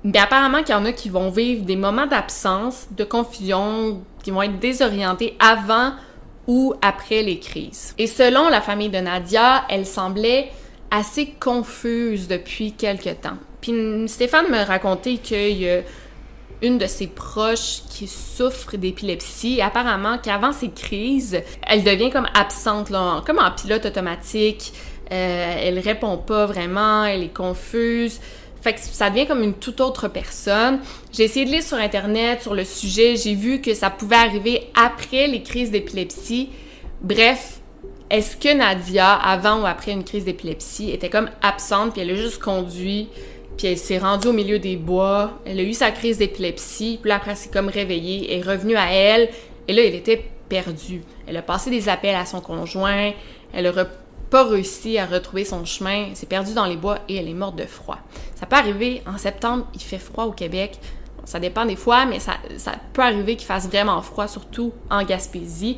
Mais 0.04 0.20
apparemment 0.20 0.62
qu'il 0.62 0.74
y 0.74 0.78
en 0.78 0.84
a 0.84 0.92
qui 0.92 1.10
vont 1.10 1.30
vivre 1.30 1.64
des 1.64 1.76
moments 1.76 2.06
d'absence, 2.06 2.86
de 2.96 3.04
confusion, 3.04 4.02
qui 4.22 4.30
vont 4.30 4.42
être 4.42 4.60
désorientés 4.60 5.36
avant 5.40 5.92
ou 6.46 6.74
après 6.80 7.22
les 7.22 7.38
crises. 7.38 7.94
Et 7.98 8.06
selon 8.06 8.48
la 8.48 8.60
famille 8.60 8.88
de 8.88 8.98
Nadia, 8.98 9.64
elle 9.68 9.84
semblait 9.84 10.50
assez 10.90 11.34
confuse 11.38 12.28
depuis 12.28 12.72
quelque 12.72 13.10
temps. 13.10 13.38
Puis 13.60 13.72
Stéphane 14.06 14.50
me 14.50 14.64
racontait 14.64 15.18
qu'il 15.18 15.58
y 15.58 15.70
a 15.70 15.82
une 16.62 16.78
de 16.78 16.86
ses 16.86 17.06
proches 17.06 17.82
qui 17.88 18.06
souffre 18.06 18.76
d'épilepsie. 18.76 19.60
Apparemment 19.60 20.18
qu'avant 20.18 20.52
ces 20.52 20.70
crises, 20.70 21.40
elle 21.66 21.84
devient 21.84 22.10
comme 22.10 22.26
absente, 22.34 22.90
là, 22.90 23.22
comme 23.24 23.38
en 23.38 23.50
pilote 23.50 23.86
automatique. 23.86 24.72
Euh, 25.12 25.54
elle 25.58 25.78
répond 25.78 26.18
pas 26.18 26.46
vraiment, 26.46 27.04
elle 27.04 27.24
est 27.24 27.34
confuse. 27.34 28.20
Fait 28.60 28.74
que 28.74 28.80
ça 28.80 29.08
devient 29.08 29.26
comme 29.26 29.42
une 29.42 29.54
toute 29.54 29.80
autre 29.80 30.08
personne. 30.08 30.80
J'ai 31.12 31.24
essayé 31.24 31.46
de 31.46 31.50
lire 31.50 31.62
sur 31.62 31.78
Internet 31.78 32.42
sur 32.42 32.54
le 32.54 32.64
sujet. 32.64 33.16
J'ai 33.16 33.34
vu 33.34 33.60
que 33.60 33.72
ça 33.72 33.88
pouvait 33.88 34.16
arriver 34.16 34.70
après 34.74 35.26
les 35.26 35.42
crises 35.42 35.70
d'épilepsie. 35.70 36.50
Bref, 37.00 37.59
est-ce 38.10 38.36
que 38.36 38.52
Nadia, 38.52 39.14
avant 39.14 39.62
ou 39.62 39.66
après 39.66 39.92
une 39.92 40.04
crise 40.04 40.24
d'épilepsie, 40.24 40.90
était 40.90 41.10
comme 41.10 41.30
absente, 41.42 41.92
puis 41.92 42.02
elle 42.02 42.10
a 42.10 42.14
juste 42.16 42.42
conduit, 42.42 43.08
puis 43.56 43.68
elle 43.68 43.78
s'est 43.78 43.98
rendue 43.98 44.28
au 44.28 44.32
milieu 44.32 44.58
des 44.58 44.76
bois, 44.76 45.38
elle 45.44 45.60
a 45.60 45.62
eu 45.62 45.74
sa 45.74 45.90
crise 45.90 46.18
d'épilepsie, 46.18 46.98
puis 47.00 47.12
après, 47.12 47.32
elle 47.32 47.36
s'est 47.36 47.50
comme 47.50 47.68
réveillée, 47.68 48.36
est 48.36 48.42
revenue 48.42 48.76
à 48.76 48.92
elle, 48.92 49.30
et 49.68 49.72
là, 49.72 49.82
elle 49.84 49.94
était 49.94 50.24
perdue. 50.48 51.02
Elle 51.26 51.36
a 51.36 51.42
passé 51.42 51.70
des 51.70 51.88
appels 51.88 52.16
à 52.16 52.26
son 52.26 52.40
conjoint, 52.40 53.12
elle 53.52 53.66
a 53.66 53.86
pas 54.30 54.44
réussi 54.44 54.98
à 54.98 55.06
retrouver 55.06 55.44
son 55.44 55.64
chemin, 55.64 56.14
s'est 56.14 56.26
perdue 56.26 56.54
dans 56.54 56.66
les 56.66 56.76
bois 56.76 56.98
et 57.08 57.16
elle 57.16 57.28
est 57.28 57.34
morte 57.34 57.56
de 57.56 57.64
froid. 57.64 57.98
Ça 58.36 58.46
peut 58.46 58.56
arriver, 58.56 59.02
en 59.06 59.18
septembre, 59.18 59.66
il 59.74 59.80
fait 59.80 59.98
froid 59.98 60.24
au 60.24 60.32
Québec, 60.32 60.78
ça 61.30 61.40
dépend 61.40 61.64
des 61.64 61.76
fois, 61.76 62.06
mais 62.06 62.18
ça, 62.18 62.34
ça 62.58 62.72
peut 62.92 63.02
arriver 63.02 63.36
qu'il 63.36 63.46
fasse 63.46 63.68
vraiment 63.68 64.02
froid, 64.02 64.26
surtout 64.26 64.72
en 64.90 65.04
Gaspésie 65.04 65.76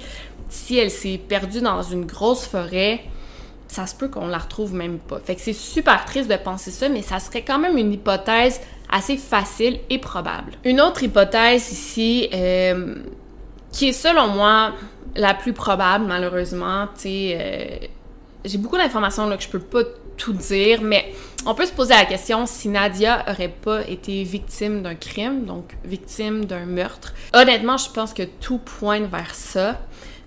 si 0.52 0.78
elle 0.78 0.90
s'est 0.90 1.18
perdue 1.18 1.62
dans 1.62 1.82
une 1.82 2.04
grosse 2.04 2.44
forêt, 2.44 3.00
ça 3.68 3.86
se 3.86 3.94
peut 3.94 4.08
qu'on 4.08 4.28
la 4.28 4.36
retrouve 4.36 4.74
même 4.74 4.98
pas. 4.98 5.18
Fait 5.18 5.34
que 5.34 5.40
c'est 5.40 5.54
super 5.54 6.04
triste 6.04 6.30
de 6.30 6.36
penser 6.36 6.70
ça, 6.70 6.90
mais 6.90 7.00
ça 7.00 7.18
serait 7.18 7.42
quand 7.42 7.58
même 7.58 7.78
une 7.78 7.92
hypothèse 7.92 8.60
assez 8.90 9.16
facile 9.16 9.80
et 9.88 9.98
probable. 9.98 10.52
Une 10.64 10.80
autre 10.82 11.02
hypothèse 11.02 11.72
ici, 11.72 12.28
euh, 12.34 12.96
qui 13.72 13.88
est 13.88 13.92
selon 13.92 14.28
moi 14.28 14.72
la 15.16 15.32
plus 15.32 15.54
probable, 15.54 16.04
malheureusement, 16.06 16.86
tu 16.94 17.00
sais, 17.00 17.38
euh, 17.40 17.86
j'ai 18.44 18.58
beaucoup 18.58 18.76
d'informations 18.76 19.26
là 19.26 19.38
que 19.38 19.42
je 19.42 19.48
peux 19.48 19.58
pas 19.58 19.84
tout 20.16 20.32
dire, 20.32 20.80
mais 20.82 21.12
on 21.44 21.54
peut 21.54 21.66
se 21.66 21.72
poser 21.72 21.94
la 21.94 22.04
question 22.04 22.46
si 22.46 22.68
Nadia 22.68 23.24
aurait 23.28 23.48
pas 23.48 23.86
été 23.88 24.22
victime 24.22 24.82
d'un 24.82 24.94
crime, 24.94 25.44
donc 25.44 25.72
victime 25.84 26.44
d'un 26.44 26.66
meurtre. 26.66 27.14
Honnêtement, 27.34 27.76
je 27.76 27.90
pense 27.90 28.14
que 28.14 28.22
tout 28.22 28.58
pointe 28.58 29.10
vers 29.10 29.34
ça. 29.34 29.78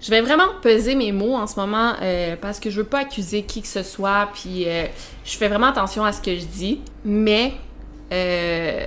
Je 0.01 0.11
vais 0.11 0.21
vraiment 0.21 0.49
peser 0.61 0.93
mes 0.95 1.11
mots 1.11 1.35
en 1.35 1.47
ce 1.47 1.59
moment 1.59 1.93
euh, 2.01 2.35
parce 2.39 2.59
que 2.59 2.69
je 2.69 2.81
veux 2.81 2.87
pas 2.87 2.99
accuser 2.99 3.43
qui 3.43 3.61
que 3.61 3.67
ce 3.67 3.81
soit, 3.81 4.29
puis 4.33 4.67
euh, 4.67 4.85
je 5.23 5.37
fais 5.37 5.47
vraiment 5.47 5.67
attention 5.67 6.03
à 6.03 6.11
ce 6.11 6.21
que 6.21 6.35
je 6.35 6.45
dis. 6.45 6.81
Mais 7.05 7.53
euh, 8.11 8.85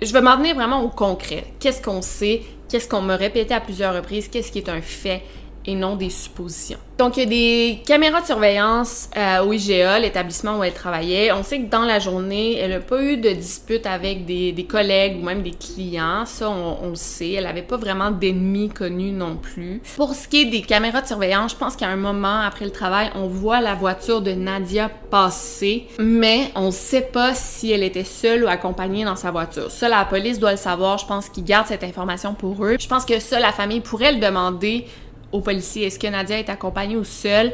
je 0.00 0.12
vais 0.12 0.20
m'en 0.20 0.36
tenir 0.36 0.54
vraiment 0.54 0.82
au 0.82 0.88
concret. 0.88 1.44
Qu'est-ce 1.58 1.82
qu'on 1.82 2.02
sait? 2.02 2.42
Qu'est-ce 2.68 2.88
qu'on 2.88 3.00
m'a 3.00 3.16
répété 3.16 3.54
à 3.54 3.60
plusieurs 3.60 3.94
reprises? 3.94 4.28
Qu'est-ce 4.28 4.52
qui 4.52 4.58
est 4.58 4.68
un 4.68 4.80
fait? 4.80 5.22
Et 5.66 5.74
non 5.74 5.96
des 5.96 6.10
suppositions. 6.10 6.78
Donc, 6.98 7.16
il 7.16 7.20
y 7.20 7.26
a 7.26 7.28
des 7.28 7.82
caméras 7.84 8.20
de 8.20 8.26
surveillance 8.26 9.10
euh, 9.16 9.44
au 9.44 9.52
IGA, 9.52 9.98
l'établissement 9.98 10.58
où 10.58 10.64
elle 10.64 10.72
travaillait. 10.72 11.32
On 11.32 11.42
sait 11.42 11.58
que 11.58 11.68
dans 11.68 11.82
la 11.82 11.98
journée, 11.98 12.58
elle 12.58 12.70
n'a 12.70 12.80
pas 12.80 13.02
eu 13.02 13.16
de 13.16 13.30
dispute 13.30 13.86
avec 13.86 14.24
des, 14.24 14.66
collègues 14.68 15.18
ou 15.20 15.24
même 15.24 15.42
des 15.42 15.50
clients. 15.50 16.24
Ça, 16.26 16.48
on, 16.48 16.90
le 16.90 16.94
sait. 16.94 17.32
Elle 17.32 17.44
n'avait 17.44 17.62
pas 17.62 17.76
vraiment 17.76 18.10
d'ennemis 18.10 18.68
connus 18.68 19.10
non 19.10 19.36
plus. 19.36 19.80
Pour 19.96 20.14
ce 20.14 20.28
qui 20.28 20.42
est 20.42 20.44
des 20.44 20.62
caméras 20.62 21.02
de 21.02 21.06
surveillance, 21.06 21.52
je 21.52 21.56
pense 21.56 21.74
qu'à 21.74 21.88
un 21.88 21.96
moment 21.96 22.40
après 22.40 22.64
le 22.64 22.70
travail, 22.70 23.10
on 23.16 23.26
voit 23.26 23.60
la 23.60 23.74
voiture 23.74 24.20
de 24.20 24.32
Nadia 24.32 24.88
passer, 25.10 25.88
mais 25.98 26.52
on 26.54 26.66
ne 26.66 26.70
sait 26.70 27.08
pas 27.12 27.34
si 27.34 27.72
elle 27.72 27.82
était 27.82 28.04
seule 28.04 28.44
ou 28.44 28.48
accompagnée 28.48 29.04
dans 29.04 29.16
sa 29.16 29.30
voiture. 29.30 29.70
Ça, 29.70 29.88
la 29.88 30.04
police 30.04 30.38
doit 30.38 30.52
le 30.52 30.56
savoir. 30.56 30.98
Je 30.98 31.06
pense 31.06 31.28
qu'ils 31.28 31.44
gardent 31.44 31.66
cette 31.66 31.84
information 31.84 32.34
pour 32.34 32.64
eux. 32.64 32.76
Je 32.78 32.86
pense 32.86 33.04
que 33.04 33.18
ça, 33.18 33.40
la 33.40 33.52
famille 33.52 33.80
pourrait 33.80 34.12
le 34.12 34.20
demander 34.20 34.86
aux 35.32 35.40
policiers. 35.40 35.86
Est-ce 35.86 35.98
que 35.98 36.06
Nadia 36.06 36.38
est 36.38 36.48
accompagnée 36.48 36.96
ou 36.96 37.04
seule? 37.04 37.52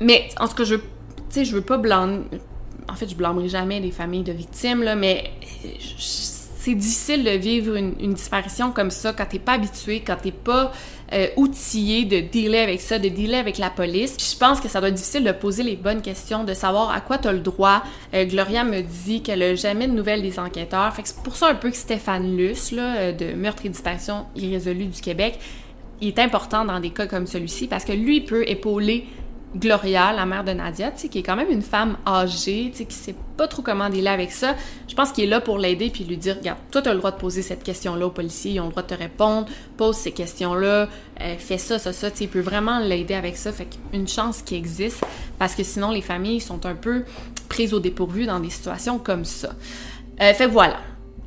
Mais 0.00 0.28
en 0.38 0.48
tout 0.48 0.54
cas, 0.54 0.64
je, 0.64 0.76
je 1.34 1.54
veux 1.54 1.62
pas 1.62 1.78
blâmer. 1.78 2.24
En 2.88 2.94
fait, 2.94 3.08
je 3.08 3.14
blâmerai 3.14 3.48
jamais 3.48 3.80
les 3.80 3.90
familles 3.90 4.24
de 4.24 4.32
victimes, 4.32 4.82
là, 4.82 4.94
mais 4.94 5.30
c'est 6.64 6.74
difficile 6.74 7.24
de 7.24 7.30
vivre 7.30 7.76
une, 7.76 8.14
disparition 8.14 8.72
comme 8.72 8.90
ça 8.90 9.12
quand 9.12 9.26
t'es 9.26 9.38
pas 9.38 9.52
habitué, 9.52 10.00
quand 10.00 10.16
t'es 10.16 10.32
pas 10.32 10.72
euh, 11.12 11.26
outillé 11.36 12.06
de 12.06 12.20
dealer 12.20 12.62
avec 12.62 12.80
ça, 12.80 12.98
de 12.98 13.10
dealer 13.10 13.38
avec 13.38 13.58
la 13.58 13.68
police. 13.68 14.16
je 14.18 14.38
pense 14.38 14.62
que 14.62 14.68
ça 14.68 14.80
doit 14.80 14.88
être 14.88 14.94
difficile 14.94 15.24
de 15.24 15.32
poser 15.32 15.62
les 15.62 15.76
bonnes 15.76 16.00
questions, 16.00 16.42
de 16.42 16.54
savoir 16.54 16.90
à 16.90 17.02
quoi 17.02 17.18
tu 17.18 17.28
as 17.28 17.32
le 17.32 17.40
droit. 17.40 17.82
Euh, 18.14 18.24
Gloria 18.24 18.64
me 18.64 18.80
dit 18.80 19.22
qu'elle 19.22 19.42
a 19.42 19.54
jamais 19.54 19.88
de 19.88 19.92
nouvelles 19.92 20.22
des 20.22 20.38
enquêteurs. 20.38 20.94
Fait 20.94 21.02
que 21.02 21.08
c'est 21.08 21.22
pour 21.22 21.36
ça 21.36 21.48
un 21.48 21.54
peu 21.54 21.68
que 21.68 21.76
Stéphane 21.76 22.34
Luce, 22.34 22.72
là, 22.72 22.96
euh, 22.96 23.12
de 23.12 23.34
meurtre 23.34 23.66
et 23.66 23.68
disparition 23.68 24.24
irrésolue 24.34 24.86
du 24.86 25.02
Québec, 25.02 25.38
il 26.00 26.08
est 26.08 26.18
important 26.18 26.64
dans 26.64 26.80
des 26.80 26.90
cas 26.90 27.06
comme 27.06 27.26
celui-ci 27.26 27.68
parce 27.68 27.84
que 27.84 27.92
lui 27.92 28.20
peut 28.20 28.48
épauler 28.48 29.06
Gloria, 29.56 30.12
la 30.12 30.26
mère 30.26 30.42
de 30.42 30.50
Nadia, 30.50 30.90
qui 30.90 31.18
est 31.18 31.22
quand 31.22 31.36
même 31.36 31.50
une 31.50 31.62
femme 31.62 31.96
âgée, 32.06 32.72
qui 32.72 32.86
sait 32.90 33.14
pas 33.36 33.46
trop 33.46 33.62
comment 33.62 33.88
dealer 33.88 34.12
avec 34.12 34.32
ça. 34.32 34.56
Je 34.88 34.94
pense 34.94 35.12
qu'il 35.12 35.24
est 35.24 35.28
là 35.28 35.40
pour 35.40 35.58
l'aider 35.58 35.90
puis 35.90 36.02
lui 36.02 36.16
dire 36.16 36.36
Regarde, 36.38 36.58
toi, 36.72 36.82
tu 36.82 36.88
as 36.88 36.92
le 36.92 36.98
droit 36.98 37.12
de 37.12 37.18
poser 37.18 37.40
cette 37.42 37.62
question-là 37.62 38.06
aux 38.06 38.10
policiers, 38.10 38.52
ils 38.52 38.60
ont 38.60 38.64
le 38.64 38.70
droit 38.70 38.82
de 38.82 38.88
te 38.88 38.94
répondre, 38.94 39.46
pose 39.76 39.96
ces 39.96 40.10
questions-là, 40.10 40.88
euh, 41.20 41.36
fais 41.38 41.58
ça, 41.58 41.78
ça, 41.78 41.92
ça. 41.92 42.08
il 42.20 42.28
peut 42.28 42.40
vraiment 42.40 42.80
l'aider 42.80 43.14
avec 43.14 43.36
ça. 43.36 43.52
Fait 43.52 43.68
qu'une 43.92 44.08
chance 44.08 44.42
qui 44.42 44.56
existe 44.56 45.04
parce 45.38 45.54
que 45.54 45.62
sinon, 45.62 45.92
les 45.92 46.02
familles 46.02 46.40
sont 46.40 46.66
un 46.66 46.74
peu 46.74 47.04
prises 47.48 47.74
au 47.74 47.80
dépourvu 47.80 48.26
dans 48.26 48.40
des 48.40 48.50
situations 48.50 48.98
comme 48.98 49.24
ça. 49.24 49.50
Euh, 50.20 50.32
fait 50.34 50.46
voilà 50.46 50.78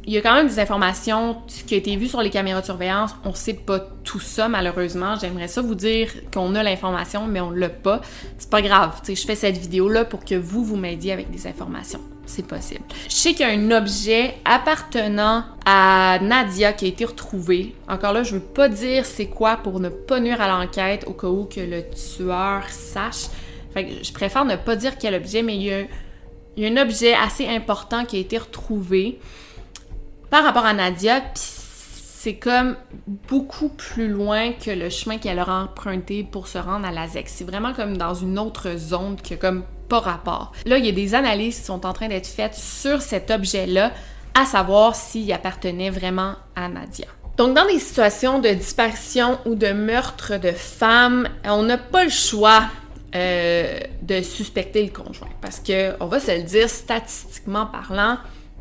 il 0.08 0.14
y 0.14 0.18
a 0.18 0.22
quand 0.22 0.34
même 0.34 0.48
des 0.48 0.58
informations 0.58 1.36
qui 1.68 1.76
ont 1.76 1.78
été 1.78 1.94
vues 1.98 2.08
sur 2.08 2.22
les 2.22 2.30
caméras 2.30 2.62
de 2.62 2.66
surveillance. 2.66 3.12
On 3.26 3.34
sait 3.34 3.54
pas 3.54 3.80
tout 4.06 4.22
ça, 4.22 4.48
malheureusement. 4.48 5.16
J'aimerais 5.20 5.50
ça 5.50 5.62
vous 5.62 5.76
dire 5.76 6.10
qu'on 6.34 6.56
a 6.56 6.64
l'information, 6.64 7.28
mais 7.28 7.42
on 7.42 7.52
l'a 7.52 7.68
pas. 7.68 8.00
C'est 8.38 8.50
pas 8.50 8.62
grave. 8.62 9.02
je 9.06 9.14
fais 9.14 9.36
cette 9.36 9.58
vidéo-là 9.58 10.06
pour 10.06 10.24
que 10.24 10.36
vous, 10.36 10.64
vous 10.64 10.78
m'aidiez 10.78 11.12
avec 11.12 11.30
des 11.30 11.46
informations. 11.46 12.00
C'est 12.26 12.48
possible. 12.48 12.86
Je 13.10 13.16
sais 13.16 13.34
qu'il 13.34 13.46
y 13.46 13.50
a 13.50 13.54
un 13.54 13.72
objet 13.72 14.36
appartenant 14.46 15.44
à 15.66 16.20
Nadia 16.22 16.72
qui 16.72 16.86
a 16.86 16.88
été 16.88 17.04
retrouvé. 17.04 17.76
Encore 17.90 18.14
là, 18.14 18.24
je 18.24 18.36
veux 18.36 18.40
pas 18.40 18.70
dire 18.70 19.06
c'est 19.06 19.28
quoi 19.28 19.58
pour 19.58 19.82
ne 19.82 19.90
pas 19.90 20.22
nuire 20.22 20.40
à 20.40 20.48
l'enquête 20.48 21.04
au 21.08 21.14
cas 21.14 21.28
où 21.28 21.44
que 21.54 21.60
le 21.60 21.84
tueur 21.90 22.64
sache. 22.70 23.26
Fait 23.74 23.90
je 24.02 24.14
préfère 24.14 24.46
ne 24.46 24.56
pas 24.56 24.78
dire 24.78 24.98
quel 24.98 25.16
objet, 25.16 25.42
mais 25.42 25.58
il 25.58 25.64
y 25.64 25.74
a, 25.74 25.82
il 26.56 26.64
y 26.64 26.66
a 26.66 26.70
un 26.72 26.82
objet 26.82 27.14
assez 27.14 27.46
important 27.46 28.06
qui 28.06 28.16
a 28.16 28.20
été 28.20 28.38
retrouvé 28.38 29.20
par 30.30 30.44
rapport 30.44 30.66
à 30.66 30.74
Nadia, 30.74 31.22
c'est 31.36 32.36
comme 32.36 32.76
beaucoup 33.30 33.70
plus 33.70 34.10
loin 34.10 34.52
que 34.52 34.72
le 34.72 34.90
chemin 34.90 35.18
qu'elle 35.18 35.40
aura 35.40 35.64
emprunté 35.64 36.24
pour 36.30 36.48
se 36.48 36.58
rendre 36.58 36.86
à 36.86 36.92
la 36.92 37.08
ZEC. 37.08 37.30
C'est 37.30 37.46
vraiment 37.46 37.74
comme 37.74 37.96
dans 37.96 38.14
une 38.14 38.38
autre 38.38 38.76
zone 38.76 39.16
que 39.22 39.36
comme 39.36 39.64
pas 39.88 40.00
rapport. 40.00 40.52
Là, 40.66 40.78
il 40.78 40.86
y 40.86 40.90
a 40.90 40.92
des 40.92 41.16
analyses 41.16 41.60
qui 41.60 41.66
sont 41.66 41.86
en 41.86 41.94
train 41.94 42.10
d'être 42.10 42.28
faites 42.28 42.56
sur 42.56 43.02
cet 43.02 43.32
objet-là, 43.32 43.92
à 44.34 44.46
savoir 44.46 44.96
s'il 44.96 45.32
appartenait 45.32 45.90
vraiment 45.90 46.34
à 46.56 46.68
Nadia. 46.68 47.08
Donc, 47.38 47.56
dans 47.56 47.66
des 47.66 47.80
situations 47.80 48.40
de 48.40 48.50
disparition 48.50 49.40
ou 49.46 49.56
de 49.56 49.68
meurtre 49.68 50.38
de 50.38 50.52
femmes, 50.52 51.30
on 51.46 51.64
n'a 51.64 51.78
pas 51.78 52.04
le 52.04 52.10
choix 52.10 52.64
euh, 53.16 53.80
de 54.02 54.22
suspecter 54.22 54.84
le 54.84 54.92
conjoint. 54.92 55.30
Parce 55.40 55.60
que, 55.60 55.94
on 56.02 56.08
va 56.08 56.20
se 56.20 56.32
le 56.32 56.44
dire, 56.44 56.68
statistiquement 56.68 57.68
parlant, 57.68 58.18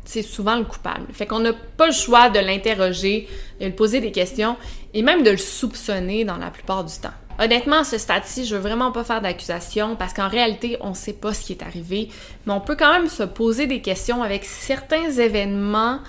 c'est 0.07 0.21
souvent 0.21 0.55
le 0.55 0.63
coupable. 0.63 1.05
Fait 1.13 1.25
qu'on 1.25 1.39
n'a 1.39 1.53
pas 1.53 1.87
le 1.87 1.93
choix 1.93 2.29
de 2.29 2.39
l'interroger, 2.39 3.27
de 3.59 3.65
lui 3.65 3.73
poser 3.73 3.99
des 3.99 4.11
questions 4.11 4.55
et 4.93 5.01
même 5.01 5.23
de 5.23 5.31
le 5.31 5.37
soupçonner 5.37 6.23
dans 6.23 6.37
la 6.37 6.49
plupart 6.49 6.83
du 6.83 6.93
temps. 6.99 7.13
Honnêtement, 7.39 7.79
à 7.79 7.83
ce 7.83 7.99
stade-ci, 7.99 8.45
je 8.45 8.55
veux 8.55 8.61
vraiment 8.61 8.91
pas 8.91 9.03
faire 9.03 9.21
d'accusation 9.21 9.95
parce 9.95 10.13
qu'en 10.13 10.27
réalité, 10.27 10.77
on 10.81 10.95
sait 10.95 11.13
pas 11.13 11.33
ce 11.33 11.45
qui 11.45 11.53
est 11.53 11.61
arrivé, 11.61 12.09
mais 12.45 12.53
on 12.53 12.61
peut 12.61 12.75
quand 12.75 12.91
même 12.91 13.09
se 13.09 13.23
poser 13.23 13.67
des 13.67 13.81
questions 13.81 14.23
avec 14.23 14.43
certains 14.43 15.11
événements 15.11 15.99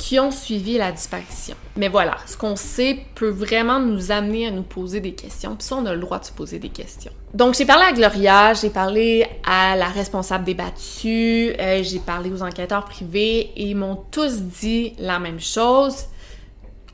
qui 0.00 0.18
ont 0.18 0.30
suivi 0.30 0.78
la 0.78 0.92
disparition. 0.92 1.54
Mais 1.76 1.88
voilà, 1.88 2.16
ce 2.26 2.34
qu'on 2.34 2.56
sait 2.56 3.04
peut 3.14 3.28
vraiment 3.28 3.80
nous 3.80 4.10
amener 4.10 4.46
à 4.46 4.50
nous 4.50 4.62
poser 4.62 5.00
des 5.00 5.12
questions, 5.12 5.56
puis 5.56 5.66
ça, 5.66 5.76
on 5.76 5.84
a 5.84 5.92
le 5.92 6.00
droit 6.00 6.18
de 6.18 6.24
se 6.24 6.32
poser 6.32 6.58
des 6.58 6.70
questions. 6.70 7.12
Donc, 7.34 7.54
j'ai 7.54 7.66
parlé 7.66 7.84
à 7.84 7.92
Gloria, 7.92 8.54
j'ai 8.54 8.70
parlé 8.70 9.26
à 9.44 9.76
la 9.76 9.88
responsable 9.88 10.44
des 10.44 10.54
battus, 10.54 11.54
euh, 11.60 11.82
j'ai 11.82 11.98
parlé 11.98 12.32
aux 12.32 12.42
enquêteurs 12.42 12.86
privés, 12.86 13.52
et 13.54 13.64
ils 13.68 13.76
m'ont 13.76 14.02
tous 14.10 14.40
dit 14.40 14.94
la 14.98 15.18
même 15.18 15.38
chose, 15.38 16.06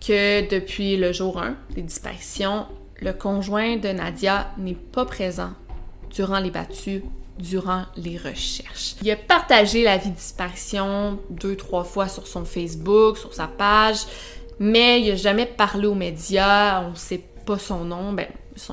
que 0.04 0.50
depuis 0.50 0.96
le 0.96 1.12
jour 1.12 1.40
1 1.40 1.54
des 1.76 1.82
disparitions, 1.82 2.66
le 3.00 3.12
conjoint 3.12 3.76
de 3.76 3.88
Nadia 3.88 4.48
n'est 4.58 4.74
pas 4.74 5.04
présent 5.04 5.52
durant 6.10 6.40
les 6.40 6.50
battus 6.50 7.02
durant 7.38 7.84
les 7.96 8.16
recherches. 8.16 8.96
Il 9.02 9.10
a 9.10 9.16
partagé 9.16 9.82
la 9.82 9.96
vie 9.96 10.10
de 10.10 10.14
disparition 10.14 11.18
deux, 11.30 11.56
trois 11.56 11.84
fois 11.84 12.08
sur 12.08 12.26
son 12.26 12.44
Facebook, 12.44 13.18
sur 13.18 13.34
sa 13.34 13.46
page, 13.46 14.00
mais 14.58 15.00
il 15.00 15.08
n'a 15.08 15.16
jamais 15.16 15.46
parlé 15.46 15.86
aux 15.86 15.94
médias, 15.94 16.82
on 16.82 16.90
ne 16.90 16.96
sait 16.96 17.22
pas 17.44 17.58
son 17.58 17.84
nom, 17.84 18.12
ben, 18.12 18.26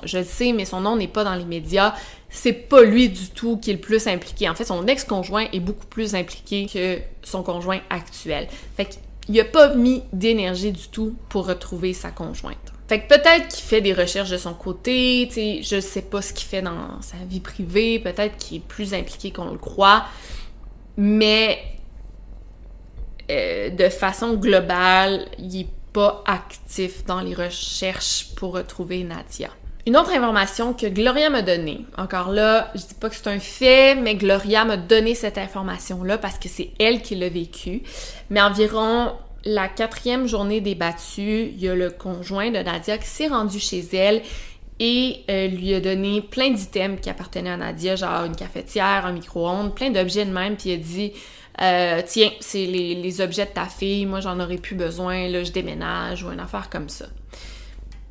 je 0.03 0.17
le 0.17 0.23
sais, 0.23 0.53
mais 0.53 0.65
son 0.65 0.81
nom 0.81 0.95
n'est 0.95 1.07
pas 1.07 1.23
dans 1.23 1.35
les 1.35 1.45
médias. 1.45 1.93
C'est 2.29 2.53
pas 2.53 2.83
lui 2.83 3.09
du 3.09 3.29
tout 3.29 3.57
qui 3.57 3.69
est 3.69 3.73
le 3.73 3.79
plus 3.79 4.07
impliqué. 4.07 4.49
En 4.49 4.55
fait, 4.55 4.65
son 4.65 4.87
ex-conjoint 4.87 5.47
est 5.51 5.59
beaucoup 5.59 5.85
plus 5.85 6.15
impliqué 6.15 6.67
que 6.71 6.99
son 7.21 7.43
conjoint 7.43 7.81
actuel. 7.89 8.47
Fait 8.75 8.97
qu'il 9.25 9.39
a 9.39 9.45
pas 9.45 9.75
mis 9.75 10.03
d'énergie 10.13 10.71
du 10.71 10.87
tout 10.87 11.15
pour 11.29 11.47
retrouver 11.47 11.93
sa 11.93 12.11
conjointe. 12.11 12.62
Fait 12.87 12.99
que 12.99 13.07
peut-être 13.07 13.47
qu'il 13.47 13.63
fait 13.63 13.81
des 13.81 13.93
recherches 13.93 14.29
de 14.29 14.37
son 14.37 14.53
côté, 14.53 15.25
tu 15.29 15.35
sais, 15.35 15.59
je 15.63 15.79
sais 15.79 16.01
pas 16.01 16.21
ce 16.21 16.33
qu'il 16.33 16.47
fait 16.47 16.61
dans 16.61 17.01
sa 17.01 17.17
vie 17.27 17.39
privée, 17.39 17.99
peut-être 17.99 18.37
qu'il 18.37 18.57
est 18.57 18.65
plus 18.65 18.93
impliqué 18.93 19.31
qu'on 19.31 19.51
le 19.51 19.57
croit, 19.57 20.05
mais 20.97 21.59
euh, 23.31 23.69
de 23.69 23.87
façon 23.87 24.33
globale, 24.33 25.27
il 25.39 25.61
est 25.61 25.69
pas 25.93 26.23
actif 26.25 27.05
dans 27.05 27.21
les 27.21 27.33
recherches 27.33 28.29
pour 28.35 28.53
retrouver 28.53 29.03
Nadia. 29.03 29.49
Une 29.85 29.97
autre 29.97 30.11
information 30.11 30.73
que 30.73 30.87
Gloria 30.87 31.29
m'a 31.29 31.41
donnée, 31.41 31.85
encore 31.97 32.31
là, 32.31 32.71
je 32.73 32.79
dis 32.79 32.93
pas 32.93 33.09
que 33.09 33.15
c'est 33.15 33.27
un 33.27 33.39
fait, 33.39 33.95
mais 33.95 34.15
Gloria 34.15 34.65
m'a 34.65 34.77
donné 34.77 35.13
cette 35.13 35.37
information-là 35.37 36.17
parce 36.17 36.37
que 36.39 36.49
c'est 36.49 36.71
elle 36.79 37.01
qui 37.01 37.15
l'a 37.15 37.29
vécu, 37.29 37.83
mais 38.29 38.41
environ 38.41 39.13
la 39.45 39.67
quatrième 39.67 40.27
journée 40.27 40.61
des 40.61 40.75
battus, 40.75 41.49
il 41.53 41.61
y 41.61 41.67
a 41.67 41.75
le 41.75 41.89
conjoint 41.89 42.49
de 42.49 42.59
Nadia 42.59 42.97
qui 42.97 43.07
s'est 43.07 43.27
rendu 43.27 43.59
chez 43.59 43.83
elle 43.93 44.21
et 44.79 45.23
euh, 45.29 45.47
lui 45.47 45.73
a 45.73 45.79
donné 45.79 46.21
plein 46.21 46.49
d'items 46.49 46.99
qui 47.01 47.09
appartenaient 47.09 47.51
à 47.51 47.57
Nadia, 47.57 47.95
genre 47.95 48.25
une 48.25 48.35
cafetière, 48.35 49.05
un 49.05 49.11
micro-ondes, 49.11 49.75
plein 49.75 49.89
d'objets 49.91 50.25
de 50.25 50.31
même, 50.31 50.55
puis 50.55 50.71
il 50.71 50.73
a 50.73 50.77
dit 50.77 51.13
euh, 51.61 52.01
Tiens, 52.05 52.31
c'est 52.39 52.65
les, 52.65 53.21
objets 53.21 53.45
de 53.45 53.51
ta 53.51 53.65
fille, 53.65 54.05
moi 54.05 54.19
j'en 54.19 54.39
aurais 54.39 54.57
plus 54.57 54.75
besoin, 54.75 55.27
là 55.27 55.43
je 55.43 55.51
déménage 55.51 56.23
ou 56.23 56.31
une 56.31 56.39
affaire 56.39 56.69
comme 56.69 56.89
ça. 56.89 57.05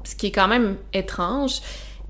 Ce 0.04 0.14
qui 0.14 0.26
est 0.26 0.32
quand 0.32 0.48
même 0.48 0.76
étrange. 0.92 1.60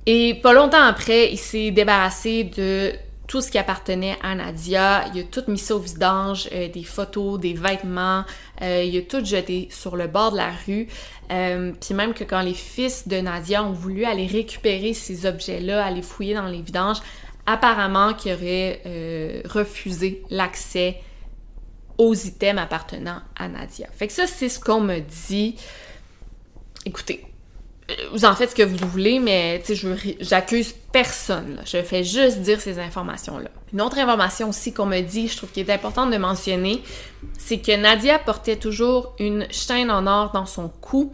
Et 0.07 0.35
pas 0.35 0.53
longtemps 0.53 0.83
après, 0.83 1.31
il 1.31 1.39
s'est 1.39 1.71
débarrassé 1.71 2.45
de 2.45 2.93
tout 3.33 3.41
ce 3.41 3.51
qui 3.51 3.57
appartenait 3.57 4.19
à 4.23 4.35
Nadia. 4.35 5.07
Il 5.15 5.21
a 5.21 5.25
tout 5.25 5.45
mis 5.49 5.59
ça 5.59 5.77
au 5.77 5.79
vidange, 5.79 6.51
euh, 6.53 6.69
des 6.69 6.83
photos, 6.83 7.41
des 7.41 7.55
vêtements. 7.55 8.25
Euh, 8.63 8.83
il 8.85 8.97
a 8.97 9.03
tout 9.03 9.25
jeté 9.25 9.69
sur 9.71 9.97
le 9.97 10.07
bord 10.07 10.33
de 10.33 10.37
la 10.37 10.51
rue. 10.67 10.89
Euh, 11.31 11.73
puis 11.81 11.95
même 11.95 12.15
que 12.15 12.25
quand 12.25 12.43
les 12.43 12.55
fils 12.55 13.09
de 13.09 13.17
Nadia 13.17 13.65
ont 13.65 13.73
voulu 13.73 14.05
aller 14.05 14.27
récupérer 14.27 14.95
ces 14.95 15.27
objets-là, 15.27 15.85
aller 15.85 16.03
fouiller 16.03 16.35
dans 16.35 16.47
les 16.47 16.63
vidanges, 16.63 16.99
apparemment 17.47 18.15
qu'ils 18.15 18.35
auraient 18.35 19.43
refusé 19.47 20.23
l'accès 20.31 21.01
aux 21.99 22.15
items 22.15 22.61
appartenant 22.61 23.21
à 23.37 23.49
Nadia. 23.49 23.89
Fait 23.93 24.07
que 24.07 24.13
ça, 24.13 24.27
c'est 24.27 24.49
ce 24.49 24.61
qu'on 24.61 24.81
me 24.81 25.01
dit. 25.01 25.57
Écoutez, 26.87 27.25
vous 28.13 28.25
en 28.25 28.35
faites 28.35 28.51
ce 28.51 28.55
que 28.55 28.63
vous 28.63 28.77
voulez, 28.89 29.19
mais 29.19 29.63
j'accuse 30.21 30.75
personne. 30.93 31.61
Je 31.65 31.83
fais 31.83 32.05
juste 32.05 32.39
dire 32.39 32.61
ces 32.61 32.79
informations-là. 32.79 33.51
Une 33.73 33.81
autre 33.81 33.99
information 33.99 34.51
aussi 34.51 34.73
qu'on 34.73 34.87
me 34.87 35.01
dit, 35.01 35.29
je 35.29 35.37
trouve 35.37 35.51
qu'il 35.51 35.69
est 35.69 35.73
important 35.73 36.07
de 36.07 36.17
mentionner, 36.17 36.83
c'est 37.39 37.59
que 37.59 37.75
Nadia 37.77 38.19
portait 38.19 38.57
toujours 38.57 39.15
une 39.19 39.47
chaîne 39.51 39.91
en 39.91 40.07
or 40.07 40.33
dans 40.33 40.47
son 40.47 40.69
cou. 40.69 41.13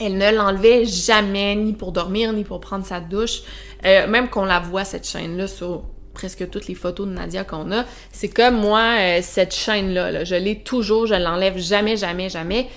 Elle 0.00 0.18
ne 0.18 0.32
l'enlevait 0.32 0.84
jamais, 0.84 1.54
ni 1.54 1.72
pour 1.72 1.92
dormir, 1.92 2.32
ni 2.32 2.44
pour 2.44 2.60
prendre 2.60 2.84
sa 2.84 3.00
douche. 3.00 3.42
Euh, 3.84 4.06
même 4.08 4.28
qu'on 4.28 4.44
la 4.44 4.60
voit, 4.60 4.84
cette 4.84 5.06
chaîne-là, 5.06 5.46
sur 5.46 5.84
presque 6.14 6.48
toutes 6.48 6.68
les 6.68 6.74
photos 6.74 7.06
de 7.06 7.12
Nadia 7.12 7.44
qu'on 7.44 7.70
a. 7.72 7.84
C'est 8.12 8.28
comme 8.28 8.56
moi, 8.56 8.96
euh, 8.98 9.18
cette 9.22 9.54
chaîne-là, 9.54 10.10
là, 10.10 10.24
je 10.24 10.34
l'ai 10.36 10.60
toujours, 10.60 11.06
je 11.06 11.14
l'enlève 11.14 11.58
jamais, 11.58 11.96
jamais, 11.96 12.28
jamais. 12.28 12.68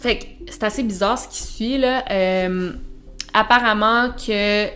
Fait 0.00 0.18
que 0.18 0.24
c'est 0.50 0.62
assez 0.62 0.82
bizarre 0.82 1.18
ce 1.18 1.28
qui 1.28 1.42
suit, 1.42 1.78
là. 1.78 2.04
Euh, 2.10 2.72
apparemment 3.34 4.10
que 4.12 4.30
euh, 4.30 4.68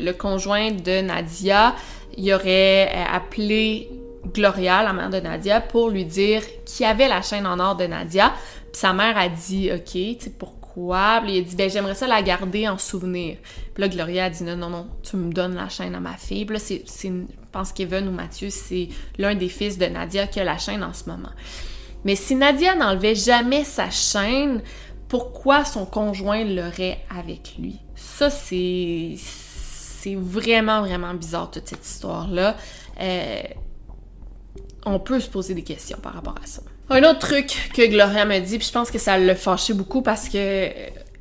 le 0.00 0.12
conjoint 0.12 0.72
de 0.72 1.02
Nadia, 1.02 1.74
il 2.16 2.32
aurait 2.34 2.88
euh, 2.88 3.04
appelé 3.14 3.88
Gloria, 4.34 4.82
la 4.82 4.92
mère 4.92 5.08
de 5.08 5.20
Nadia, 5.20 5.60
pour 5.60 5.88
lui 5.88 6.04
dire 6.04 6.42
qu'il 6.64 6.84
avait 6.84 7.06
la 7.06 7.22
chaîne 7.22 7.46
en 7.46 7.60
or 7.60 7.76
de 7.76 7.86
Nadia. 7.86 8.32
Puis 8.72 8.80
sa 8.80 8.92
mère 8.92 9.16
a 9.16 9.28
dit 9.28 9.70
«Ok, 9.72 9.92
tu 9.92 10.16
sais 10.18 10.30
pourquoi?» 10.36 11.22
il 11.28 11.38
a 11.38 11.42
dit 11.42 11.54
«Ben 11.56 11.70
j'aimerais 11.70 11.94
ça 11.94 12.08
la 12.08 12.20
garder 12.22 12.66
en 12.68 12.76
souvenir.» 12.76 13.36
Puis 13.74 13.82
là, 13.82 13.88
Gloria 13.88 14.24
a 14.24 14.30
dit 14.30 14.42
«Non, 14.44 14.56
non, 14.56 14.70
non, 14.70 14.88
tu 15.02 15.16
me 15.16 15.32
donnes 15.32 15.54
la 15.54 15.68
chaîne 15.68 15.94
à 15.94 16.00
ma 16.00 16.16
fille.» 16.16 16.44
Puis 16.46 16.54
là, 16.54 16.60
c'est, 16.60 16.82
je 16.86 17.08
pense 17.52 17.72
qu'Evan 17.72 18.08
ou 18.08 18.12
Mathieu, 18.12 18.50
c'est 18.50 18.88
l'un 19.18 19.36
des 19.36 19.48
fils 19.48 19.78
de 19.78 19.86
Nadia 19.86 20.26
qui 20.26 20.40
a 20.40 20.44
la 20.44 20.58
chaîne 20.58 20.82
en 20.82 20.92
ce 20.92 21.08
moment. 21.08 21.30
Mais 22.04 22.16
si 22.16 22.34
Nadia 22.34 22.74
n'enlevait 22.74 23.14
jamais 23.14 23.64
sa 23.64 23.90
chaîne, 23.90 24.62
pourquoi 25.08 25.64
son 25.64 25.84
conjoint 25.84 26.44
l'aurait 26.44 26.98
avec 27.16 27.54
lui? 27.58 27.78
Ça, 27.94 28.30
c'est. 28.30 29.16
C'est 29.16 30.16
vraiment, 30.16 30.80
vraiment 30.80 31.14
bizarre, 31.14 31.48
toute 31.48 31.68
cette 31.68 31.86
histoire-là. 31.86 32.56
Euh, 33.00 33.42
on 34.84 34.98
peut 34.98 35.20
se 35.20 35.28
poser 35.28 35.54
des 35.54 35.62
questions 35.62 35.98
par 36.02 36.14
rapport 36.14 36.34
à 36.42 36.46
ça. 36.46 36.60
Un 36.90 37.04
autre 37.04 37.20
truc 37.20 37.70
que 37.72 37.86
Gloria 37.86 38.24
me 38.24 38.40
dit, 38.40 38.58
puis 38.58 38.66
je 38.66 38.72
pense 38.72 38.90
que 38.90 38.98
ça 38.98 39.16
l'a 39.16 39.36
fâché 39.36 39.74
beaucoup 39.74 40.02
parce 40.02 40.28
que 40.28 40.70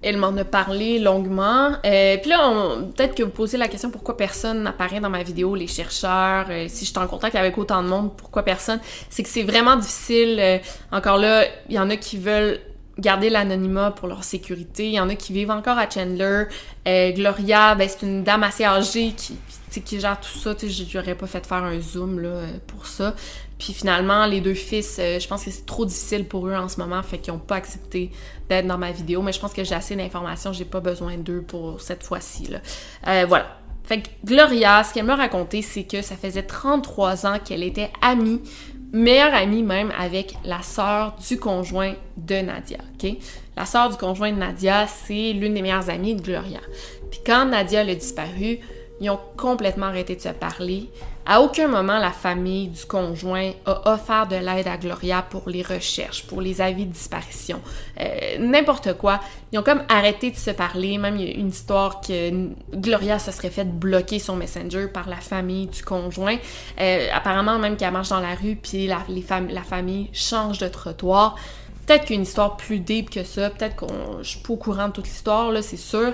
elle 0.02 0.18
m'en 0.18 0.36
a 0.38 0.43
parlé 0.43 0.99
longuement. 0.99 1.72
Euh, 1.86 2.18
puis 2.18 2.30
là, 2.30 2.78
peut-être 2.95 3.16
que 3.16 3.24
vous 3.24 3.30
posez 3.30 3.58
la 3.58 3.68
question 3.68 3.91
pourquoi 3.91 4.18
personne 4.18 4.64
n'apparaît 4.64 4.99
dans 4.99 5.10
ma 5.10 5.24
vidéo, 5.24 5.56
les 5.56 5.68
chercheurs, 5.68 6.47
euh, 6.49 6.66
si 6.68 6.86
je 6.86 6.91
suis 6.91 6.99
en 6.99 7.08
contact 7.08 7.36
avec 7.36 7.58
autant 7.58 7.84
de 7.84 7.88
monde, 7.88 8.16
pourquoi 8.18 8.43
personne? 8.43 8.80
C'est 9.10 9.22
que 9.24 9.30
c'est 9.30 9.43
vraiment 9.43 9.76
difficile. 9.76 10.38
Euh, 10.39 10.58
encore 10.91 11.18
là, 11.18 11.45
il 11.70 11.76
y 11.76 11.80
en 11.80 11.89
a 11.89 11.97
qui 11.97 12.18
veulent 12.18 12.60
garder 12.97 13.30
l'anonymat 13.30 13.91
pour 13.91 14.08
leur 14.08 14.24
sécurité. 14.24 14.88
Il 14.88 14.93
y 14.93 14.99
en 14.99 15.10
a 15.10 15.16
qui 15.16 15.34
vivent 15.34 15.52
encore 15.52 15.78
à 15.78 15.89
Chandler. 15.89 16.45
Gloria, 16.86 17.74
ben, 17.76 17.88
c'est 17.88 18.06
une 18.06 18.24
dame 18.24 18.43
assez 18.43 18.66
âgée 18.66 19.14
qui, 19.16 19.38
qui 19.82 19.99
gère 19.99 20.20
tout 20.20 20.38
ça. 20.38 20.54
Je 20.62 20.97
n'aurais 20.97 21.16
pas 21.16 21.26
fait 21.26 21.45
faire 21.45 21.64
un 21.64 21.80
zoom 21.80 22.20
là, 22.20 22.41
pour 22.68 22.86
ça. 22.86 23.16
Puis 23.62 23.74
finalement, 23.74 24.26
les 24.26 24.41
deux 24.41 24.55
fils, 24.55 24.97
euh, 24.99 25.20
je 25.20 25.28
pense 25.28 25.45
que 25.45 25.51
c'est 25.51 25.68
trop 25.68 25.86
difficile 25.86 26.26
pour 26.26 26.47
eux 26.47 26.55
en 26.55 26.68
ce 26.68 26.80
moment, 26.80 27.03
fait 27.03 27.20
qu'ils 27.20 27.32
n'ont 27.32 27.39
pas 27.39 27.57
accepté 27.57 28.09
d'être 28.49 28.66
dans 28.66 28.80
ma 28.80 28.91
vidéo. 28.91 29.22
Mais 29.22 29.32
je 29.34 29.39
pense 29.39 29.53
que 29.53 29.64
j'ai 29.64 29.76
assez 29.76 29.95
d'informations, 29.95 30.51
j'ai 30.51 30.66
pas 30.66 30.80
besoin 30.80 31.16
d'eux 31.18 31.43
pour 31.43 31.80
cette 31.80 32.01
fois-ci. 32.01 32.49
Euh, 33.07 33.26
voilà. 33.28 33.59
Fait 33.84 34.01
que 34.01 34.07
Gloria, 34.26 34.84
ce 34.84 34.95
qu'elle 34.95 35.05
m'a 35.05 35.16
raconté, 35.16 35.62
c'est 35.62 35.84
que 35.84 36.01
ça 36.01 36.16
faisait 36.16 36.41
33 36.41 37.28
ans 37.28 37.38
qu'elle 37.38 37.62
était 37.62 37.91
amie, 38.01 38.41
meilleure 38.93 39.36
amie 39.36 39.62
même, 39.62 39.93
avec 39.95 40.34
la 40.43 40.64
sœur 40.64 41.16
du 41.30 41.38
conjoint 41.38 41.93
de 42.18 42.38
Nadia. 42.38 42.80
OK? 42.95 43.12
La 43.55 43.66
sœur 43.68 43.91
du 43.91 43.97
conjoint 43.97 44.32
de 44.32 44.39
Nadia, 44.39 44.88
c'est 44.88 45.34
l'une 45.34 45.53
des 45.53 45.62
meilleures 45.62 45.91
amies 45.91 46.16
de 46.16 46.22
Gloria. 46.24 46.62
Puis 47.12 47.20
quand 47.24 47.45
Nadia 47.45 47.82
a 47.82 47.86
disparu, 47.93 48.57
ils 49.01 49.09
ont 49.12 49.20
complètement 49.38 49.88
arrêté 49.88 50.16
de 50.16 50.22
se 50.22 50.30
parler. 50.30 50.89
À 51.26 51.41
aucun 51.41 51.67
moment, 51.67 51.99
la 51.99 52.11
famille 52.11 52.69
du 52.69 52.84
conjoint 52.86 53.51
a 53.65 53.93
offert 53.93 54.28
de 54.28 54.36
l'aide 54.36 54.67
à 54.67 54.78
Gloria 54.78 55.22
pour 55.22 55.49
les 55.49 55.61
recherches, 55.61 56.26
pour 56.26 56.41
les 56.41 56.61
avis 56.61 56.86
de 56.86 56.91
disparition, 56.91 57.61
euh, 57.99 58.38
n'importe 58.39 58.97
quoi. 58.97 59.19
Ils 59.51 59.59
ont 59.59 59.63
comme 59.63 59.84
arrêté 59.88 60.32
de 60.32 60.36
se 60.36 60.49
parler. 60.51 60.97
Même 60.97 61.17
il 61.17 61.28
y 61.28 61.32
a 61.32 61.36
une 61.36 61.49
histoire 61.49 62.01
que 62.01 62.49
Gloria 62.74 63.19
se 63.19 63.32
serait 63.32 63.51
fait 63.51 63.65
bloquer 63.65 64.17
son 64.17 64.36
Messenger 64.36 64.88
par 64.88 65.07
la 65.07 65.17
famille 65.17 65.67
du 65.67 65.84
conjoint. 65.84 66.38
Euh, 66.80 67.07
apparemment, 67.13 67.59
même 67.59 67.78
qu'elle 67.78 67.93
marche 67.93 68.09
dans 68.09 68.19
la 68.19 68.34
rue, 68.34 68.55
puis 68.55 68.88
la, 68.88 69.03
la 69.49 69.61
famille 69.61 70.09
change 70.13 70.57
de 70.57 70.67
trottoir. 70.67 71.36
Peut-être 71.86 72.05
qu'une 72.05 72.22
histoire 72.24 72.57
plus 72.57 72.80
deep 72.80 73.09
que 73.09 73.24
ça. 73.24 73.49
Peut-être 73.49 73.76
qu'on, 73.76 74.24
je 74.24 74.30
suis 74.30 74.39
pas 74.39 74.53
au 74.53 74.57
courant 74.57 74.88
de 74.88 74.93
toute 74.93 75.07
l'histoire, 75.07 75.51
là, 75.51 75.61
c'est 75.61 75.78
sûr 75.78 76.13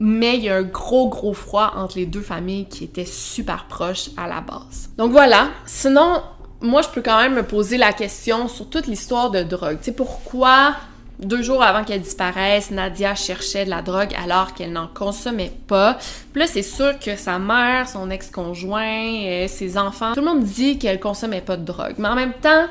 mais 0.00 0.36
il 0.36 0.44
y 0.44 0.48
a 0.48 0.56
un 0.56 0.62
gros 0.62 1.08
gros 1.08 1.34
froid 1.34 1.72
entre 1.76 1.98
les 1.98 2.06
deux 2.06 2.20
familles 2.20 2.66
qui 2.66 2.84
étaient 2.84 3.04
super 3.04 3.66
proches 3.66 4.10
à 4.16 4.28
la 4.28 4.40
base. 4.40 4.90
Donc 4.98 5.12
voilà, 5.12 5.48
sinon 5.66 6.22
moi 6.60 6.82
je 6.82 6.88
peux 6.88 7.02
quand 7.02 7.20
même 7.20 7.34
me 7.34 7.42
poser 7.42 7.76
la 7.76 7.92
question 7.92 8.48
sur 8.48 8.68
toute 8.68 8.86
l'histoire 8.86 9.30
de 9.30 9.42
drogue. 9.42 9.78
Tu 9.78 9.86
sais 9.86 9.92
pourquoi 9.92 10.74
deux 11.18 11.42
jours 11.42 11.62
avant 11.62 11.84
qu'elle 11.84 12.02
disparaisse, 12.02 12.70
Nadia 12.70 13.14
cherchait 13.14 13.64
de 13.64 13.70
la 13.70 13.82
drogue 13.82 14.14
alors 14.22 14.54
qu'elle 14.54 14.72
n'en 14.72 14.86
consommait 14.86 15.52
pas. 15.66 15.98
Puis 16.32 16.40
là, 16.40 16.46
c'est 16.46 16.62
sûr 16.62 16.98
que 16.98 17.16
sa 17.16 17.38
mère, 17.38 17.88
son 17.88 18.10
ex-conjoint, 18.10 19.24
euh, 19.24 19.48
ses 19.48 19.78
enfants, 19.78 20.12
tout 20.12 20.20
le 20.20 20.26
monde 20.26 20.44
dit 20.44 20.78
qu'elle 20.78 21.00
consommait 21.00 21.40
pas 21.40 21.56
de 21.56 21.64
drogue. 21.64 21.94
Mais 21.98 22.08
en 22.08 22.14
même 22.14 22.34
temps, 22.34 22.66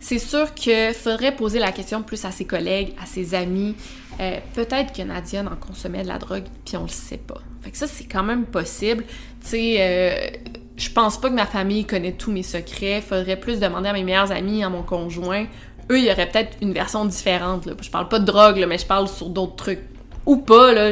c'est 0.00 0.18
sûr 0.18 0.54
qu'il 0.54 0.94
faudrait 0.94 1.34
poser 1.34 1.58
la 1.58 1.72
question 1.72 2.02
plus 2.02 2.24
à 2.24 2.30
ses 2.30 2.44
collègues, 2.44 2.94
à 3.02 3.06
ses 3.06 3.34
amis, 3.34 3.74
euh, 4.20 4.38
peut-être 4.54 4.92
que 4.92 5.02
Nadia 5.02 5.42
en 5.42 5.56
consommait 5.56 6.02
de 6.02 6.08
la 6.08 6.18
drogue, 6.18 6.44
puis 6.64 6.76
on 6.76 6.82
le 6.82 6.88
sait 6.88 7.18
pas. 7.18 7.40
Fait 7.62 7.70
que 7.70 7.76
ça, 7.76 7.86
c'est 7.86 8.04
quand 8.04 8.22
même 8.22 8.46
possible. 8.46 9.04
Tu 9.42 9.48
sais, 9.48 9.76
euh, 9.78 10.30
je 10.76 10.90
pense 10.90 11.20
pas 11.20 11.28
que 11.28 11.34
ma 11.34 11.46
famille 11.46 11.84
connaît 11.84 12.12
tous 12.12 12.32
mes 12.32 12.42
secrets. 12.42 13.00
Faudrait 13.00 13.38
plus 13.38 13.60
demander 13.60 13.88
à 13.88 13.92
mes 13.92 14.04
meilleurs 14.04 14.32
amis, 14.32 14.64
à 14.64 14.68
mon 14.68 14.82
conjoint. 14.82 15.46
Eux, 15.90 15.98
il 15.98 16.04
y 16.04 16.10
aurait 16.10 16.28
peut-être 16.28 16.56
une 16.62 16.72
version 16.72 17.04
différente. 17.04 17.68
Je 17.80 17.90
parle 17.90 18.08
pas 18.08 18.18
de 18.18 18.24
drogue, 18.24 18.64
mais 18.68 18.78
je 18.78 18.86
parle 18.86 19.08
sur 19.08 19.28
d'autres 19.28 19.56
trucs. 19.56 19.80
Ou 20.26 20.36
pas, 20.36 20.72
là. 20.72 20.90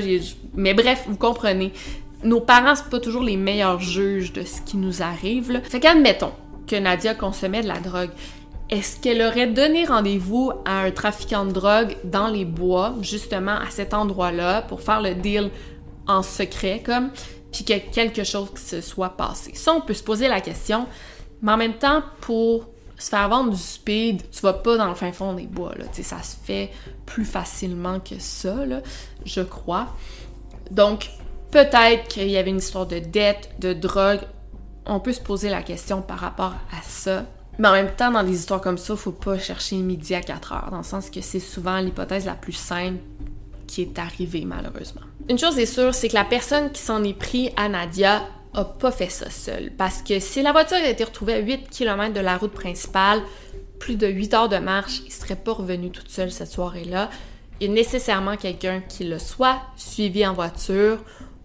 Mais 0.54 0.74
bref, 0.74 1.04
vous 1.08 1.16
comprenez. 1.16 1.72
Nos 2.22 2.40
parents, 2.40 2.74
c'est 2.74 2.88
pas 2.88 3.00
toujours 3.00 3.22
les 3.22 3.36
meilleurs 3.36 3.80
juges 3.80 4.32
de 4.32 4.42
ce 4.42 4.60
qui 4.62 4.76
nous 4.76 5.02
arrive. 5.02 5.60
Fait 5.64 5.80
qu'admettons 5.80 6.32
que 6.66 6.76
Nadia 6.76 7.14
consommait 7.14 7.62
de 7.62 7.68
la 7.68 7.78
drogue. 7.78 8.10
Est-ce 8.68 8.98
qu'elle 8.98 9.22
aurait 9.22 9.46
donné 9.46 9.84
rendez-vous 9.84 10.52
à 10.64 10.80
un 10.80 10.90
trafiquant 10.90 11.44
de 11.44 11.52
drogue 11.52 11.96
dans 12.02 12.26
les 12.26 12.44
bois, 12.44 12.94
justement 13.00 13.56
à 13.56 13.70
cet 13.70 13.94
endroit-là, 13.94 14.62
pour 14.62 14.80
faire 14.80 15.00
le 15.00 15.14
deal 15.14 15.50
en 16.08 16.22
secret, 16.22 16.82
comme, 16.84 17.10
puis 17.52 17.64
que 17.64 17.78
quelque 17.78 18.24
chose 18.24 18.48
se 18.56 18.80
soit 18.80 19.10
passé? 19.10 19.52
Ça, 19.54 19.72
on 19.72 19.80
peut 19.80 19.94
se 19.94 20.02
poser 20.02 20.26
la 20.26 20.40
question, 20.40 20.86
mais 21.42 21.52
en 21.52 21.56
même 21.56 21.74
temps, 21.74 22.02
pour 22.20 22.66
se 22.98 23.10
faire 23.10 23.28
vendre 23.28 23.50
du 23.50 23.56
speed, 23.56 24.28
tu 24.30 24.40
vas 24.40 24.54
pas 24.54 24.76
dans 24.76 24.88
le 24.88 24.94
fin 24.94 25.12
fond 25.12 25.34
des 25.34 25.46
bois, 25.46 25.74
là. 25.76 25.84
Tu 25.92 25.96
sais, 25.96 26.02
ça 26.02 26.22
se 26.22 26.34
fait 26.36 26.70
plus 27.04 27.24
facilement 27.24 28.00
que 28.00 28.18
ça, 28.18 28.66
là, 28.66 28.80
je 29.24 29.42
crois. 29.42 29.88
Donc, 30.72 31.10
peut-être 31.52 32.08
qu'il 32.08 32.28
y 32.28 32.36
avait 32.36 32.50
une 32.50 32.58
histoire 32.58 32.86
de 32.86 32.98
dette, 32.98 33.50
de 33.60 33.72
drogue. 33.72 34.20
On 34.86 34.98
peut 34.98 35.12
se 35.12 35.20
poser 35.20 35.50
la 35.50 35.62
question 35.62 36.02
par 36.02 36.18
rapport 36.18 36.54
à 36.72 36.82
ça. 36.82 37.26
Mais 37.58 37.68
en 37.68 37.72
même 37.72 37.94
temps, 37.94 38.10
dans 38.10 38.22
des 38.22 38.34
histoires 38.34 38.60
comme 38.60 38.78
ça, 38.78 38.96
faut 38.96 39.12
pas 39.12 39.38
chercher 39.38 39.76
midi 39.76 40.14
à 40.14 40.20
4 40.20 40.52
heures, 40.52 40.68
dans 40.70 40.78
le 40.78 40.82
sens 40.82 41.10
que 41.10 41.20
c'est 41.20 41.40
souvent 41.40 41.78
l'hypothèse 41.78 42.26
la 42.26 42.34
plus 42.34 42.52
simple 42.52 42.98
qui 43.66 43.82
est 43.82 43.98
arrivée, 43.98 44.44
malheureusement. 44.44 45.02
Une 45.28 45.38
chose 45.38 45.58
est 45.58 45.66
sûre, 45.66 45.94
c'est 45.94 46.08
que 46.08 46.14
la 46.14 46.24
personne 46.24 46.70
qui 46.70 46.80
s'en 46.80 47.02
est 47.02 47.18
pris 47.18 47.50
à 47.56 47.68
Nadia 47.68 48.22
a 48.54 48.64
pas 48.64 48.90
fait 48.90 49.08
ça 49.08 49.28
seule. 49.30 49.72
Parce 49.76 50.02
que 50.02 50.20
si 50.20 50.42
la 50.42 50.52
voiture 50.52 50.76
a 50.76 50.88
été 50.88 51.04
retrouvée 51.04 51.34
à 51.34 51.38
8 51.38 51.68
km 51.70 52.12
de 52.14 52.20
la 52.20 52.36
route 52.36 52.52
principale, 52.52 53.20
plus 53.78 53.96
de 53.96 54.06
8 54.06 54.34
heures 54.34 54.48
de 54.48 54.58
marche, 54.58 55.02
il 55.04 55.12
serait 55.12 55.36
pas 55.36 55.52
revenu 55.52 55.90
toute 55.90 56.10
seule 56.10 56.30
cette 56.30 56.50
soirée-là. 56.50 57.10
Il 57.60 57.68
y 57.68 57.70
a 57.70 57.74
nécessairement 57.74 58.36
quelqu'un 58.36 58.80
qui 58.80 59.04
l'a 59.04 59.18
soit 59.18 59.60
suivi 59.76 60.26
en 60.26 60.32
voiture 60.32 60.98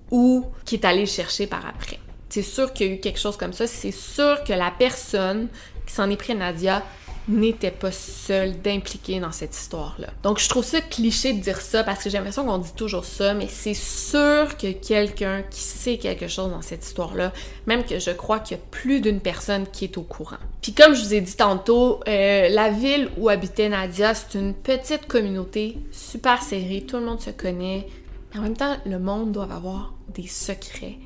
ou 0.10 0.46
qui 0.66 0.76
est 0.76 0.86
allé 0.86 1.02
le 1.02 1.06
chercher 1.06 1.48
par 1.48 1.66
après. 1.66 2.00
C'est 2.30 2.42
sûr 2.42 2.72
qu'il 2.72 2.88
y 2.88 2.90
a 2.90 2.94
eu 2.94 3.00
quelque 3.00 3.20
chose 3.20 3.36
comme 3.36 3.54
ça. 3.54 3.68
C'est 3.68 3.92
sûr 3.92 4.44
que 4.46 4.54
la 4.54 4.72
personne 4.72 5.50
qui 5.86 5.94
s'en 5.94 6.10
est 6.10 6.18
pris 6.18 6.36
Nadia 6.36 6.84
n'était 7.28 7.72
pas 7.72 7.92
seule 7.92 8.60
d'impliquer 8.62 9.20
dans 9.20 9.32
cette 9.32 9.56
histoire-là. 9.56 10.08
Donc 10.24 10.40
je 10.40 10.50
trouve 10.50 10.64
ça 10.64 10.82
cliché 10.82 11.34
de 11.34 11.40
dire 11.40 11.62
ça 11.62 11.84
parce 11.84 12.04
que 12.04 12.10
j'ai 12.10 12.18
l'impression 12.18 12.46
qu'on 12.46 12.58
dit 12.58 12.74
toujours 12.76 13.06
ça, 13.06 13.34
mais 13.34 13.48
c'est 13.48 13.76
sûr 13.76 14.58
que 14.58 14.72
quelqu'un 14.72 15.44
qui 15.44 15.62
sait 15.62 15.98
quelque 15.98 16.28
chose 16.28 16.50
dans 16.50 16.62
cette 16.62 16.84
histoire-là, 16.84 17.32
même 17.68 17.84
que 17.84 18.00
je 18.00 18.12
crois 18.12 18.40
qu'il 18.40 18.58
y 18.58 18.60
a 18.60 18.64
plus 18.72 19.02
d'une 19.02 19.20
personne 19.20 19.68
qui 19.72 19.86
est 19.86 19.98
au 19.98 20.02
courant. 20.02 20.38
Puis 20.62 20.74
comme 20.74 20.96
je 20.96 21.04
vous 21.04 21.14
ai 21.14 21.22
dit 21.22 21.36
tantôt, 21.36 22.00
euh, 22.08 22.50
la 22.50 22.70
ville 22.72 23.10
où 23.18 23.30
habitait 23.30 23.70
Nadia, 23.70 24.14
c'est 24.16 24.38
une 24.38 24.54
petite 24.54 25.08
communauté 25.08 25.78
super 25.92 26.42
serrée, 26.42 26.86
tout 26.88 26.98
le 26.98 27.06
monde 27.06 27.22
se 27.22 27.30
connaît, 27.30 27.88
mais 28.34 28.40
en 28.40 28.44
même 28.44 28.58
temps, 28.58 28.78
le 28.86 28.98
monde 28.98 29.32
doit 29.32 29.44
avoir 29.52 29.94
des 30.10 30.28
secrets. 30.28 30.98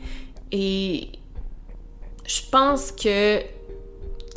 Et 0.52 1.10
je 2.26 2.42
pense 2.50 2.92
que 2.92 3.42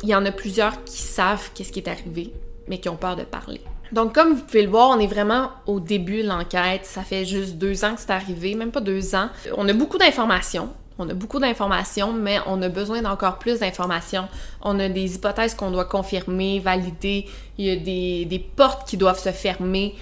il 0.03 0.09
y 0.09 0.15
en 0.15 0.25
a 0.25 0.31
plusieurs 0.31 0.83
qui 0.83 1.01
savent 1.01 1.49
qu'est-ce 1.53 1.71
qui 1.71 1.79
est 1.79 1.89
arrivé, 1.89 2.33
mais 2.67 2.79
qui 2.79 2.89
ont 2.89 2.95
peur 2.95 3.15
de 3.15 3.23
parler. 3.23 3.61
Donc, 3.91 4.13
comme 4.13 4.33
vous 4.33 4.43
pouvez 4.43 4.63
le 4.63 4.69
voir, 4.69 4.89
on 4.89 4.99
est 4.99 5.07
vraiment 5.07 5.49
au 5.65 5.79
début 5.79 6.21
de 6.21 6.27
l'enquête. 6.27 6.85
Ça 6.85 7.01
fait 7.01 7.25
juste 7.25 7.55
deux 7.55 7.83
ans 7.83 7.95
que 7.95 8.01
c'est 8.01 8.11
arrivé, 8.11 8.53
même 8.53 8.71
pas 8.71 8.81
deux 8.81 9.15
ans. 9.15 9.29
On 9.57 9.67
a 9.67 9.73
beaucoup 9.73 9.97
d'informations. 9.97 10.69
On 10.99 11.09
a 11.09 11.13
beaucoup 11.13 11.39
d'informations, 11.39 12.13
mais 12.13 12.37
on 12.45 12.61
a 12.61 12.69
besoin 12.69 13.01
d'encore 13.01 13.39
plus 13.39 13.59
d'informations. 13.59 14.27
On 14.61 14.77
a 14.79 14.89
des 14.89 15.15
hypothèses 15.15 15.55
qu'on 15.55 15.71
doit 15.71 15.85
confirmer, 15.85 16.59
valider. 16.59 17.25
Il 17.57 17.65
y 17.65 17.71
a 17.71 17.75
des, 18.25 18.45
portes 18.55 18.87
qui 18.87 18.97
doivent 18.97 19.19
se 19.19 19.31
fermer, 19.31 19.95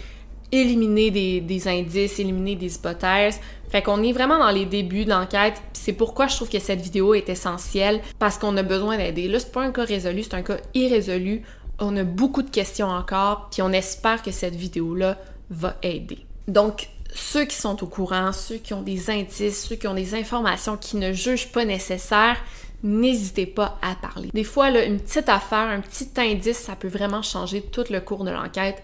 éliminer 0.51 1.11
des, 1.11 1.39
des 1.39 1.67
indices, 1.67 2.19
éliminer 2.19 2.55
des 2.55 2.75
hypothèses. 2.75 3.39
Fait 3.69 3.81
qu'on 3.81 4.01
est 4.03 4.13
vraiment 4.13 4.39
dans 4.39 4.49
les 4.49 4.65
débuts 4.65 5.05
de 5.05 5.09
l'enquête. 5.09 5.61
C'est 5.73 5.93
pourquoi 5.93 6.27
je 6.27 6.35
trouve 6.35 6.49
que 6.49 6.59
cette 6.59 6.81
vidéo 6.81 7.13
est 7.13 7.29
essentielle, 7.29 8.01
parce 8.19 8.37
qu'on 8.37 8.55
a 8.57 8.63
besoin 8.63 8.97
d'aider. 8.97 9.27
Là, 9.27 9.39
c'est 9.39 9.51
pas 9.51 9.63
un 9.63 9.71
cas 9.71 9.83
résolu, 9.83 10.23
c'est 10.23 10.35
un 10.35 10.41
cas 10.41 10.57
irrésolu. 10.73 11.43
On 11.79 11.95
a 11.97 12.03
beaucoup 12.03 12.41
de 12.41 12.49
questions 12.49 12.87
encore, 12.87 13.49
puis 13.51 13.61
on 13.61 13.71
espère 13.71 14.21
que 14.23 14.31
cette 14.31 14.55
vidéo-là 14.55 15.17
va 15.49 15.77
aider. 15.83 16.25
Donc, 16.47 16.89
ceux 17.13 17.45
qui 17.45 17.55
sont 17.55 17.83
au 17.83 17.87
courant, 17.87 18.31
ceux 18.33 18.57
qui 18.57 18.73
ont 18.73 18.81
des 18.81 19.09
indices, 19.09 19.65
ceux 19.65 19.75
qui 19.75 19.87
ont 19.87 19.93
des 19.93 20.15
informations 20.15 20.77
qui 20.77 20.97
ne 20.97 21.13
jugent 21.13 21.51
pas 21.51 21.65
nécessaires, 21.65 22.37
n'hésitez 22.83 23.45
pas 23.45 23.77
à 23.81 23.95
parler. 23.95 24.29
Des 24.33 24.43
fois, 24.43 24.69
là, 24.69 24.85
une 24.85 24.99
petite 24.99 25.29
affaire, 25.29 25.59
un 25.59 25.81
petit 25.81 26.09
indice, 26.17 26.57
ça 26.57 26.75
peut 26.75 26.87
vraiment 26.87 27.21
changer 27.21 27.61
tout 27.61 27.85
le 27.89 27.99
cours 28.01 28.23
de 28.23 28.31
l'enquête. 28.31 28.81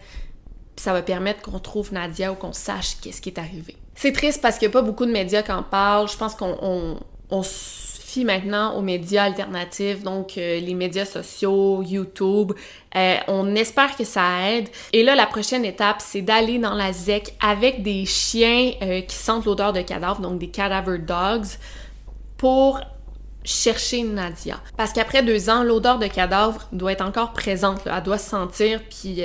Puis 0.76 0.84
ça 0.84 0.94
va 0.94 1.02
permettre 1.02 1.42
qu'on 1.42 1.60
trouve 1.60 1.94
Nadia 1.94 2.32
ou 2.32 2.36
qu'on 2.36 2.54
sache 2.54 2.98
qu'est-ce 3.02 3.22
qui 3.22 3.30
est 3.30 3.40
arrivé. 3.40 3.78
C'est 3.96 4.12
triste 4.12 4.42
parce 4.42 4.58
qu'il 4.58 4.68
n'y 4.68 4.74
a 4.74 4.80
pas 4.80 4.82
beaucoup 4.82 5.06
de 5.06 5.12
médias 5.12 5.44
qui 5.44 5.52
en 5.52 5.64
parlent. 5.64 6.10
Je 6.10 6.18
pense 6.18 6.36
qu'on 6.36 7.00
on, 7.30 7.44
se 7.44 8.00
fie 8.00 8.26
maintenant 8.26 8.76
aux 8.76 8.82
médias 8.82 9.24
alternatifs, 9.24 10.04
donc 10.04 10.38
euh, 10.38 10.60
les 10.60 10.74
médias 10.74 11.06
sociaux, 11.06 11.84
YouTube. 11.84 12.54
Euh, 12.96 13.16
on 13.28 13.56
espère 13.56 13.96
que 13.96 14.04
ça 14.04 14.52
aide. 14.52 14.70
Et 14.92 15.04
là, 15.04 15.16
la 15.16 15.26
prochaine 15.26 15.66
étape, 15.66 15.98
c'est 16.00 16.22
d'aller 16.22 16.60
dans 16.60 16.74
la 16.74 16.92
ZEC 16.94 17.36
avec 17.42 17.82
des 17.82 18.06
chiens 18.06 18.72
euh, 18.82 19.02
qui 19.02 19.16
sentent 19.16 19.46
l'odeur 19.46 19.74
de 19.74 19.82
cadavre, 19.82 20.22
donc 20.22 20.40
des 20.40 20.50
cadaver 20.50 21.00
dogs, 21.00 21.48
pour 22.38 22.80
chercher 23.44 24.04
Nadia. 24.04 24.60
Parce 24.78 24.94
qu'après 24.94 25.24
deux 25.24 25.50
ans, 25.50 25.64
l'odeur 25.64 25.98
de 25.98 26.08
cadavre 26.08 26.68
doit 26.72 26.92
être 26.92 27.06
encore 27.06 27.34
présente, 27.34 27.82
elle 27.86 28.04
doit 28.04 28.18
se 28.18 28.30
sentir, 28.30 28.80
puis 28.90 29.22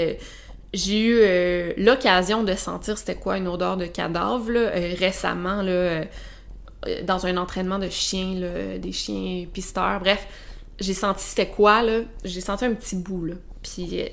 j'ai 0.74 1.00
eu 1.00 1.18
euh, 1.20 1.72
l'occasion 1.78 2.42
de 2.42 2.54
sentir 2.54 2.98
c'était 2.98 3.14
quoi 3.14 3.38
une 3.38 3.48
odeur 3.48 3.76
de 3.76 3.86
cadavre 3.86 4.50
euh, 4.50 4.94
récemment 4.98 5.62
là, 5.62 5.70
euh, 5.70 6.04
dans 7.04 7.26
un 7.26 7.36
entraînement 7.36 7.78
de 7.78 7.88
chiens, 7.88 8.78
des 8.78 8.92
chiens 8.92 9.46
pisteurs. 9.52 9.98
Bref, 10.00 10.26
j'ai 10.78 10.94
senti 10.94 11.24
c'était 11.24 11.48
quoi 11.48 11.82
là. 11.82 12.00
J'ai 12.24 12.40
senti 12.40 12.64
un 12.64 12.74
petit 12.74 12.96
bout 12.96 13.24
là. 13.24 13.34
Puis 13.62 14.04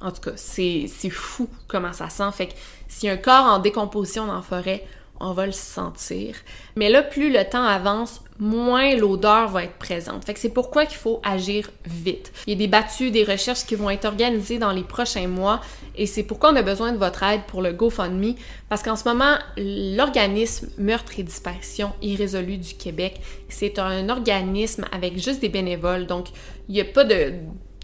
en 0.00 0.12
tout 0.12 0.20
cas, 0.20 0.30
c'est 0.36 0.86
fou 1.10 1.48
comment 1.66 1.92
ça 1.92 2.08
sent. 2.08 2.30
Fait 2.32 2.46
que 2.46 2.52
si 2.86 3.08
un 3.08 3.16
corps 3.16 3.46
en 3.46 3.58
décomposition 3.58 4.26
dans 4.26 4.36
la 4.36 4.42
forêt, 4.42 4.84
on 5.20 5.32
va 5.32 5.46
le 5.46 5.52
sentir. 5.52 6.34
Mais 6.76 6.88
là, 6.88 7.02
plus 7.02 7.32
le 7.32 7.44
temps 7.44 7.64
avance, 7.64 8.20
moins 8.38 8.94
l'odeur 8.94 9.48
va 9.48 9.64
être 9.64 9.78
présente. 9.78 10.24
Fait 10.24 10.34
que 10.34 10.40
c'est 10.40 10.48
pourquoi 10.48 10.86
qu'il 10.86 10.96
faut 10.96 11.20
agir 11.24 11.70
vite. 11.84 12.32
Il 12.46 12.52
y 12.52 12.56
a 12.56 12.58
des 12.58 12.68
battues, 12.68 13.10
des 13.10 13.24
recherches 13.24 13.64
qui 13.64 13.74
vont 13.74 13.90
être 13.90 14.04
organisées 14.04 14.58
dans 14.58 14.70
les 14.70 14.84
prochains 14.84 15.26
mois 15.26 15.60
et 15.96 16.06
c'est 16.06 16.22
pourquoi 16.22 16.52
on 16.52 16.56
a 16.56 16.62
besoin 16.62 16.92
de 16.92 16.98
votre 16.98 17.22
aide 17.24 17.42
pour 17.48 17.62
le 17.62 17.72
GoFundMe 17.72 18.34
parce 18.68 18.82
qu'en 18.82 18.96
ce 18.96 19.08
moment, 19.08 19.36
l'organisme 19.56 20.68
Meurtre 20.78 21.18
et 21.18 21.24
disparition 21.24 21.92
irrésolue 22.00 22.58
du 22.58 22.74
Québec, 22.74 23.20
c'est 23.48 23.78
un 23.78 24.08
organisme 24.08 24.86
avec 24.92 25.18
juste 25.18 25.40
des 25.40 25.48
bénévoles. 25.48 26.06
Donc, 26.06 26.28
il 26.68 26.74
n'y 26.74 26.80
a 26.80 26.84
pas 26.84 27.04
de, 27.04 27.32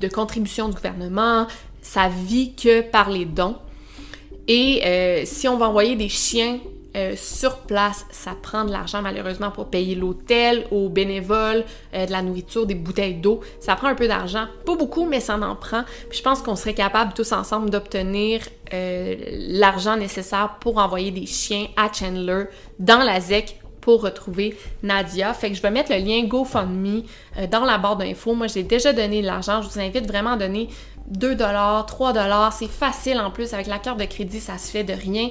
de 0.01 0.09
contribution 0.09 0.69
du 0.69 0.77
gouvernement, 0.77 1.49
ça 1.83 2.09
vit 2.09 2.55
que 2.55 2.81
par 2.83 3.11
les 3.11 3.25
dons. 3.25 3.57
Et 4.47 4.83
euh, 4.85 5.23
si 5.25 5.49
on 5.49 5.57
va 5.57 5.69
envoyer 5.69 5.97
des 5.97 6.09
chiens 6.09 6.61
euh, 6.97 7.15
sur 7.17 7.59
place, 7.59 8.07
ça 8.11 8.37
prend 8.41 8.65
de 8.65 8.71
l'argent 8.71 9.03
malheureusement 9.03 9.51
pour 9.51 9.67
payer 9.67 9.97
l'hôtel, 9.97 10.65
aux 10.71 10.89
bénévoles, 10.89 11.65
euh, 11.93 12.07
de 12.07 12.13
la 12.13 12.23
nourriture, 12.23 12.67
des 12.67 12.77
bouteilles 12.77 13.15
d'eau. 13.15 13.41
Ça 13.59 13.75
prend 13.75 13.89
un 13.89 13.97
peu 13.97 14.07
d'argent, 14.07 14.47
pas 14.65 14.77
beaucoup, 14.77 15.05
mais 15.05 15.19
ça 15.19 15.37
en 15.37 15.57
prend. 15.57 15.83
Puis 16.09 16.19
je 16.19 16.23
pense 16.23 16.41
qu'on 16.41 16.55
serait 16.55 16.75
capable 16.75 17.13
tous 17.13 17.33
ensemble 17.33 17.71
d'obtenir 17.71 18.43
euh, 18.73 19.17
l'argent 19.31 19.97
nécessaire 19.97 20.57
pour 20.61 20.79
envoyer 20.79 21.11
des 21.11 21.27
chiens 21.27 21.67
à 21.77 21.93
Chandler 21.93 22.45
dans 22.79 23.03
la 23.03 23.21
ZEC 23.21 23.61
pour 23.81 24.03
retrouver 24.03 24.57
Nadia. 24.83 25.35
Fait 25.35 25.51
que 25.51 25.57
je 25.57 25.63
vais 25.63 25.71
mettre 25.71 25.93
le 25.93 25.99
lien 25.99 26.25
GoFundMe 26.25 27.03
dans 27.51 27.65
la 27.65 27.77
barre 27.77 27.97
d'infos. 27.97 28.35
Moi, 28.35 28.47
j'ai 28.47 28.63
déjà 28.63 28.95
donné 28.95 29.21
de 29.21 29.27
l'argent. 29.27 29.61
Je 29.61 29.69
vous 29.69 29.79
invite 29.79 30.07
vraiment 30.07 30.31
à 30.31 30.37
donner 30.39 30.71
2 31.09 31.37
3 31.37 32.51
c'est 32.51 32.69
facile 32.69 33.19
en 33.19 33.31
plus 33.31 33.53
avec 33.53 33.67
la 33.67 33.79
carte 33.79 33.99
de 33.99 34.05
crédit, 34.05 34.41
ça 34.41 34.59
se 34.59 34.71
fait 34.71 34.85
de 34.85 34.95
rien 34.95 35.29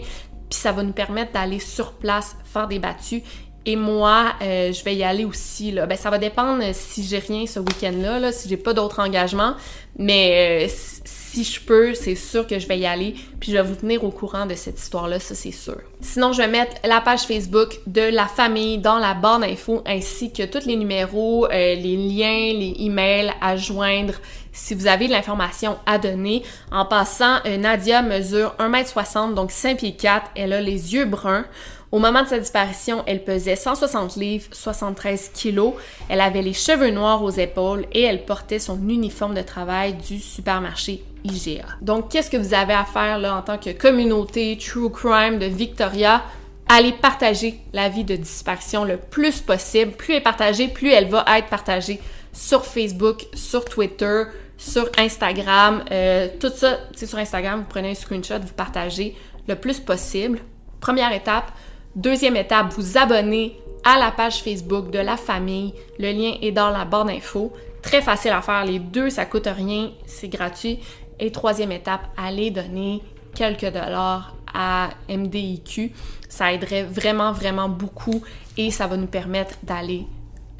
puis 0.53 0.61
ça 0.61 0.71
va 0.71 0.83
nous 0.83 0.93
permettre 0.93 1.31
d'aller 1.31 1.57
sur 1.57 1.93
place 1.93 2.35
faire 2.45 2.67
des 2.67 2.77
battues. 2.77 3.23
Et 3.65 3.75
moi, 3.75 4.33
euh, 4.43 4.71
je 4.71 4.83
vais 4.83 4.93
y 4.93 5.03
aller 5.03 5.25
aussi. 5.25 5.71
Là. 5.71 5.87
Ben, 5.87 5.97
ça 5.97 6.11
va 6.11 6.19
dépendre 6.19 6.63
si 6.73 7.03
j'ai 7.03 7.17
rien 7.17 7.47
ce 7.47 7.59
week-end-là, 7.59 8.19
là, 8.19 8.31
si 8.31 8.47
j'ai 8.47 8.57
pas 8.57 8.73
d'autres 8.73 8.99
engagements. 8.99 9.55
Mais 9.97 10.67
euh, 10.67 10.73
si 11.05 11.43
je 11.43 11.59
peux, 11.59 11.95
c'est 11.95 12.13
sûr 12.13 12.45
que 12.45 12.59
je 12.59 12.67
vais 12.67 12.77
y 12.77 12.85
aller. 12.85 13.15
Puis 13.39 13.51
je 13.51 13.57
vais 13.57 13.63
vous 13.63 13.73
tenir 13.73 14.03
au 14.03 14.11
courant 14.11 14.45
de 14.45 14.53
cette 14.53 14.79
histoire-là, 14.79 15.19
ça 15.19 15.33
c'est 15.33 15.51
sûr. 15.51 15.77
Sinon, 16.01 16.33
je 16.33 16.43
vais 16.43 16.47
mettre 16.47 16.73
la 16.83 17.01
page 17.01 17.21
Facebook 17.21 17.79
de 17.87 18.01
la 18.01 18.27
famille 18.27 18.77
dans 18.77 18.99
la 18.99 19.15
barre 19.15 19.39
d'infos 19.39 19.81
ainsi 19.87 20.31
que 20.31 20.43
tous 20.43 20.67
les 20.67 20.75
numéros, 20.75 21.45
euh, 21.45 21.49
les 21.49 21.97
liens, 21.97 22.53
les 22.53 22.75
emails 22.77 23.33
à 23.41 23.57
joindre 23.57 24.13
si 24.53 24.75
vous 24.75 24.87
avez 24.87 25.07
de 25.07 25.11
l'information 25.11 25.77
à 25.85 25.97
donner. 25.97 26.43
En 26.71 26.85
passant, 26.85 27.39
euh, 27.45 27.57
Nadia 27.57 28.01
mesure 28.01 28.55
1m60, 28.59 29.33
donc 29.33 29.51
5 29.51 29.79
pieds 29.79 29.95
4. 29.95 30.31
Elle 30.35 30.53
a 30.53 30.61
les 30.61 30.93
yeux 30.93 31.05
bruns. 31.05 31.45
Au 31.91 31.99
moment 31.99 32.23
de 32.23 32.27
sa 32.27 32.39
disparition, 32.39 33.03
elle 33.05 33.23
pesait 33.23 33.55
160 33.55 34.15
livres, 34.15 34.47
73 34.51 35.29
kilos. 35.33 35.73
Elle 36.09 36.21
avait 36.21 36.41
les 36.41 36.53
cheveux 36.53 36.89
noirs 36.89 37.21
aux 37.21 37.29
épaules 37.29 37.85
et 37.91 38.01
elle 38.01 38.25
portait 38.25 38.57
son 38.57 38.89
uniforme 38.89 39.35
de 39.35 39.43
travail 39.43 39.93
du 39.93 40.19
supermarché 40.19 41.03
IGA. 41.23 41.65
Donc, 41.81 42.09
qu'est-ce 42.09 42.31
que 42.31 42.37
vous 42.37 42.55
avez 42.55 42.73
à 42.73 42.85
faire 42.85 43.19
là 43.19 43.35
en 43.35 43.43
tant 43.43 43.59
que 43.59 43.69
communauté 43.69 44.57
True 44.57 44.89
Crime 44.89 45.37
de 45.37 45.45
Victoria? 45.45 46.23
Allez 46.67 46.93
partager 46.93 47.59
la 47.73 47.89
vie 47.89 48.05
de 48.05 48.15
disparition 48.15 48.85
le 48.85 48.97
plus 48.97 49.41
possible. 49.41 49.91
Plus 49.91 50.13
elle 50.13 50.19
est 50.19 50.23
partagée, 50.23 50.69
plus 50.69 50.89
elle 50.89 51.09
va 51.09 51.23
être 51.37 51.49
partagée 51.49 51.99
sur 52.31 52.65
Facebook, 52.65 53.27
sur 53.35 53.65
Twitter, 53.65 54.23
sur 54.63 54.89
Instagram. 54.97 55.83
Euh, 55.91 56.29
tout 56.39 56.51
ça, 56.55 56.77
sur 56.95 57.17
Instagram, 57.17 57.59
vous 57.59 57.65
prenez 57.67 57.91
un 57.91 57.95
screenshot, 57.95 58.39
vous 58.39 58.53
partagez 58.53 59.15
le 59.47 59.55
plus 59.55 59.79
possible. 59.79 60.39
Première 60.79 61.11
étape. 61.11 61.51
Deuxième 61.95 62.37
étape, 62.37 62.73
vous 62.73 62.97
abonnez 62.97 63.59
à 63.83 63.99
la 63.99 64.11
page 64.11 64.41
Facebook 64.41 64.89
de 64.89 64.99
la 64.99 65.17
famille. 65.17 65.73
Le 65.99 66.11
lien 66.11 66.37
est 66.41 66.53
dans 66.53 66.69
la 66.69 66.85
barre 66.85 67.05
d'infos. 67.05 67.51
Très 67.81 68.01
facile 68.01 68.31
à 68.31 68.41
faire. 68.41 68.63
Les 68.63 68.79
deux, 68.79 69.09
ça 69.09 69.25
coûte 69.25 69.47
rien, 69.53 69.91
c'est 70.05 70.29
gratuit. 70.29 70.79
Et 71.19 71.31
troisième 71.31 71.73
étape, 71.73 72.07
allez 72.17 72.49
donner 72.49 73.03
quelques 73.35 73.69
dollars 73.71 74.33
à 74.53 74.91
MDIQ. 75.09 75.91
Ça 76.29 76.53
aiderait 76.53 76.83
vraiment, 76.83 77.33
vraiment 77.33 77.67
beaucoup 77.67 78.23
et 78.57 78.71
ça 78.71 78.87
va 78.87 78.95
nous 78.95 79.07
permettre 79.07 79.55
d'aller 79.61 80.07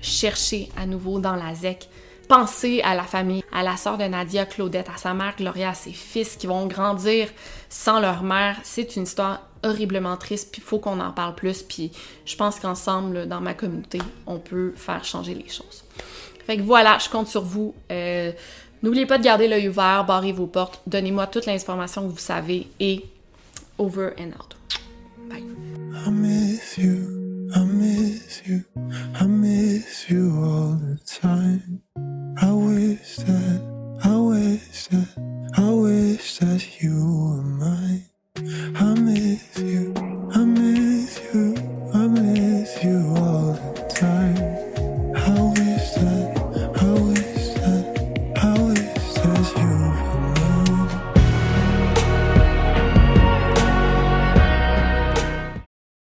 chercher 0.01 0.69
à 0.75 0.85
nouveau 0.85 1.19
dans 1.19 1.35
la 1.35 1.55
ZEC. 1.55 1.87
Pensez 2.27 2.81
à 2.81 2.95
la 2.95 3.03
famille, 3.03 3.43
à 3.51 3.63
la 3.63 3.77
sœur 3.77 3.97
de 3.97 4.05
Nadia, 4.05 4.45
Claudette, 4.45 4.89
à 4.93 4.97
sa 4.97 5.13
mère 5.13 5.35
Gloria, 5.37 5.69
à 5.69 5.73
ses 5.73 5.91
fils 5.91 6.35
qui 6.35 6.47
vont 6.47 6.65
grandir 6.67 7.29
sans 7.69 7.99
leur 7.99 8.23
mère. 8.23 8.57
C'est 8.63 8.95
une 8.95 9.03
histoire 9.03 9.41
horriblement 9.63 10.17
triste, 10.17 10.49
puis 10.51 10.61
il 10.61 10.67
faut 10.67 10.79
qu'on 10.79 10.99
en 10.99 11.11
parle 11.11 11.35
plus, 11.35 11.63
puis 11.63 11.91
je 12.25 12.35
pense 12.35 12.59
qu'ensemble, 12.59 13.27
dans 13.27 13.41
ma 13.41 13.53
communauté, 13.53 13.99
on 14.27 14.39
peut 14.39 14.73
faire 14.75 15.03
changer 15.03 15.33
les 15.33 15.47
choses. 15.47 15.83
Fait 16.45 16.57
que 16.57 16.61
voilà, 16.61 16.97
je 16.99 17.09
compte 17.09 17.27
sur 17.27 17.43
vous. 17.43 17.73
Euh, 17.91 18.31
n'oubliez 18.81 19.05
pas 19.05 19.17
de 19.17 19.23
garder 19.23 19.47
l'œil 19.47 19.69
ouvert, 19.69 20.05
barrez 20.05 20.33
vos 20.33 20.47
portes, 20.47 20.81
donnez-moi 20.87 21.27
toute 21.27 21.45
l'information 21.45 22.03
que 22.03 22.11
vous 22.11 22.17
savez 22.17 22.67
et 22.79 23.05
over 23.77 24.11
and 24.19 24.31
out. 24.39 24.55
Bye. 25.29 25.43
I 32.41 32.51
wish 32.51 33.17
that, 33.17 33.61
I 34.03 34.17
wish 34.17 34.87
that, 34.87 35.51
I 35.55 35.69
wish 35.69 36.37
that 36.39 36.81
you 36.81 36.95
were 36.95 37.43
mine. 37.43 38.05
I 38.75 38.93
miss 38.95 39.59
you, 39.59 39.93
I 40.33 40.43
miss 40.43 41.21
you, 41.33 41.55
I 41.93 42.07
miss 42.07 42.83
you 42.83 43.13
all 43.17 43.82